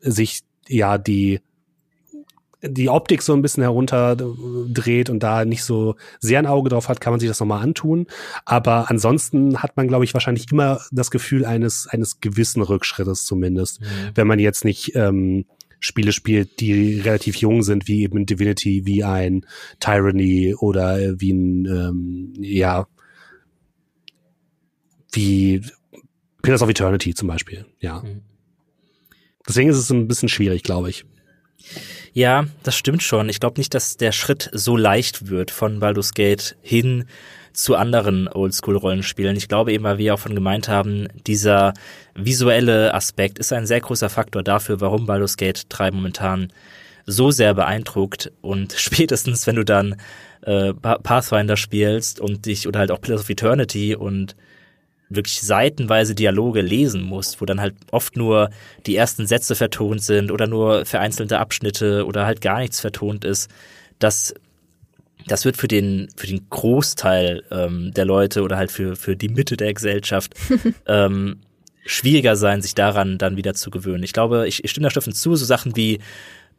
[0.00, 1.40] sich ja die
[2.62, 7.00] die Optik so ein bisschen herunterdreht und da nicht so sehr ein Auge drauf hat,
[7.00, 8.06] kann man sich das nochmal antun.
[8.44, 13.80] Aber ansonsten hat man, glaube ich, wahrscheinlich immer das Gefühl eines, eines gewissen Rückschrittes zumindest,
[13.80, 13.86] mhm.
[14.14, 15.44] wenn man jetzt nicht ähm,
[15.80, 19.46] Spiele spielt, die relativ jung sind, wie eben Divinity, wie ein
[19.78, 22.88] Tyranny oder wie ein, ähm, ja,
[25.12, 25.62] wie
[26.42, 28.00] Pillars of Eternity zum Beispiel, ja.
[28.00, 28.22] Mhm.
[29.46, 31.04] Deswegen ist es ein bisschen schwierig, glaube ich.
[32.18, 33.28] Ja, das stimmt schon.
[33.28, 37.04] Ich glaube nicht, dass der Schritt so leicht wird von Baldur's Gate hin
[37.52, 39.36] zu anderen Oldschool-Rollenspielen.
[39.36, 41.74] Ich glaube eben, weil wir auch von gemeint haben, dieser
[42.16, 46.52] visuelle Aspekt ist ein sehr großer Faktor dafür, warum Baldur's Gate 3 momentan
[47.06, 49.94] so sehr beeindruckt und spätestens, wenn du dann
[50.40, 54.34] äh, Pathfinder spielst und dich oder halt auch Pillars of Eternity und
[55.08, 58.50] wirklich seitenweise Dialoge lesen musst, wo dann halt oft nur
[58.86, 63.50] die ersten Sätze vertont sind oder nur vereinzelte Abschnitte oder halt gar nichts vertont ist,
[63.98, 64.34] das
[65.26, 69.28] das wird für den für den Großteil ähm, der Leute oder halt für für die
[69.28, 70.34] Mitte der Gesellschaft
[70.86, 71.40] ähm,
[71.84, 74.04] schwieriger sein, sich daran dann wieder zu gewöhnen.
[74.04, 76.00] Ich glaube, ich, ich stimme da Steffen zu, so Sachen wie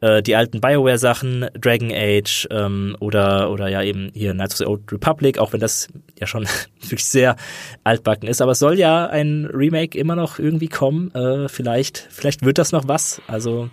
[0.00, 4.66] äh, die alten Bioware-Sachen, Dragon Age ähm, oder, oder ja eben hier Knights of the
[4.66, 5.88] Old Republic, auch wenn das
[6.18, 6.46] ja schon
[6.80, 7.36] wirklich sehr
[7.84, 8.40] altbacken ist.
[8.40, 11.10] Aber es soll ja ein Remake immer noch irgendwie kommen.
[11.14, 13.20] Äh, vielleicht, vielleicht wird das noch was.
[13.26, 13.70] Also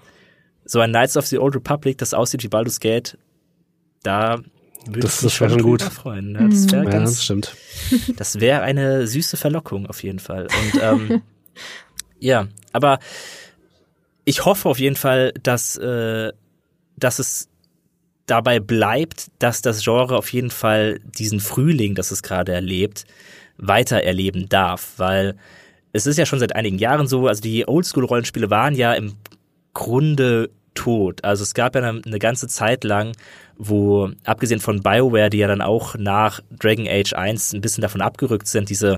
[0.66, 3.18] so ein Knights of the Old Republic, das aussieht wie Baldur's Gate,
[4.04, 4.40] da
[4.86, 6.36] würde das, ich mich schon gut freuen.
[6.36, 7.56] Ja, das wäre ja, ganz, das stimmt.
[8.18, 10.48] Das wäre eine süße Verlockung auf jeden Fall.
[10.48, 11.22] Und ähm,
[12.20, 13.00] ja, aber
[14.28, 16.34] ich hoffe auf jeden Fall, dass, äh,
[16.98, 17.48] dass es
[18.26, 23.06] dabei bleibt, dass das Genre auf jeden Fall diesen Frühling, das es gerade erlebt,
[23.56, 25.38] weiter erleben darf, weil
[25.94, 29.14] es ist ja schon seit einigen Jahren so, also die Oldschool-Rollenspiele waren ja im
[29.74, 31.24] Grunde tot.
[31.24, 33.14] Also es gab ja eine, eine, ganze Zeit lang,
[33.56, 38.02] wo, abgesehen von BioWare, die ja dann auch nach Dragon Age 1 ein bisschen davon
[38.02, 38.98] abgerückt sind, diese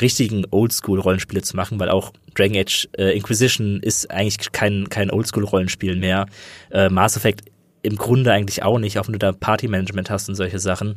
[0.00, 5.96] richtigen Oldschool-Rollenspiele zu machen, weil auch Dragon Age äh, Inquisition ist eigentlich kein, kein Oldschool-Rollenspiel
[5.96, 6.26] mehr.
[6.70, 7.42] Äh, Mass Effect
[7.82, 10.96] im Grunde eigentlich auch nicht, auch wenn du da Party-Management hast und solche Sachen.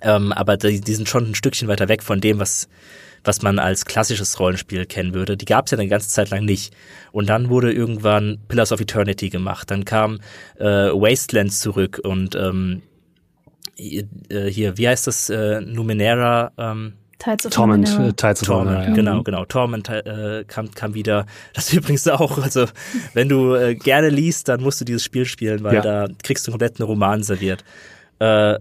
[0.00, 2.68] Ähm, aber die, die sind schon ein Stückchen weiter weg von dem, was,
[3.24, 5.36] was man als klassisches Rollenspiel kennen würde.
[5.36, 6.74] Die gab es ja eine ganze Zeit lang nicht.
[7.12, 9.70] Und dann wurde irgendwann Pillars of Eternity gemacht.
[9.70, 10.20] Dann kam
[10.58, 12.82] äh, Wastelands zurück und ähm,
[13.76, 18.88] äh, hier, wie heißt das, äh, Numenera, ähm, Tides of Torment, äh, Tides of Torment,
[18.88, 18.94] ja.
[18.94, 19.44] genau, genau.
[19.44, 21.26] Torment äh, kam, kam wieder.
[21.52, 22.66] Das ist übrigens auch, also
[23.14, 25.80] wenn du äh, gerne liest, dann musst du dieses Spiel spielen, weil ja.
[25.80, 27.64] da kriegst du einen kompletten Roman serviert.
[28.20, 28.58] Äh,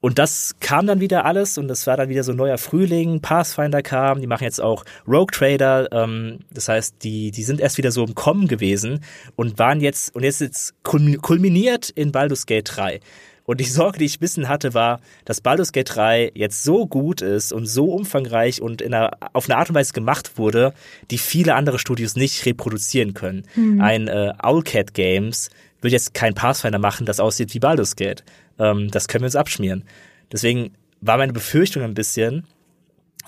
[0.00, 3.20] und das kam dann wieder alles und das war dann wieder so ein neuer Frühling.
[3.20, 5.90] Pathfinder kam, die machen jetzt auch Rogue Trader.
[5.90, 9.00] Ähm, das heißt, die, die sind erst wieder so im Kommen gewesen
[9.34, 13.00] und waren jetzt, und jetzt jetzt kulminiert in Baldur's Gate 3.
[13.48, 17.22] Und die Sorge, die ich wissen hatte, war, dass Baldur's Gate 3 jetzt so gut
[17.22, 20.74] ist und so umfangreich und in einer, auf eine Art und Weise gemacht wurde,
[21.10, 23.44] die viele andere Studios nicht reproduzieren können.
[23.56, 23.80] Mhm.
[23.80, 25.48] Ein äh, Owlcat Games
[25.80, 28.22] wird jetzt kein Pathfinder machen, das aussieht wie Baldur's Gate.
[28.58, 29.84] Ähm, das können wir uns abschmieren.
[30.30, 32.44] Deswegen war meine Befürchtung ein bisschen,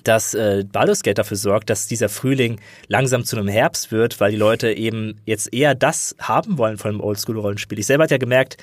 [0.04, 4.32] dass äh, Baldur's Gate dafür sorgt, dass dieser Frühling langsam zu einem Herbst wird, weil
[4.32, 7.78] die Leute eben jetzt eher das haben wollen von einem Oldschool-Rollenspiel.
[7.78, 8.58] Ich selber hatte ja gemerkt,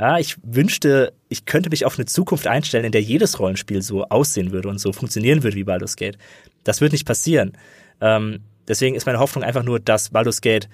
[0.00, 4.04] ja, ich wünschte, ich könnte mich auf eine Zukunft einstellen, in der jedes Rollenspiel so
[4.04, 6.16] aussehen würde und so funktionieren würde wie Baldur's Gate.
[6.64, 7.52] Das wird nicht passieren.
[8.00, 10.70] Ähm, deswegen ist meine Hoffnung einfach nur, dass Baldur's Gate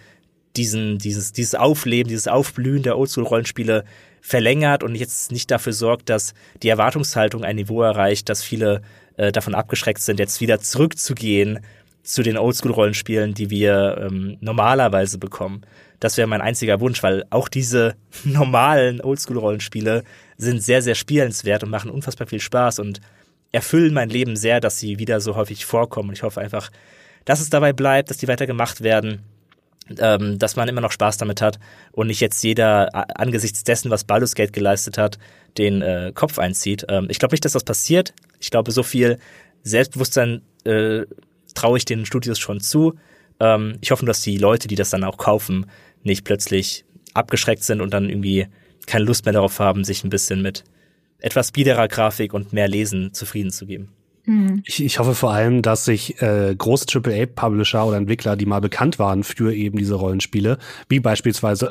[0.55, 3.85] diesen, dieses, dieses Aufleben, dieses Aufblühen der Oldschool-Rollenspiele
[4.20, 8.81] verlängert und jetzt nicht dafür sorgt, dass die Erwartungshaltung ein Niveau erreicht, dass viele
[9.16, 11.59] äh, davon abgeschreckt sind, jetzt wieder zurückzugehen
[12.05, 15.62] zu den Oldschool-Rollenspielen, die wir ähm, normalerweise bekommen.
[16.01, 20.05] Das wäre mein einziger Wunsch, weil auch diese normalen Oldschool-Rollenspiele
[20.37, 23.01] sind sehr, sehr spielenswert und machen unfassbar viel Spaß und
[23.53, 26.11] erfüllen mein Leben sehr, dass sie wieder so häufig vorkommen.
[26.11, 26.71] Und ich hoffe einfach,
[27.25, 29.23] dass es dabei bleibt, dass die weiter gemacht werden,
[29.99, 31.59] ähm, dass man immer noch Spaß damit hat
[31.93, 35.19] und nicht jetzt jeder angesichts dessen, was Baldur's Gate geleistet hat,
[35.59, 36.85] den äh, Kopf einzieht.
[36.89, 38.13] Ähm, ich glaube nicht, dass das passiert.
[38.41, 39.19] Ich glaube, so viel
[39.63, 41.03] Selbstbewusstsein äh,
[41.55, 42.95] traue ich den Studios schon zu.
[43.41, 45.67] Ähm, ich hoffe, dass die Leute, die das dann auch kaufen,
[46.07, 46.85] nicht plötzlich
[47.15, 48.47] abgeschreckt sind und dann irgendwie
[48.87, 50.65] keine Lust mehr darauf haben, sich ein bisschen mit
[51.19, 53.89] etwas biederer Grafik und mehr Lesen zufrieden zu geben.
[54.27, 54.63] Mhm.
[54.67, 58.99] Ich, ich hoffe vor allem, dass sich äh, große AAA-Publisher oder Entwickler, die mal bekannt
[58.99, 61.71] waren für eben diese Rollenspiele, wie beispielsweise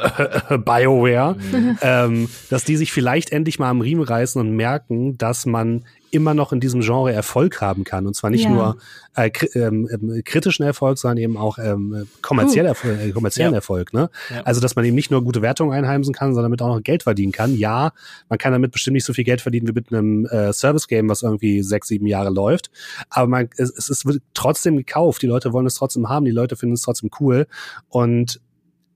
[0.49, 1.77] äh, BioWare, mhm.
[1.81, 5.83] ähm, dass die sich vielleicht endlich mal am Riemen reißen und merken, dass man
[6.15, 8.07] immer noch in diesem Genre Erfolg haben kann.
[8.07, 8.49] Und zwar nicht ja.
[8.49, 8.77] nur
[9.15, 12.87] äh, ähm, ähm, kritischen Erfolg, sondern eben auch ähm, kommerziell uh.
[12.87, 13.57] äh, kommerziellen ja.
[13.57, 13.93] Erfolg.
[13.93, 14.09] Ne?
[14.33, 14.41] Ja.
[14.43, 17.03] Also, dass man eben nicht nur gute Wertungen einheimsen kann, sondern damit auch noch Geld
[17.03, 17.55] verdienen kann.
[17.55, 17.91] Ja,
[18.29, 21.21] man kann damit bestimmt nicht so viel Geld verdienen wie mit einem äh, Service-Game, was
[21.21, 22.71] irgendwie sechs, sieben Jahre läuft.
[23.09, 25.21] Aber man, es, es wird trotzdem gekauft.
[25.21, 26.25] Die Leute wollen es trotzdem haben.
[26.25, 27.47] Die Leute finden es trotzdem cool.
[27.89, 28.39] Und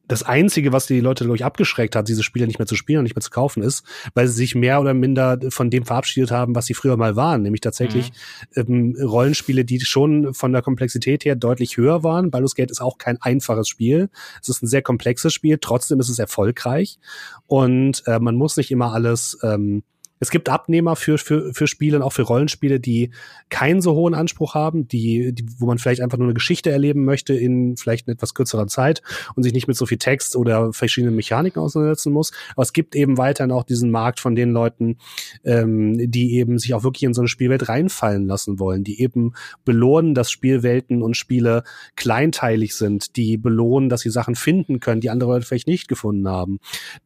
[0.10, 3.00] das Einzige, was die Leute, glaube ich, abgeschreckt hat, diese Spiele nicht mehr zu spielen
[3.00, 3.86] und nicht mehr zu kaufen, ist,
[4.16, 7.44] weil sie sich mehr oder minder von dem verabschiedet haben, was sie früher mal waren,
[7.44, 8.12] nämlich tatsächlich
[8.56, 8.96] mhm.
[8.98, 12.32] ähm, Rollenspiele, die schon von der Komplexität her deutlich höher waren.
[12.32, 14.10] Baldur's Gate ist auch kein einfaches Spiel.
[14.42, 16.98] Es ist ein sehr komplexes Spiel, trotzdem ist es erfolgreich
[17.46, 19.84] und äh, man muss nicht immer alles ähm,
[20.20, 23.12] es gibt Abnehmer für, für, für Spiele und auch für Rollenspiele, die
[23.50, 27.06] keinen so hohen Anspruch haben, die, die, wo man vielleicht einfach nur eine Geschichte erleben
[27.06, 29.02] möchte in vielleicht einer etwas kürzerer Zeit
[29.36, 32.32] und sich nicht mit so viel Text oder verschiedenen Mechaniken auseinandersetzen muss.
[32.54, 34.98] Aber es gibt eben weiterhin auch diesen Markt von den Leuten,
[35.46, 39.34] ähm, die eben sich auch wirklich in so eine Spielwelt reinfallen lassen wollen, die eben
[39.64, 41.64] belohnen, dass Spielwelten und Spiele
[41.96, 46.28] kleinteilig sind, die belohnen, dass sie Sachen finden können, die andere Leute vielleicht nicht gefunden
[46.28, 46.60] haben,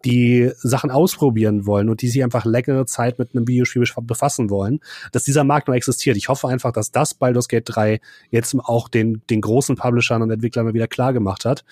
[0.03, 4.49] die Sachen ausprobieren wollen und die sich einfach längere Zeit Zeit mit einem Videospiel befassen
[4.49, 4.79] wollen,
[5.11, 6.17] dass dieser Markt noch existiert.
[6.17, 7.99] Ich hoffe einfach, dass das Baldur's Gate 3
[8.31, 11.63] jetzt auch den, den großen Publishern und Entwicklern mal wieder klar gemacht hat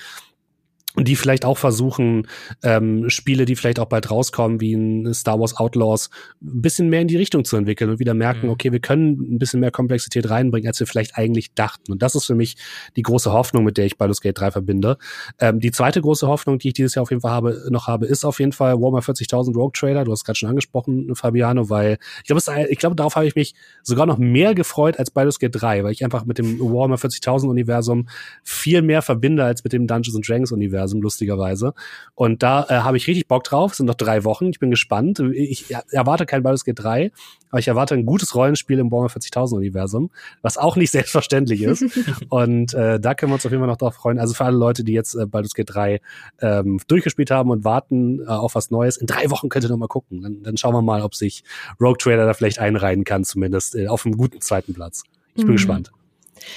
[0.97, 2.27] die vielleicht auch versuchen,
[2.63, 6.09] ähm, Spiele, die vielleicht auch bald rauskommen, wie ein Star Wars Outlaws,
[6.41, 8.51] ein bisschen mehr in die Richtung zu entwickeln und wieder merken, mhm.
[8.51, 11.91] okay, wir können ein bisschen mehr Komplexität reinbringen, als wir vielleicht eigentlich dachten.
[11.93, 12.57] Und das ist für mich
[12.95, 14.97] die große Hoffnung, mit der ich Baldur's Gate 3 verbinde.
[15.39, 18.05] Ähm, die zweite große Hoffnung, die ich dieses Jahr auf jeden Fall habe, noch habe,
[18.05, 20.03] ist auf jeden Fall Warhammer 40.000 Rogue Trader.
[20.03, 23.55] Du hast gerade schon angesprochen, Fabiano, weil ich glaube, ich glaube, darauf habe ich mich
[23.81, 27.47] sogar noch mehr gefreut als Baldur's Gate 3, weil ich einfach mit dem Warhammer 40.000
[27.47, 28.09] Universum
[28.43, 30.80] viel mehr verbinde als mit dem Dungeons and Dragons Universum.
[30.81, 31.73] Universum, lustigerweise.
[32.15, 33.71] Und da äh, habe ich richtig Bock drauf.
[33.71, 34.49] Es sind noch drei Wochen.
[34.49, 35.19] Ich bin gespannt.
[35.33, 37.11] Ich erwarte kein Baldur's Gate 3,
[37.49, 40.11] aber ich erwarte ein gutes Rollenspiel im Warhammer 40.000 Universum,
[40.41, 41.83] was auch nicht selbstverständlich ist.
[42.29, 44.19] und äh, da können wir uns auf jeden Fall noch drauf freuen.
[44.19, 46.01] Also für alle Leute, die jetzt äh, Baldur's Gate 3
[46.41, 49.77] ähm, durchgespielt haben und warten äh, auf was Neues, in drei Wochen könnt ihr noch
[49.77, 50.21] mal gucken.
[50.21, 51.43] Dann, dann schauen wir mal, ob sich
[51.79, 55.03] Rogue Trader da vielleicht einreihen kann, zumindest äh, auf einem guten zweiten Platz.
[55.35, 55.57] Ich bin mhm.
[55.57, 55.91] gespannt.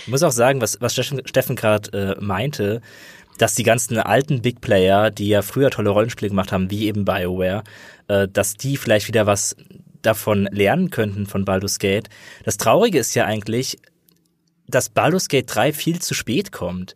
[0.03, 2.81] Ich muss auch sagen, was, was Steffen gerade äh, meinte,
[3.39, 7.05] dass die ganzen alten Big Player, die ja früher tolle Rollenspiele gemacht haben, wie eben
[7.05, 7.65] BioWare,
[8.09, 9.57] äh, dass die vielleicht wieder was
[10.03, 12.09] davon lernen könnten von Baldur's Gate.
[12.45, 13.79] Das Traurige ist ja eigentlich,
[14.69, 16.95] dass Baldur's Gate 3 viel zu spät kommt.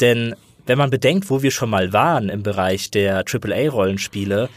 [0.00, 0.34] Denn
[0.66, 4.48] wenn man bedenkt, wo wir schon mal waren im Bereich der AAA-Rollenspiele,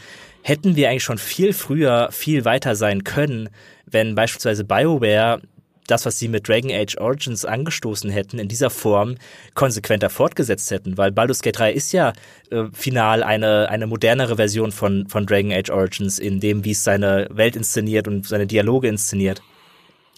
[0.42, 3.50] hätten wir eigentlich schon viel früher viel weiter sein können,
[3.84, 5.42] wenn beispielsweise BioWare
[5.88, 9.16] das, was sie mit Dragon Age Origins angestoßen hätten, in dieser Form
[9.54, 12.12] konsequenter fortgesetzt hätten, weil Baldur's Gate 3 ist ja
[12.50, 16.84] äh, final eine, eine modernere Version von, von Dragon Age Origins, in dem, wie es
[16.84, 19.42] seine Welt inszeniert und seine Dialoge inszeniert.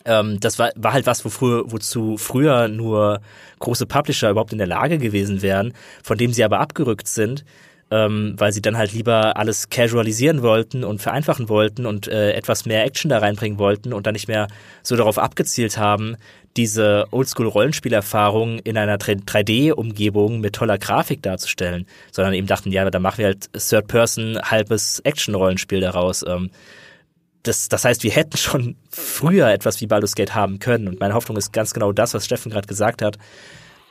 [0.04, 3.20] Ähm, das war, war halt was, wo früher, wozu früher nur
[3.58, 7.44] große Publisher überhaupt in der Lage gewesen wären, von dem sie aber abgerückt sind
[7.90, 12.64] ähm, weil sie dann halt lieber alles casualisieren wollten und vereinfachen wollten und äh, etwas
[12.64, 14.46] mehr Action da reinbringen wollten und dann nicht mehr
[14.82, 16.16] so darauf abgezielt haben,
[16.56, 23.18] diese Oldschool-Rollenspielerfahrung in einer 3D-Umgebung mit toller Grafik darzustellen, sondern eben dachten, ja, da machen
[23.18, 26.24] wir halt Third-Person halbes Action-Rollenspiel daraus.
[26.26, 26.50] Ähm,
[27.42, 30.88] das, das heißt, wir hätten schon früher etwas wie Baldur's Gate haben können.
[30.88, 33.16] Und meine Hoffnung ist ganz genau das, was Steffen gerade gesagt hat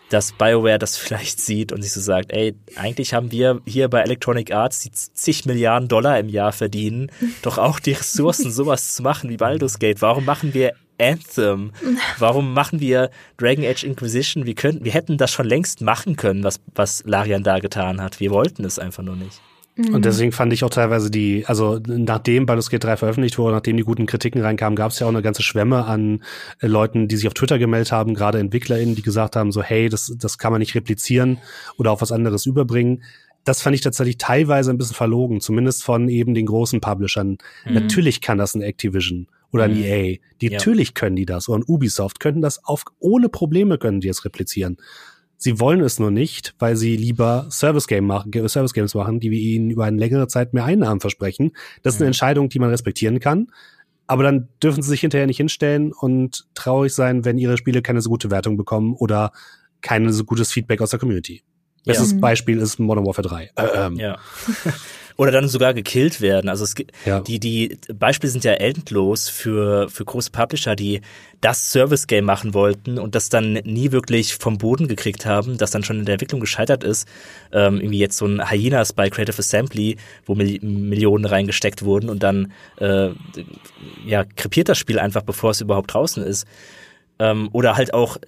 [0.09, 4.01] dass BioWare das vielleicht sieht und sich so sagt, ey, eigentlich haben wir hier bei
[4.01, 9.03] Electronic Arts, die zig Milliarden Dollar im Jahr verdienen, doch auch die Ressourcen, sowas zu
[9.03, 10.01] machen wie Baldur's Gate.
[10.01, 11.71] Warum machen wir Anthem?
[12.17, 14.45] Warum machen wir Dragon Age Inquisition?
[14.45, 18.19] Wir könnten, wir hätten das schon längst machen können, was, was Larian da getan hat.
[18.19, 19.39] Wir wollten es einfach nur nicht.
[19.79, 20.01] Und mhm.
[20.01, 23.83] deswegen fand ich auch teilweise die, also nachdem Baldur's Gate 3 veröffentlicht wurde, nachdem die
[23.83, 26.21] guten Kritiken reinkamen, gab es ja auch eine ganze Schwemme an
[26.59, 29.87] äh, Leuten, die sich auf Twitter gemeldet haben, gerade EntwicklerInnen, die gesagt haben, so hey,
[29.87, 31.37] das, das kann man nicht replizieren
[31.77, 33.03] oder auf was anderes überbringen.
[33.45, 37.37] Das fand ich tatsächlich teilweise ein bisschen verlogen, zumindest von eben den großen Publishern.
[37.65, 37.73] Mhm.
[37.73, 39.83] Natürlich kann das ein Activision oder ein mhm.
[39.83, 40.17] EA.
[40.41, 40.57] Die, ja.
[40.57, 41.47] Natürlich können die das.
[41.47, 44.77] Oder ein Ubisoft könnten das auf, ohne Probleme können die es replizieren.
[45.41, 49.31] Sie wollen es nur nicht, weil sie lieber Service Game machen, Service Games machen, die
[49.31, 51.53] wir ihnen über eine längere Zeit mehr Einnahmen versprechen.
[51.81, 53.47] Das ist eine Entscheidung, die man respektieren kann.
[54.05, 58.01] Aber dann dürfen sie sich hinterher nicht hinstellen und traurig sein, wenn ihre Spiele keine
[58.01, 59.31] so gute Wertung bekommen oder
[59.79, 61.41] kein so gutes Feedback aus der Community.
[61.85, 62.17] Bestes ja.
[62.17, 63.51] Beispiel ist Modern Warfare 3.
[63.55, 63.95] Äh, ähm.
[63.95, 64.17] Ja.
[65.19, 66.47] Oder dann sogar gekillt werden.
[66.47, 67.19] Also es gibt ja.
[67.19, 71.01] die die Beispiele sind ja endlos für für große Publisher, die
[71.41, 75.71] das Service Game machen wollten und das dann nie wirklich vom Boden gekriegt haben, das
[75.71, 77.05] dann schon in der Entwicklung gescheitert ist.
[77.51, 82.23] Ähm, irgendwie jetzt so ein Hyenas bei Creative Assembly, wo Mil Millionen reingesteckt wurden und
[82.23, 83.09] dann äh,
[84.05, 86.47] ja krepiert das Spiel einfach, bevor es überhaupt draußen ist.
[87.19, 88.19] Ähm, oder halt auch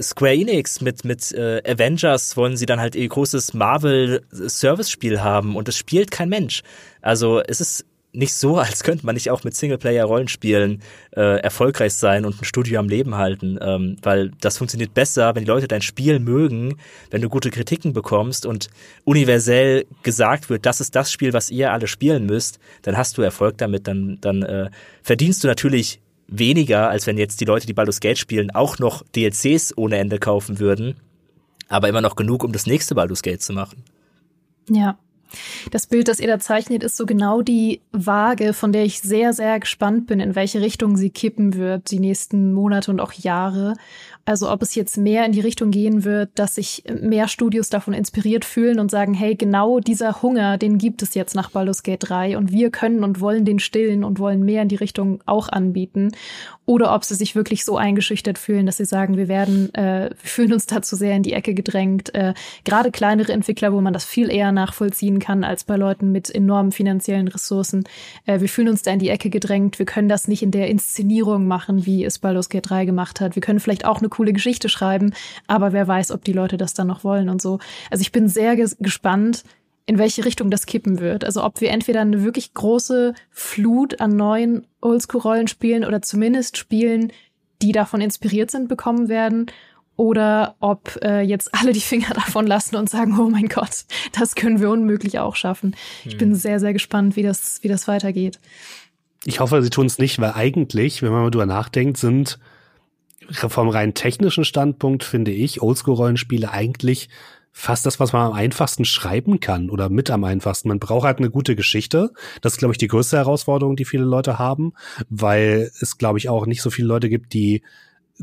[0.00, 5.68] Square Enix mit, mit äh, Avengers wollen sie dann halt ihr großes Marvel-Service-Spiel haben und
[5.68, 6.62] es spielt kein Mensch.
[7.02, 7.84] Also es ist
[8.16, 10.82] nicht so, als könnte man nicht auch mit Singleplayer-Rollenspielen
[11.14, 15.44] äh, erfolgreich sein und ein Studio am Leben halten, ähm, weil das funktioniert besser, wenn
[15.44, 16.78] die Leute dein Spiel mögen,
[17.10, 18.68] wenn du gute Kritiken bekommst und
[19.04, 23.22] universell gesagt wird, das ist das Spiel, was ihr alle spielen müsst, dann hast du
[23.22, 24.70] Erfolg damit, dann, dann äh,
[25.02, 29.04] verdienst du natürlich weniger, als wenn jetzt die Leute, die Baldur's Gate spielen, auch noch
[29.14, 30.96] DLCs ohne Ende kaufen würden,
[31.68, 33.82] aber immer noch genug, um das nächste Baldur's Gate zu machen.
[34.68, 34.98] Ja,
[35.70, 39.32] das Bild, das ihr da zeichnet, ist so genau die Waage, von der ich sehr,
[39.32, 43.74] sehr gespannt bin, in welche Richtung sie kippen wird, die nächsten Monate und auch Jahre.
[44.26, 47.94] Also ob es jetzt mehr in die Richtung gehen wird, dass sich mehr Studios davon
[47.94, 52.08] inspiriert fühlen und sagen, hey, genau dieser Hunger, den gibt es jetzt nach Baldur's Gate
[52.08, 55.48] 3 und wir können und wollen den stillen und wollen mehr in die Richtung auch
[55.48, 56.10] anbieten.
[56.64, 60.28] Oder ob sie sich wirklich so eingeschüchtert fühlen, dass sie sagen, wir werden, äh, wir
[60.28, 62.12] fühlen uns da zu sehr in die Ecke gedrängt.
[62.12, 66.28] Äh, Gerade kleinere Entwickler, wo man das viel eher nachvollziehen kann als bei Leuten mit
[66.34, 67.84] enormen finanziellen Ressourcen.
[68.26, 69.78] Äh, wir fühlen uns da in die Ecke gedrängt.
[69.78, 73.36] Wir können das nicht in der Inszenierung machen, wie es Baldur's Gate 3 gemacht hat.
[73.36, 75.12] Wir können vielleicht auch eine coole Geschichte schreiben,
[75.46, 77.58] aber wer weiß, ob die Leute das dann noch wollen und so.
[77.90, 79.44] Also ich bin sehr ges gespannt,
[79.86, 81.24] in welche Richtung das kippen wird.
[81.24, 87.12] Also ob wir entweder eine wirklich große Flut an neuen Oldschool-Rollenspielen oder zumindest Spielen,
[87.62, 89.46] die davon inspiriert sind, bekommen werden.
[89.94, 93.84] Oder ob äh, jetzt alle die Finger davon lassen und sagen, oh mein Gott,
[94.18, 95.74] das können wir unmöglich auch schaffen.
[96.02, 96.10] Hm.
[96.10, 96.34] Ich bin hm.
[96.34, 98.40] sehr, sehr gespannt, wie das, wie das weitergeht.
[99.24, 102.38] Ich hoffe, sie tun es nicht, weil eigentlich, wenn man mal drüber nachdenkt, sind
[103.30, 107.08] vom rein technischen Standpunkt, finde ich, Oldschool-Rollenspiele eigentlich
[107.58, 110.68] fast das, was man am einfachsten schreiben kann oder mit am einfachsten.
[110.68, 112.10] Man braucht halt eine gute Geschichte.
[112.42, 114.74] Das ist, glaube ich, die größte Herausforderung, die viele Leute haben,
[115.08, 117.62] weil es, glaube ich, auch nicht so viele Leute gibt, die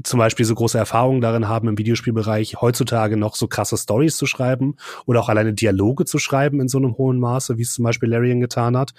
[0.03, 4.27] zum Beispiel so große Erfahrungen darin haben, im Videospielbereich heutzutage noch so krasse Stories zu
[4.27, 4.75] schreiben
[5.05, 8.09] oder auch alleine Dialoge zu schreiben in so einem hohen Maße, wie es zum Beispiel
[8.09, 8.93] Larian getan hat.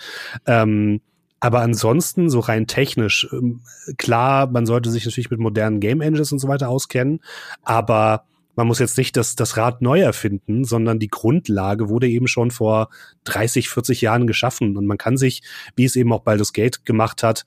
[0.47, 1.01] Ähm,
[1.45, 3.61] aber ansonsten, so rein technisch, ähm,
[3.99, 7.21] klar, man sollte sich natürlich mit modernen Game Engines und so weiter auskennen,
[7.63, 8.25] aber
[8.57, 12.51] man muss jetzt nicht das, das Rad neu erfinden, sondern die Grundlage wurde eben schon
[12.51, 12.89] vor
[13.25, 14.79] 30, 40 Jahren geschaffen.
[14.79, 15.43] Und man kann sich,
[15.77, 17.45] wie es eben auch Baldur's Gate gemacht hat,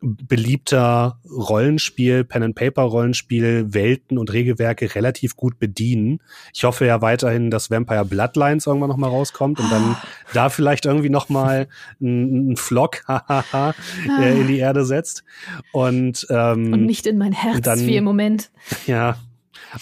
[0.00, 6.20] beliebter Rollenspiel, Pen-and-Paper-Rollenspiel, Welten und Regelwerke relativ gut bedienen.
[6.54, 9.96] Ich hoffe ja weiterhin, dass Vampire Bloodlines irgendwann nochmal rauskommt und dann
[10.32, 11.68] da vielleicht irgendwie nochmal
[12.00, 15.24] ein, ein Flock äh, in die Erde setzt.
[15.72, 18.50] Und, ähm, und nicht in mein Herz dann, wie im Moment.
[18.86, 19.16] Ja,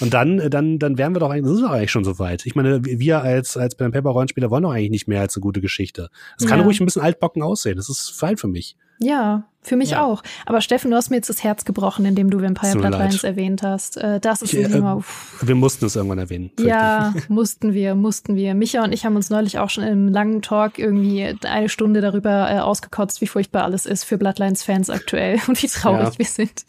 [0.00, 2.18] und dann, äh, dann, dann wären wir doch eigentlich, das ist doch eigentlich schon so
[2.18, 2.44] weit.
[2.46, 5.42] Ich meine, wir als, als Pen Paper Rollenspieler wollen doch eigentlich nicht mehr als eine
[5.42, 6.10] gute Geschichte.
[6.38, 6.64] Es kann ja.
[6.64, 7.76] ruhig ein bisschen altbocken aussehen.
[7.76, 8.76] Das ist fein für mich.
[8.98, 10.04] Ja, für mich ja.
[10.04, 10.22] auch.
[10.46, 13.96] Aber Steffen, du hast mir jetzt das Herz gebrochen, indem du Vampire Bloodlines erwähnt hast.
[13.96, 15.02] Äh, das ist ich, äh, immer.
[15.42, 16.52] Wir mussten es irgendwann erwähnen.
[16.60, 18.54] Ja, mussten wir, mussten wir.
[18.54, 22.48] Micha und ich haben uns neulich auch schon im langen Talk irgendwie eine Stunde darüber
[22.48, 26.18] äh, ausgekotzt, wie furchtbar alles ist für Bloodlines-Fans aktuell und wie traurig ja.
[26.18, 26.64] wir sind.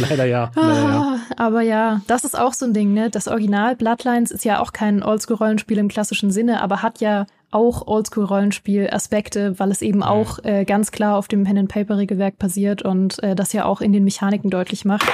[0.00, 0.50] Leider ja.
[0.56, 0.90] Leider ja.
[0.90, 3.10] Ah, aber ja, das ist auch so ein Ding, ne?
[3.10, 7.86] Das Original Bloodlines ist ja auch kein Oldschool-Rollenspiel im klassischen Sinne, aber hat ja auch
[7.86, 10.04] Oldschool-Rollenspiel-Aspekte, weil es eben mhm.
[10.04, 14.04] auch äh, ganz klar auf dem Pen-and-Paper-Regelwerk basiert und äh, das ja auch in den
[14.04, 15.06] Mechaniken deutlich macht.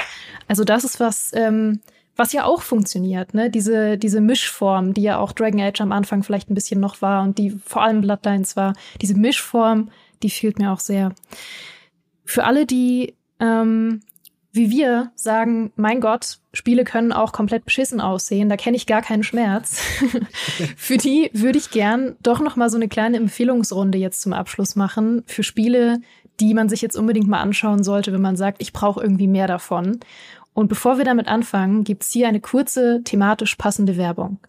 [0.47, 1.79] Also das ist was, ähm,
[2.15, 3.49] was ja auch funktioniert, ne?
[3.49, 7.23] Diese, diese Mischform, die ja auch Dragon Age am Anfang vielleicht ein bisschen noch war
[7.23, 9.89] und die vor allem Bloodlines war, diese Mischform,
[10.23, 11.13] die fehlt mir auch sehr.
[12.25, 14.01] Für alle, die ähm,
[14.51, 19.01] wie wir sagen, mein Gott, Spiele können auch komplett beschissen aussehen, da kenne ich gar
[19.01, 19.79] keinen Schmerz.
[20.77, 24.75] für die würde ich gern doch noch mal so eine kleine Empfehlungsrunde jetzt zum Abschluss
[24.75, 26.01] machen für Spiele,
[26.39, 29.47] die man sich jetzt unbedingt mal anschauen sollte, wenn man sagt, ich brauche irgendwie mehr
[29.47, 29.99] davon.
[30.53, 34.39] Und bevor wir damit anfangen, gibt's hier eine kurze thematisch passende Werbung.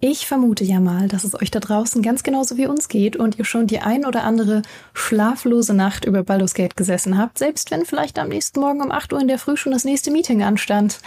[0.00, 3.36] Ich vermute ja mal, dass es euch da draußen ganz genauso wie uns geht und
[3.36, 4.62] ihr schon die ein oder andere
[4.94, 9.12] schlaflose Nacht über Baldur's Gate gesessen habt, selbst wenn vielleicht am nächsten Morgen um 8
[9.12, 11.00] Uhr in der Früh schon das nächste Meeting anstand.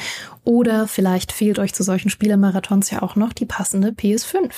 [0.43, 4.49] Oder vielleicht fehlt euch zu solchen Spielemarathons ja auch noch die passende PS5.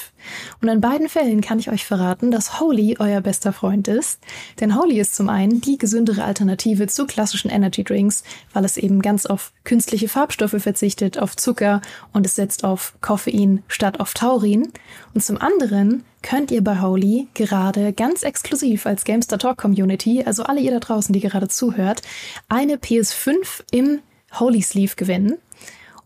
[0.62, 4.22] Und in beiden Fällen kann ich euch verraten, dass Holy euer bester Freund ist.
[4.62, 8.24] Denn Holy ist zum einen die gesündere Alternative zu klassischen Energy Drinks,
[8.54, 11.82] weil es eben ganz auf künstliche Farbstoffe verzichtet, auf Zucker
[12.14, 14.72] und es setzt auf Koffein statt auf Taurin.
[15.14, 20.44] Und zum anderen könnt ihr bei Holy gerade ganz exklusiv als Gamestar Talk Community, also
[20.44, 22.02] alle ihr da draußen, die gerade zuhört,
[22.48, 24.00] eine PS5 im
[24.40, 25.38] Holy Sleeve gewinnen.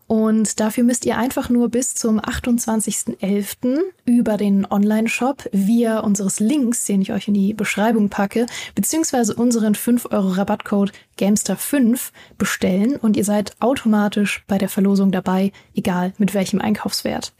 [0.08, 3.78] Und dafür müsst ihr einfach nur bis zum 28.11.
[4.06, 9.74] über den Online-Shop via unseres Links, den ich euch in die Beschreibung packe, beziehungsweise unseren
[9.74, 16.32] 5 Euro Rabattcode Gamester5 bestellen und ihr seid automatisch bei der Verlosung dabei, egal mit
[16.32, 17.34] welchem Einkaufswert.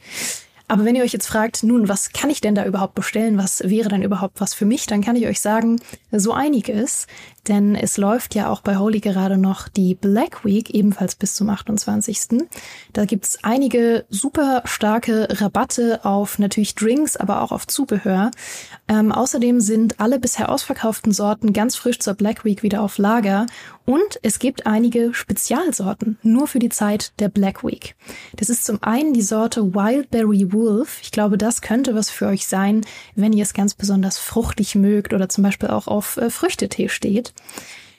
[0.67, 3.39] Aber wenn ihr euch jetzt fragt, nun, was kann ich denn da überhaupt bestellen?
[3.39, 4.85] Was wäre denn überhaupt was für mich?
[4.85, 7.07] Dann kann ich euch sagen, so einiges.
[7.47, 11.49] Denn es läuft ja auch bei Holy gerade noch die Black Week, ebenfalls bis zum
[11.49, 12.47] 28.
[12.93, 18.31] Da gibt's einige super starke Rabatte auf natürlich Drinks, aber auch auf Zubehör.
[18.87, 23.45] Ähm, außerdem sind alle bisher ausverkauften Sorten ganz frisch zur Black Week wieder auf Lager.
[23.85, 27.95] Und es gibt einige Spezialsorten, nur für die Zeit der Black Week.
[28.35, 30.99] Das ist zum einen die Sorte Wildberry Wolf.
[31.01, 32.85] Ich glaube, das könnte was für euch sein,
[33.15, 37.33] wenn ihr es ganz besonders fruchtig mögt oder zum Beispiel auch auf äh, Früchtetee steht.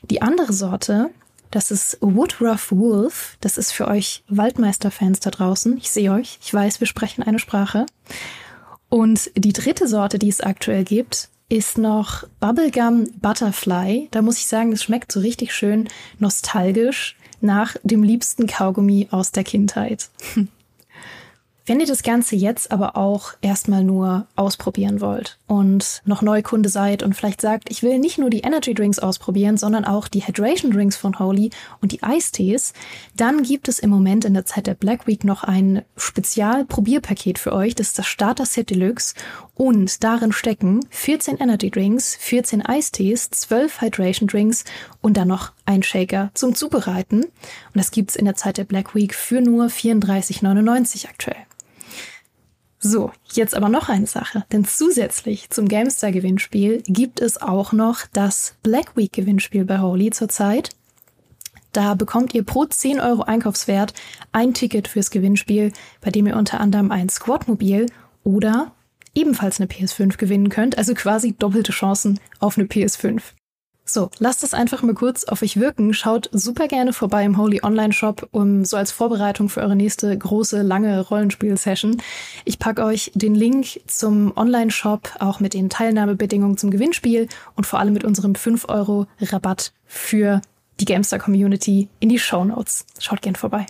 [0.03, 1.11] Die andere Sorte,
[1.51, 3.37] das ist Woodruff Wolf.
[3.41, 5.77] Das ist für euch Waldmeister-Fans da draußen.
[5.79, 6.39] Ich sehe euch.
[6.43, 7.87] Ich weiß, wir sprechen eine Sprache.
[8.89, 14.09] Und die dritte Sorte, die es aktuell gibt, ist noch Bubblegum Butterfly.
[14.13, 15.89] Da muss ich sagen, das schmeckt so richtig schön
[16.19, 20.11] nostalgisch nach dem liebsten Kaugummi aus der Kindheit.
[21.67, 27.03] Wenn ihr das Ganze jetzt aber auch erstmal nur ausprobieren wollt und noch Neukunde seid
[27.03, 30.73] und vielleicht sagt, ich will nicht nur die Energy Drinks ausprobieren, sondern auch die Hydration
[30.73, 31.51] Drinks von Holy
[31.81, 32.73] und die Eistees,
[33.17, 37.53] dann gibt es im Moment in der Zeit der Black Week noch ein Spezial-Probierpaket für
[37.53, 37.75] euch.
[37.75, 39.15] Das ist das Starter Set Deluxe
[39.61, 44.65] und darin stecken 14 Energy Drinks, 14 Eistees, 12 Hydration Drinks
[45.03, 47.25] und dann noch ein Shaker zum Zubereiten.
[47.25, 51.37] Und das gibt's in der Zeit der Black Week für nur 34,99 aktuell.
[52.79, 58.07] So, jetzt aber noch eine Sache, denn zusätzlich zum GameStar Gewinnspiel gibt es auch noch
[58.15, 60.71] das Black Week Gewinnspiel bei Holy zurzeit.
[61.73, 63.93] Da bekommt ihr pro 10 Euro Einkaufswert
[64.33, 67.85] ein Ticket fürs Gewinnspiel, bei dem ihr unter anderem ein Squadmobil
[68.25, 68.73] oder
[69.15, 73.21] ebenfalls eine PS5 gewinnen könnt, also quasi doppelte Chancen auf eine PS5.
[73.93, 75.93] So, lasst es einfach mal kurz auf euch wirken.
[75.95, 80.17] Schaut super gerne vorbei im Holy Online Shop, um so als Vorbereitung für eure nächste
[80.17, 82.01] große, lange Rollenspiel-Session.
[82.45, 87.67] Ich packe euch den Link zum Online Shop, auch mit den Teilnahmebedingungen zum Gewinnspiel und
[87.67, 90.41] vor allem mit unserem 5 Euro Rabatt für
[90.79, 92.87] die Gamestar Community in die Show Notes.
[93.01, 93.67] Schaut gern vorbei.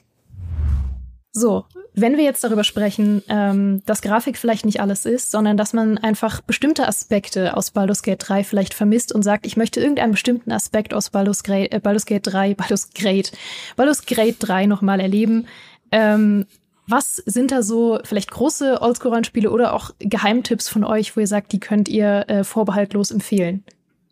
[1.32, 1.64] So,
[1.94, 5.96] wenn wir jetzt darüber sprechen, ähm, dass Grafik vielleicht nicht alles ist, sondern dass man
[5.98, 10.50] einfach bestimmte Aspekte aus Baldur's Gate 3 vielleicht vermisst und sagt, ich möchte irgendeinen bestimmten
[10.50, 13.32] Aspekt aus Baldur's, Gra äh, Baldur's Gate 3, Baldur's Gate,
[13.76, 15.46] Baldur's Gate 3 nochmal erleben.
[15.92, 16.46] Ähm,
[16.88, 21.52] was sind da so vielleicht große Oldschool-Rollenspiele oder auch Geheimtipps von euch, wo ihr sagt,
[21.52, 23.62] die könnt ihr äh, vorbehaltlos empfehlen?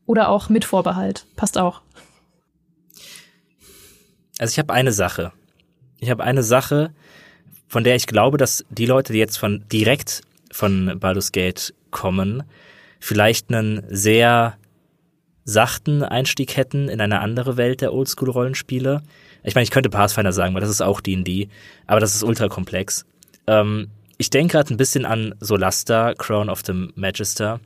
[0.06, 1.26] Oder auch mit Vorbehalt.
[1.34, 1.82] Passt auch.
[4.38, 5.32] Also ich habe eine Sache.
[5.98, 6.94] Ich habe eine Sache,
[7.68, 12.42] von der ich glaube, dass die Leute, die jetzt von direkt von Baldur's Gate kommen,
[12.98, 14.56] vielleicht einen sehr
[15.44, 19.02] sachten Einstieg hätten in eine andere Welt der Oldschool-Rollenspiele.
[19.44, 21.48] Ich meine, ich könnte Pathfinder sagen, weil das ist auch D&D,
[21.86, 23.06] aber das ist ultra komplex.
[23.46, 23.88] Ähm,
[24.18, 27.60] ich denke gerade ein bisschen an Solasta, Crown of the Magister,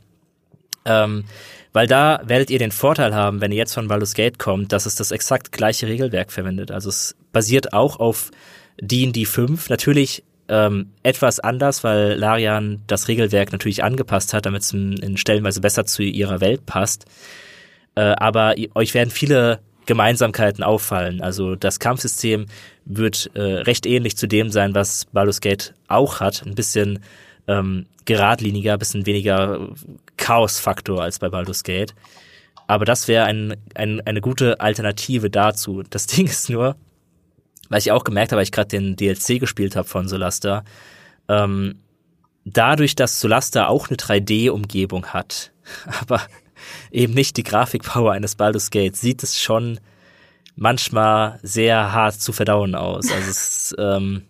[0.84, 1.24] ähm,
[1.72, 4.86] weil da werdet ihr den Vorteil haben, wenn ihr jetzt von Baldur's Gate kommt, dass
[4.86, 6.70] es das exakt gleiche Regelwerk verwendet.
[6.70, 8.30] Also es basiert auch auf
[8.82, 14.72] D&D 5 natürlich ähm, etwas anders, weil Larian das Regelwerk natürlich angepasst hat, damit es
[14.72, 17.06] in Stellenweise besser zu ihrer Welt passt.
[17.94, 21.20] Äh, aber euch werden viele Gemeinsamkeiten auffallen.
[21.20, 22.46] Also das Kampfsystem
[22.84, 26.44] wird äh, recht ähnlich zu dem sein, was Baldur's Gate auch hat.
[26.44, 27.00] Ein bisschen
[27.46, 29.68] ähm, geradliniger, ein bisschen weniger
[30.16, 31.94] Chaos-Faktor als bei Baldur's Gate.
[32.66, 35.82] Aber das wäre ein, ein, eine gute Alternative dazu.
[35.88, 36.76] Das Ding ist nur,
[37.68, 40.64] was ich auch gemerkt habe, weil ich gerade den DLC gespielt habe von Solasta,
[41.28, 41.80] ähm,
[42.44, 45.52] dadurch, dass Solasta auch eine 3D-Umgebung hat,
[46.00, 46.22] aber
[46.90, 49.80] eben nicht die Grafikpower eines Baldur's Gate, sieht es schon
[50.54, 53.10] manchmal sehr hart zu verdauen aus.
[53.10, 54.22] Also es, ähm,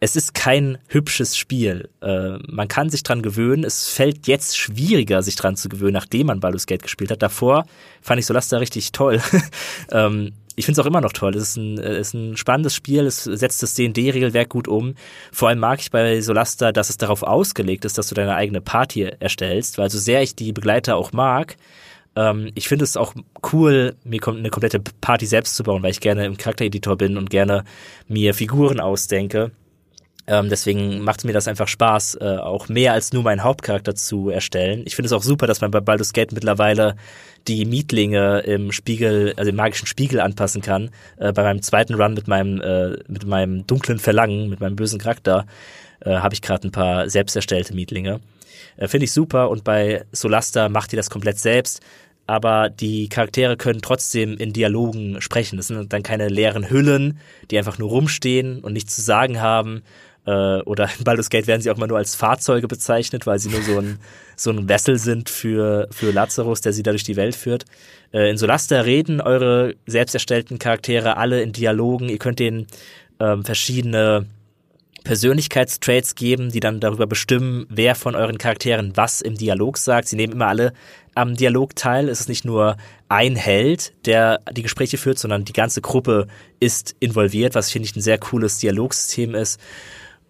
[0.00, 1.88] es ist kein hübsches Spiel.
[2.00, 3.64] Äh, man kann sich dran gewöhnen.
[3.64, 7.22] Es fällt jetzt schwieriger, sich dran zu gewöhnen, nachdem man Baldur's Gate gespielt hat.
[7.22, 7.66] Davor
[8.00, 9.20] fand ich Solasta richtig toll.
[9.90, 11.34] ähm, ich finde es auch immer noch toll.
[11.36, 14.94] Es ist ein, äh, ist ein spannendes Spiel, es setzt das D&D-Regelwerk gut um.
[15.32, 18.60] Vor allem mag ich bei Solasta, dass es darauf ausgelegt ist, dass du deine eigene
[18.60, 21.56] Party erstellst, weil so sehr ich die Begleiter auch mag,
[22.16, 23.14] ähm, ich finde es auch
[23.52, 27.30] cool, mir eine komplette Party selbst zu bauen, weil ich gerne im Charaktereditor bin und
[27.30, 27.64] gerne
[28.08, 29.52] mir Figuren ausdenke.
[30.26, 34.28] Ähm, deswegen macht mir das einfach Spaß, äh, auch mehr als nur meinen Hauptcharakter zu
[34.28, 34.82] erstellen.
[34.84, 36.96] Ich finde es auch super, dass man bei Baldur's Gate mittlerweile
[37.48, 40.90] die Mietlinge im Spiegel, also im magischen Spiegel anpassen kann.
[41.16, 44.98] Äh, bei meinem zweiten Run mit meinem, äh, mit meinem dunklen Verlangen, mit meinem bösen
[44.98, 45.46] Charakter,
[46.00, 48.20] äh, habe ich gerade ein paar selbst erstellte Mietlinge.
[48.76, 51.80] Äh, finde ich super und bei Solasta macht die das komplett selbst
[52.28, 55.56] aber die Charaktere können trotzdem in Dialogen sprechen.
[55.56, 57.18] Das sind dann keine leeren Hüllen,
[57.50, 59.82] die einfach nur rumstehen und nichts zu sagen haben,
[60.28, 63.48] Äh, oder in Baldur's Gate werden sie auch mal nur als Fahrzeuge bezeichnet, weil sie
[63.48, 63.98] nur so ein,
[64.36, 67.64] so ein Wessel sind für, für Lazarus, der sie da durch die Welt führt.
[68.12, 72.10] Äh, in Solasta reden eure selbst erstellten Charaktere alle in Dialogen.
[72.10, 72.66] Ihr könnt denen
[73.20, 74.26] ähm, verschiedene
[75.04, 80.08] Persönlichkeitstraits geben, die dann darüber bestimmen, wer von euren Charakteren was im Dialog sagt.
[80.08, 80.74] Sie nehmen immer alle
[81.14, 82.10] am Dialog teil.
[82.10, 82.76] Es ist nicht nur
[83.08, 86.26] ein Held, der die Gespräche führt, sondern die ganze Gruppe
[86.60, 89.58] ist involviert, was finde ich ein sehr cooles Dialogsystem ist.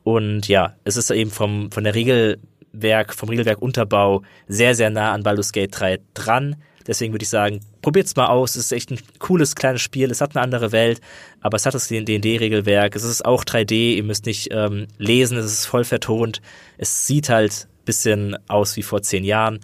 [0.09, 5.12] Und ja, es ist eben vom, von der Regelwerk, vom Regelwerk Unterbau sehr, sehr nah
[5.12, 6.56] an Baldur's Gate 3 dran.
[6.86, 8.56] Deswegen würde ich sagen, probiert's mal aus.
[8.56, 10.11] Es ist echt ein cooles kleines Spiel.
[10.11, 11.02] Es hat eine andere Welt,
[11.42, 12.96] aber es hat das D&D-Regelwerk.
[12.96, 13.96] Es ist auch 3D.
[13.96, 15.36] Ihr müsst nicht ähm, lesen.
[15.36, 16.40] Es ist voll vertont.
[16.78, 19.61] Es sieht halt bisschen aus wie vor zehn Jahren,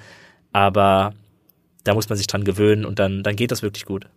[0.52, 1.14] aber
[1.84, 4.08] da muss man sich dran gewöhnen und dann, dann geht das wirklich gut.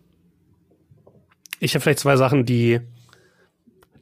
[1.58, 2.80] Ich habe vielleicht zwei Sachen, die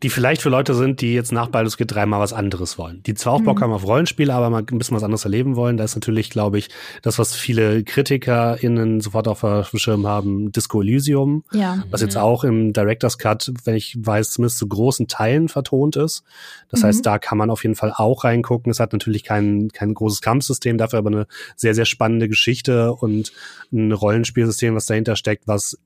[0.03, 3.03] die vielleicht für Leute sind, die jetzt nach Baldur's Gate 3 mal was anderes wollen.
[3.05, 3.63] Die zwar auch Bock mhm.
[3.63, 5.77] haben auf Rollenspiele, aber mal ein bisschen was anderes erleben wollen.
[5.77, 6.69] Da ist natürlich, glaube ich,
[7.03, 11.45] das, was viele KritikerInnen sofort auf dem Schirm haben, Disco Elysium.
[11.53, 11.83] Ja.
[11.91, 12.21] Was jetzt mhm.
[12.21, 16.25] auch im Director's Cut, wenn ich weiß, zumindest zu großen Teilen vertont ist.
[16.69, 16.87] Das mhm.
[16.87, 18.71] heißt, da kann man auf jeden Fall auch reingucken.
[18.71, 21.27] Es hat natürlich kein, kein großes Kampfsystem, dafür aber eine
[21.57, 23.33] sehr, sehr spannende Geschichte und
[23.73, 25.79] ein Rollenspielsystem, was dahinter steckt, was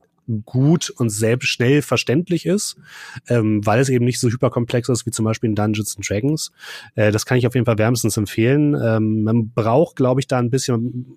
[0.44, 2.76] gut und selbst schnell verständlich ist,
[3.28, 6.52] ähm, weil es eben nicht so hyperkomplex ist wie zum Beispiel in Dungeons and Dragons.
[6.94, 8.74] Äh, das kann ich auf jeden Fall wärmstens empfehlen.
[8.74, 11.16] Ähm, man braucht, glaube ich, da ein bisschen.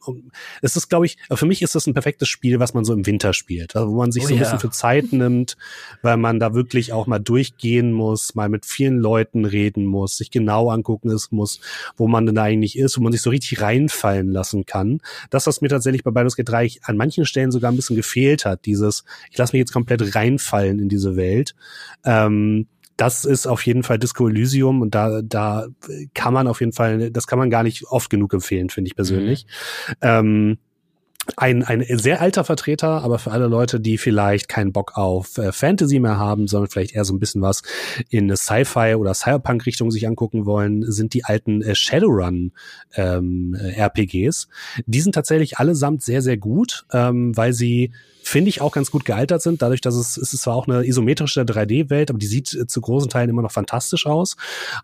[0.61, 3.05] Es ist, glaube ich, für mich ist das ein perfektes Spiel, was man so im
[3.05, 4.43] Winter spielt, also wo man sich oh, so ein ja.
[4.43, 5.57] bisschen für Zeit nimmt,
[6.01, 10.31] weil man da wirklich auch mal durchgehen muss, mal mit vielen Leuten reden muss, sich
[10.31, 11.59] genau angucken muss,
[11.97, 14.99] wo man denn da eigentlich ist, wo man sich so richtig reinfallen lassen kann.
[15.29, 18.45] Das, was mir tatsächlich bei Baldur's Gate 3 an manchen Stellen sogar ein bisschen gefehlt
[18.45, 21.55] hat, dieses ich lasse mich jetzt komplett reinfallen in diese Welt.
[22.05, 25.67] Ähm, das ist auf jeden Fall Disco Elysium und da, da
[26.13, 28.95] kann man auf jeden Fall, das kann man gar nicht oft genug empfehlen, finde ich
[28.95, 29.45] persönlich.
[29.87, 29.95] Mhm.
[30.01, 30.57] Ähm,
[31.37, 35.53] ein, ein sehr alter Vertreter, aber für alle Leute, die vielleicht keinen Bock auf äh,
[35.53, 37.61] Fantasy mehr haben, sondern vielleicht eher so ein bisschen was
[38.09, 42.51] in eine Sci-Fi oder Cyberpunk-Richtung sich angucken wollen, sind die alten äh, Shadowrun
[42.95, 44.49] ähm, äh, RPGs.
[44.85, 47.91] Die sind tatsächlich allesamt sehr, sehr gut, ähm, weil sie
[48.23, 50.85] finde ich auch ganz gut gealtert sind, dadurch, dass es, es ist zwar auch eine
[50.85, 54.35] isometrische 3D-Welt, aber die sieht äh, zu großen Teilen immer noch fantastisch aus,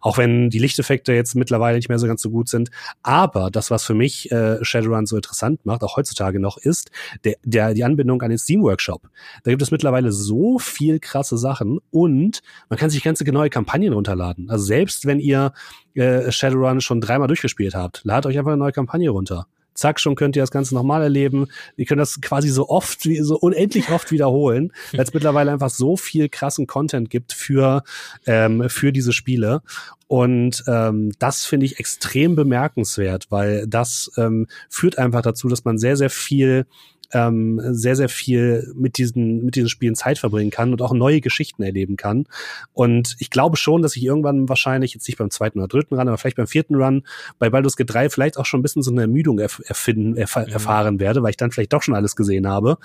[0.02, 2.70] auch wenn die Lichteffekte jetzt mittlerweile nicht mehr so ganz so gut sind.
[3.04, 6.92] Aber das, was für mich äh, Shadowrun so interessant macht, auch heutzutage noch, ist
[7.24, 9.10] der, der, die Anbindung an den Steam-Workshop.
[9.44, 13.94] Da gibt es mittlerweile so viel krasse Sachen und man kann sich ganze neue Kampagnen
[13.94, 14.50] runterladen.
[14.50, 15.54] Also selbst wenn ihr
[15.94, 19.48] äh, Shadowrun schon dreimal durchgespielt habt, ladet euch einfach eine neue Kampagne runter
[19.80, 21.48] zack, schon könnt ihr das Ganze nochmal erleben.
[21.78, 25.98] Ihr könnt das quasi so oft, so unendlich oft wiederholen, weil es mittlerweile einfach so
[25.98, 27.84] viel krassen Content gibt für,
[28.26, 29.62] ähm, für diese Spiele.
[30.08, 35.78] Und ähm, das finde ich extrem bemerkenswert, weil das ähm, führt einfach dazu, dass man
[35.78, 36.66] sehr, sehr viel
[37.14, 41.22] ähm, sehr, sehr viel mit diesen, mit diesen Spielen Zeit verbringen kann und auch neue
[41.22, 42.26] Geschichten erleben kann.
[42.74, 46.08] Und ich glaube schon, dass ich irgendwann wahrscheinlich, jetzt nicht beim zweiten oder dritten Run,
[46.08, 47.04] aber vielleicht beim vierten Run,
[47.40, 50.36] bei Baldur's Gate 3 vielleicht auch schon ein bisschen so eine Ermüdung erf erfinden, erf
[50.36, 50.44] mhm.
[50.44, 52.78] erfahren werde, weil ich dann vielleicht doch schon alles gesehen habe.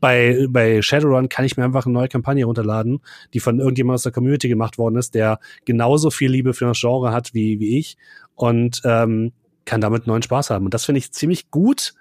[0.00, 3.00] Bei, bei Shadowrun kann ich mir einfach eine neue Kampagne runterladen,
[3.34, 6.80] die von irgendjemand aus der Community gemacht worden ist, der genauso viel Liebe für das
[6.80, 7.98] Genre hat wie, wie ich
[8.34, 9.32] und ähm,
[9.66, 10.64] kann damit neuen Spaß haben.
[10.64, 11.94] Und das finde ich ziemlich gut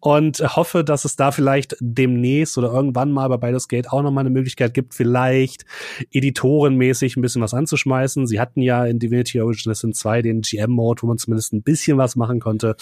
[0.00, 4.22] und hoffe, dass es da vielleicht demnächst oder irgendwann mal bei Baldur's Gate auch nochmal
[4.22, 5.64] eine Möglichkeit gibt, vielleicht
[6.12, 8.26] editorenmäßig ein bisschen was anzuschmeißen.
[8.26, 11.96] Sie hatten ja in Divinity Original Sin 2 den GM-Mode, wo man zumindest ein bisschen
[11.96, 12.76] was machen konnte.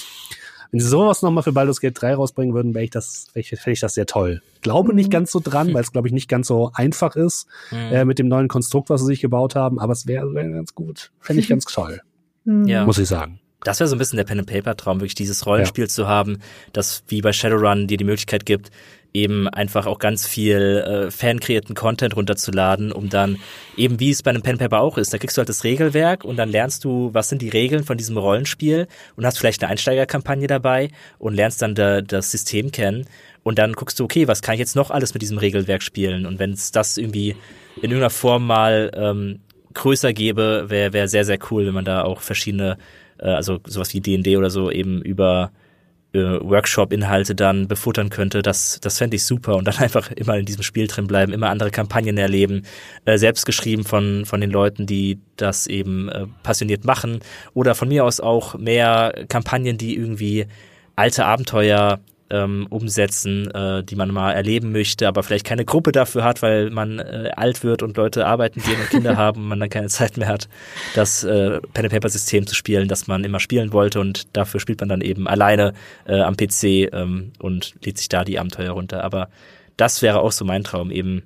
[0.72, 3.80] Wenn sie sowas nochmal für Baldur's Gate 3 rausbringen würden, wäre ich das, fände ich
[3.80, 4.42] das sehr toll.
[4.62, 5.12] Glaube nicht mhm.
[5.12, 7.92] ganz so dran, weil es, glaube ich, nicht ganz so einfach ist mhm.
[7.92, 10.74] äh, mit dem neuen Konstrukt, was sie sich gebaut haben, aber es wäre wär ganz
[10.74, 11.12] gut.
[11.20, 12.00] Fände ich ganz toll.
[12.44, 12.84] Ja.
[12.84, 13.38] Muss ich sagen.
[13.64, 15.88] Das wäre so ein bisschen der Pen and Paper Traum, wirklich dieses Rollenspiel ja.
[15.88, 16.40] zu haben,
[16.72, 18.70] das wie bei Shadowrun dir die Möglichkeit gibt,
[19.14, 23.38] eben einfach auch ganz viel äh, fankreierten Content runterzuladen, um dann
[23.76, 26.24] eben wie es bei einem Pen Paper auch ist, da kriegst du halt das Regelwerk
[26.24, 29.70] und dann lernst du, was sind die Regeln von diesem Rollenspiel und hast vielleicht eine
[29.70, 33.06] Einsteigerkampagne dabei und lernst dann da, das System kennen
[33.42, 36.24] und dann guckst du, okay, was kann ich jetzt noch alles mit diesem Regelwerk spielen
[36.26, 37.36] und wenn es das irgendwie
[37.76, 39.40] in irgendeiner Form mal ähm,
[39.74, 42.78] größer gäbe, wäre wär sehr, sehr cool, wenn man da auch verschiedene
[43.22, 45.52] äh, also sowas wie D&D oder so eben über
[46.12, 49.56] äh, Workshop-Inhalte dann befuttern könnte, das, das fände ich super.
[49.56, 52.64] Und dann einfach immer in diesem Spiel drin bleiben, immer andere Kampagnen erleben,
[53.04, 57.20] äh, selbst geschrieben von, von den Leuten, die das eben äh, passioniert machen.
[57.54, 60.46] Oder von mir aus auch mehr Kampagnen, die irgendwie
[60.96, 62.00] alte Abenteuer
[62.32, 66.70] ähm, umsetzen, äh, die man mal erleben möchte, aber vielleicht keine Gruppe dafür hat, weil
[66.70, 69.88] man äh, alt wird und Leute arbeiten gehen und Kinder haben und man dann keine
[69.88, 70.48] Zeit mehr hat,
[70.94, 74.58] das äh, Pen and Paper System zu spielen, das man immer spielen wollte und dafür
[74.58, 75.74] spielt man dann eben alleine
[76.06, 79.04] äh, am PC ähm, und lädt sich da die Abenteuer runter.
[79.04, 79.28] Aber
[79.76, 81.22] das wäre auch so mein Traum, eben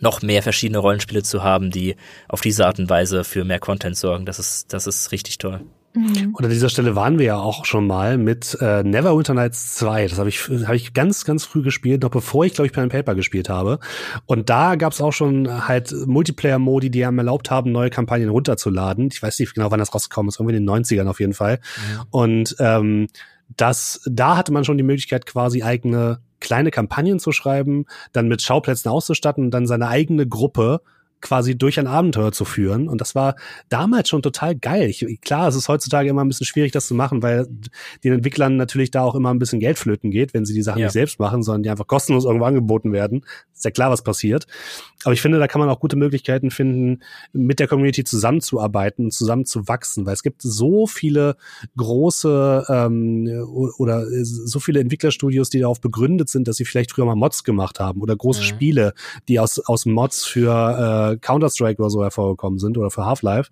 [0.00, 1.96] noch mehr verschiedene Rollenspiele zu haben, die
[2.28, 4.26] auf diese Art und Weise für mehr Content sorgen.
[4.26, 5.62] Das ist, das ist richtig toll.
[5.96, 6.34] Mhm.
[6.34, 10.08] Und an dieser Stelle waren wir ja auch schon mal mit äh, Neverwinter Nights 2.
[10.08, 12.88] Das habe ich, hab ich ganz, ganz früh gespielt, noch bevor ich, glaube ich, Pen
[12.88, 13.78] Paper gespielt habe.
[14.26, 19.08] Und da gab es auch schon halt Multiplayer-Modi, die einem erlaubt haben, neue Kampagnen runterzuladen.
[19.12, 21.60] Ich weiß nicht genau, wann das rausgekommen ist, irgendwie in den 90ern auf jeden Fall.
[21.94, 22.04] Ja.
[22.10, 23.08] Und ähm,
[23.56, 28.42] das, da hatte man schon die Möglichkeit, quasi eigene kleine Kampagnen zu schreiben, dann mit
[28.42, 30.82] Schauplätzen auszustatten und dann seine eigene Gruppe
[31.20, 32.88] quasi durch ein Abenteuer zu führen.
[32.88, 33.36] Und das war
[33.68, 34.88] damals schon total geil.
[34.88, 37.46] Ich, klar, es ist heutzutage immer ein bisschen schwierig, das zu machen, weil
[38.04, 40.80] den Entwicklern natürlich da auch immer ein bisschen Geld flöten geht, wenn sie die Sachen
[40.80, 40.86] ja.
[40.86, 43.24] nicht selbst machen, sondern die einfach kostenlos irgendwo angeboten werden.
[43.54, 44.46] Ist ja klar, was passiert.
[45.04, 47.00] Aber ich finde, da kann man auch gute Möglichkeiten finden,
[47.32, 51.36] mit der Community zusammenzuarbeiten und zusammenzuwachsen, weil es gibt so viele
[51.76, 53.28] große ähm,
[53.78, 57.78] oder so viele Entwicklerstudios, die darauf begründet sind, dass sie vielleicht früher mal Mods gemacht
[57.78, 58.44] haben oder große mhm.
[58.44, 58.94] Spiele,
[59.28, 63.50] die aus, aus Mods für äh, Counter-Strike oder so hervorgekommen sind oder für Half-Life.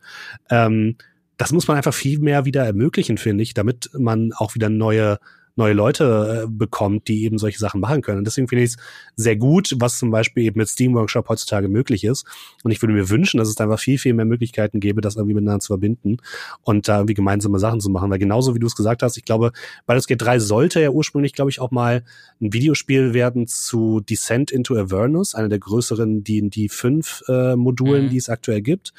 [0.50, 0.96] Ähm,
[1.36, 5.18] das muss man einfach viel mehr wieder ermöglichen, finde ich, damit man auch wieder neue
[5.56, 8.18] neue Leute äh, bekommt, die eben solche Sachen machen können.
[8.18, 8.76] Und deswegen finde ich es
[9.16, 12.26] sehr gut, was zum Beispiel eben mit Steam Workshop heutzutage möglich ist.
[12.64, 15.16] Und ich würde mir wünschen, dass es da einfach viel, viel mehr Möglichkeiten gäbe, das
[15.16, 16.18] irgendwie miteinander zu verbinden
[16.62, 18.10] und da irgendwie gemeinsame Sachen zu machen.
[18.10, 19.52] Weil genauso wie du es gesagt hast, ich glaube,
[19.86, 22.04] Baldur's Gate 3 sollte ja ursprünglich, glaube ich, auch mal
[22.40, 28.10] ein Videospiel werden zu Descent into Avernus, einer der größeren D&D 5 äh, Modulen, mhm.
[28.10, 28.92] die es aktuell gibt.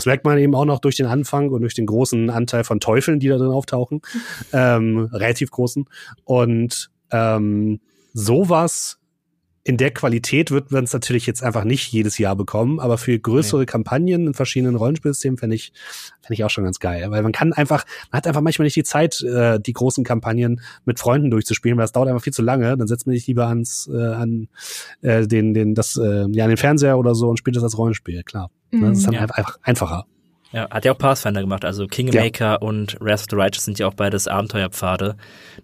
[0.00, 2.80] Das merkt man eben auch noch durch den Anfang und durch den großen Anteil von
[2.80, 4.00] Teufeln, die da drin auftauchen.
[4.54, 5.84] ähm, relativ großen.
[6.24, 7.80] Und ähm,
[8.14, 8.98] sowas
[9.70, 13.16] in der Qualität wird man es natürlich jetzt einfach nicht jedes Jahr bekommen, aber für
[13.16, 13.66] größere nee.
[13.66, 15.72] Kampagnen in verschiedenen Rollenspielsystemen fände ich,
[16.22, 17.08] fände ich auch schon ganz geil.
[17.12, 20.60] Weil man kann einfach, man hat einfach manchmal nicht die Zeit, äh, die großen Kampagnen
[20.86, 22.76] mit Freunden durchzuspielen, weil das dauert einfach viel zu lange.
[22.76, 24.48] Dann setzt man sich lieber ans, äh, an
[25.02, 27.78] äh, den, den, das, äh, ja, an den Fernseher oder so und spielt das als
[27.78, 28.50] Rollenspiel, klar.
[28.72, 28.80] Mhm.
[28.80, 29.20] Das ist dann ja.
[29.20, 30.04] einfach einfacher.
[30.52, 31.64] Ja, hat ja auch Pathfinder gemacht.
[31.64, 32.54] Also Kingmaker ja.
[32.56, 35.16] und Wrath of the Righteous sind ja auch beides Abenteuerpfade,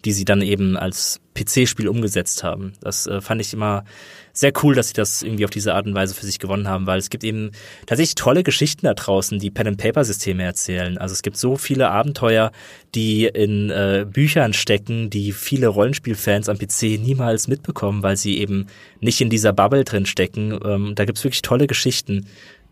[0.04, 2.72] die sie dann eben als PC-Spiel umgesetzt haben.
[2.80, 3.84] Das äh, fand ich immer
[4.32, 6.86] sehr cool, dass sie das irgendwie auf diese Art und Weise für sich gewonnen haben,
[6.86, 7.50] weil es gibt eben
[7.86, 10.98] tatsächlich tolle Geschichten da draußen, die Pen-and-Paper-Systeme erzählen.
[10.98, 12.52] Also es gibt so viele Abenteuer,
[12.94, 18.66] die in äh, Büchern stecken, die viele Rollenspielfans am PC niemals mitbekommen, weil sie eben
[19.00, 20.58] nicht in dieser Bubble drin stecken.
[20.64, 22.26] Ähm, da gibt's wirklich tolle Geschichten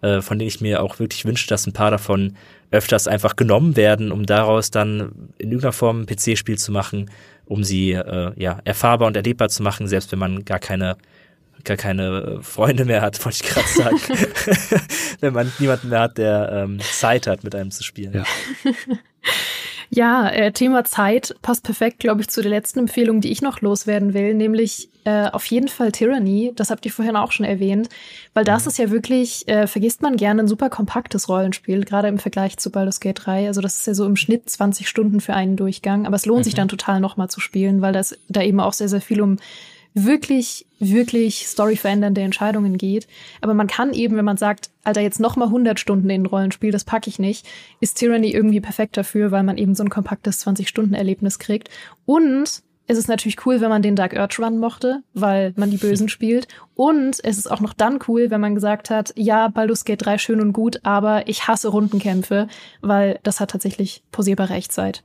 [0.05, 2.37] äh, von denen ich mir auch wirklich wünsche, dass ein paar davon
[2.71, 7.11] öfters einfach genommen werden, um daraus dann in irgendeiner Form ein PC-Spiel zu machen,
[7.47, 10.97] um sie äh, ja erfahrbar und erlebbar zu machen, selbst wenn man gar keine
[11.63, 13.97] gar keine Freunde mehr hat, wollte ich gerade sagen.
[15.21, 18.13] wenn man niemanden mehr hat, der ähm, Zeit hat, mit einem zu spielen.
[18.13, 18.25] Ja.
[19.95, 23.61] Ja, äh, Thema Zeit passt perfekt, glaube ich, zu der letzten Empfehlung, die ich noch
[23.61, 26.53] loswerden will, nämlich äh, auf jeden Fall Tyranny.
[26.57, 27.89] Das habt ihr vorhin auch schon erwähnt,
[28.33, 28.69] weil das mhm.
[28.71, 32.71] ist ja wirklich, äh, vergisst man gerne, ein super kompaktes Rollenspiel, gerade im Vergleich zu
[32.71, 33.47] Baldur's Gate 3.
[33.47, 36.41] Also das ist ja so im Schnitt 20 Stunden für einen Durchgang, aber es lohnt
[36.41, 36.45] mhm.
[36.45, 39.37] sich dann total nochmal zu spielen, weil das da eben auch sehr, sehr viel um
[39.95, 43.07] wirklich, wirklich storyverändernde Entscheidungen geht.
[43.41, 46.27] Aber man kann eben, wenn man sagt, Alter, jetzt noch mal 100 Stunden in ein
[46.27, 47.47] Rollenspiel, das packe ich nicht,
[47.81, 51.71] ist Tyranny irgendwie perfekt dafür, weil man eben so ein kompaktes 20-Stunden-Erlebnis kriegt.
[52.07, 55.79] Und es ist natürlich cool, wenn man den Dark Urge Run mochte, weil man die
[55.79, 56.49] Bösen spielt.
[56.75, 60.19] Und es ist auch noch dann cool, wenn man gesagt hat, ja, Baldur's Gate 3
[60.19, 62.49] schön und gut, aber ich hasse Rundenkämpfe,
[62.83, 65.03] weil das hat tatsächlich posierbare Echtzeit.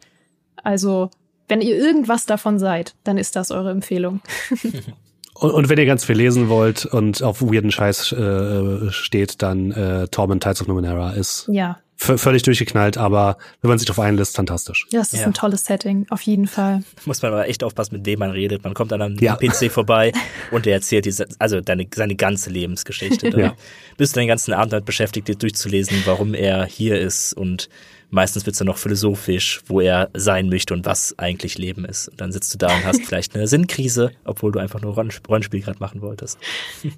[0.62, 1.10] Also
[1.48, 4.22] wenn ihr irgendwas davon seid, dann ist das eure Empfehlung.
[5.40, 9.72] Und, und, wenn ihr ganz viel lesen wollt und auf weirden Scheiß äh, steht, dann
[9.72, 11.80] äh, Torment Tides of Numenera ist ja.
[11.96, 14.86] völlig durchgeknallt, aber wenn man sich darauf einlässt, fantastisch.
[14.92, 15.28] Ja, das ist ja.
[15.28, 16.84] ein tolles Setting, auf jeden Fall.
[17.06, 18.66] Muss man aber echt aufpassen, mit wem man redet.
[18.66, 19.38] Man kommt dann am ja.
[19.38, 20.12] PC vorbei
[20.52, 23.30] und der erzählt diese, also deine, seine ganze Lebensgeschichte.
[23.40, 23.54] ja.
[23.96, 27.70] Bist du den ganzen Abend damit beschäftigt, dir durchzulesen, warum er hier ist und
[28.12, 32.10] Meistens wird es dann noch philosophisch, wo er sein möchte und was eigentlich Leben ist.
[32.10, 35.62] Und dann sitzt du da und hast vielleicht eine Sinnkrise, obwohl du einfach nur Rollenspiel
[35.62, 36.38] gerade machen wolltest.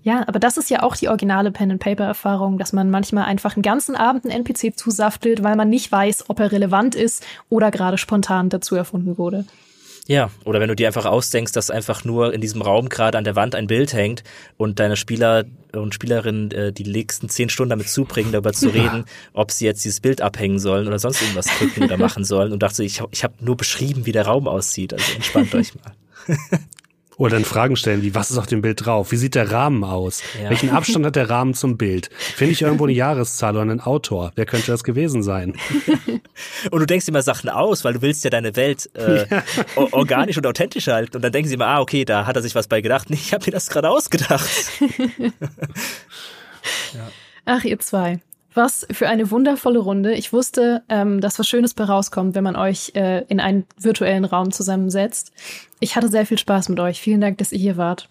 [0.03, 3.95] Ja, aber das ist ja auch die originale Pen-and-Paper-Erfahrung, dass man manchmal einfach einen ganzen
[3.95, 8.49] Abend einen NPC zusaftelt, weil man nicht weiß, ob er relevant ist oder gerade spontan
[8.49, 9.45] dazu erfunden wurde.
[10.11, 13.23] Ja, oder wenn du dir einfach ausdenkst, dass einfach nur in diesem Raum gerade an
[13.23, 14.25] der Wand ein Bild hängt
[14.57, 19.05] und deine Spieler und Spielerinnen äh, die nächsten zehn Stunden damit zubringen, darüber zu reden,
[19.31, 22.51] ob sie jetzt dieses Bild abhängen sollen oder sonst irgendwas drücken oder machen sollen.
[22.51, 25.93] Und dachte, ich, ich habe nur beschrieben, wie der Raum aussieht, also entspannt euch mal.
[27.21, 29.11] Oder dann Fragen stellen wie, was ist auf dem Bild drauf?
[29.11, 30.23] Wie sieht der Rahmen aus?
[30.41, 30.49] Ja.
[30.49, 32.09] Welchen Abstand hat der Rahmen zum Bild?
[32.17, 34.31] Finde ich irgendwo eine Jahreszahl oder einen Autor?
[34.33, 35.53] Wer könnte das gewesen sein?
[36.71, 39.43] und du denkst immer Sachen aus, weil du willst ja deine Welt äh, ja.
[39.75, 41.17] organisch und authentisch halten.
[41.17, 43.11] Und dann denken sie immer, ah, okay, da hat er sich was bei gedacht.
[43.11, 44.49] Nee, ich habe mir das gerade ausgedacht.
[46.93, 47.07] ja.
[47.45, 48.19] Ach, ihr zwei.
[48.53, 50.13] Was für eine wundervolle Runde.
[50.13, 54.25] Ich wusste, ähm, dass was Schönes bei rauskommt, wenn man euch äh, in einen virtuellen
[54.25, 55.31] Raum zusammensetzt.
[55.79, 56.99] Ich hatte sehr viel Spaß mit euch.
[56.99, 58.07] Vielen Dank, dass ihr hier wart.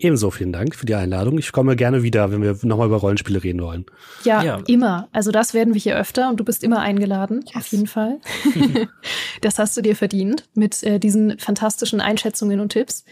[0.00, 1.38] Ebenso vielen Dank für die Einladung.
[1.38, 3.84] Ich komme gerne wieder, wenn wir nochmal über Rollenspiele reden wollen.
[4.22, 5.08] Ja, ja, immer.
[5.10, 7.56] Also das werden wir hier öfter und du bist immer eingeladen, yes.
[7.56, 8.20] auf jeden Fall.
[9.40, 13.04] das hast du dir verdient mit äh, diesen fantastischen Einschätzungen und Tipps.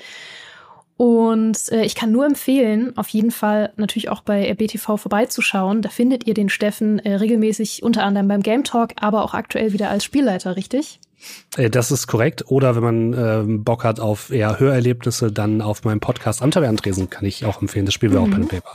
[0.96, 5.82] Und äh, ich kann nur empfehlen, auf jeden Fall natürlich auch bei BTV vorbeizuschauen.
[5.82, 9.74] Da findet ihr den Steffen äh, regelmäßig unter anderem beim Game Talk, aber auch aktuell
[9.74, 11.00] wieder als Spielleiter, richtig?
[11.58, 12.44] Äh, das ist korrekt.
[12.48, 17.10] Oder wenn man äh, Bock hat auf eher Hörerlebnisse, dann auf meinem Podcast am Tavernentresen
[17.10, 17.84] kann ich auch empfehlen.
[17.84, 18.32] Das spielen wir mhm.
[18.32, 18.72] auch Pen Paper.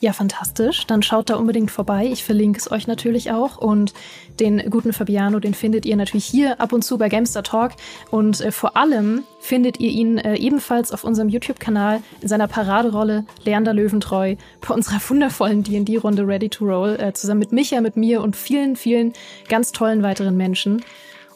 [0.00, 0.86] Ja, fantastisch.
[0.86, 2.06] Dann schaut da unbedingt vorbei.
[2.06, 3.56] Ich verlinke es euch natürlich auch.
[3.56, 3.94] Und
[4.40, 7.72] den guten Fabiano, den findet ihr natürlich hier ab und zu bei Gamester Talk.
[8.10, 13.24] Und äh, vor allem findet ihr ihn äh, ebenfalls auf unserem YouTube-Kanal in seiner Paraderolle
[13.44, 14.36] Leander Löwentreu
[14.66, 18.76] bei unserer wundervollen D&D-Runde Ready to Roll äh, zusammen mit Micha, mit mir und vielen,
[18.76, 19.12] vielen
[19.48, 20.82] ganz tollen weiteren Menschen.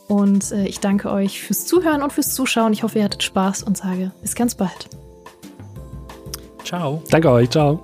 [0.08, 2.72] Und äh, ich danke euch fürs Zuhören und fürs Zuschauen.
[2.72, 4.88] Ich hoffe, ihr hattet Spaß und sage bis ganz bald.
[6.64, 7.02] Ciao.
[7.10, 7.48] Danke euch.
[7.48, 7.80] Ciao.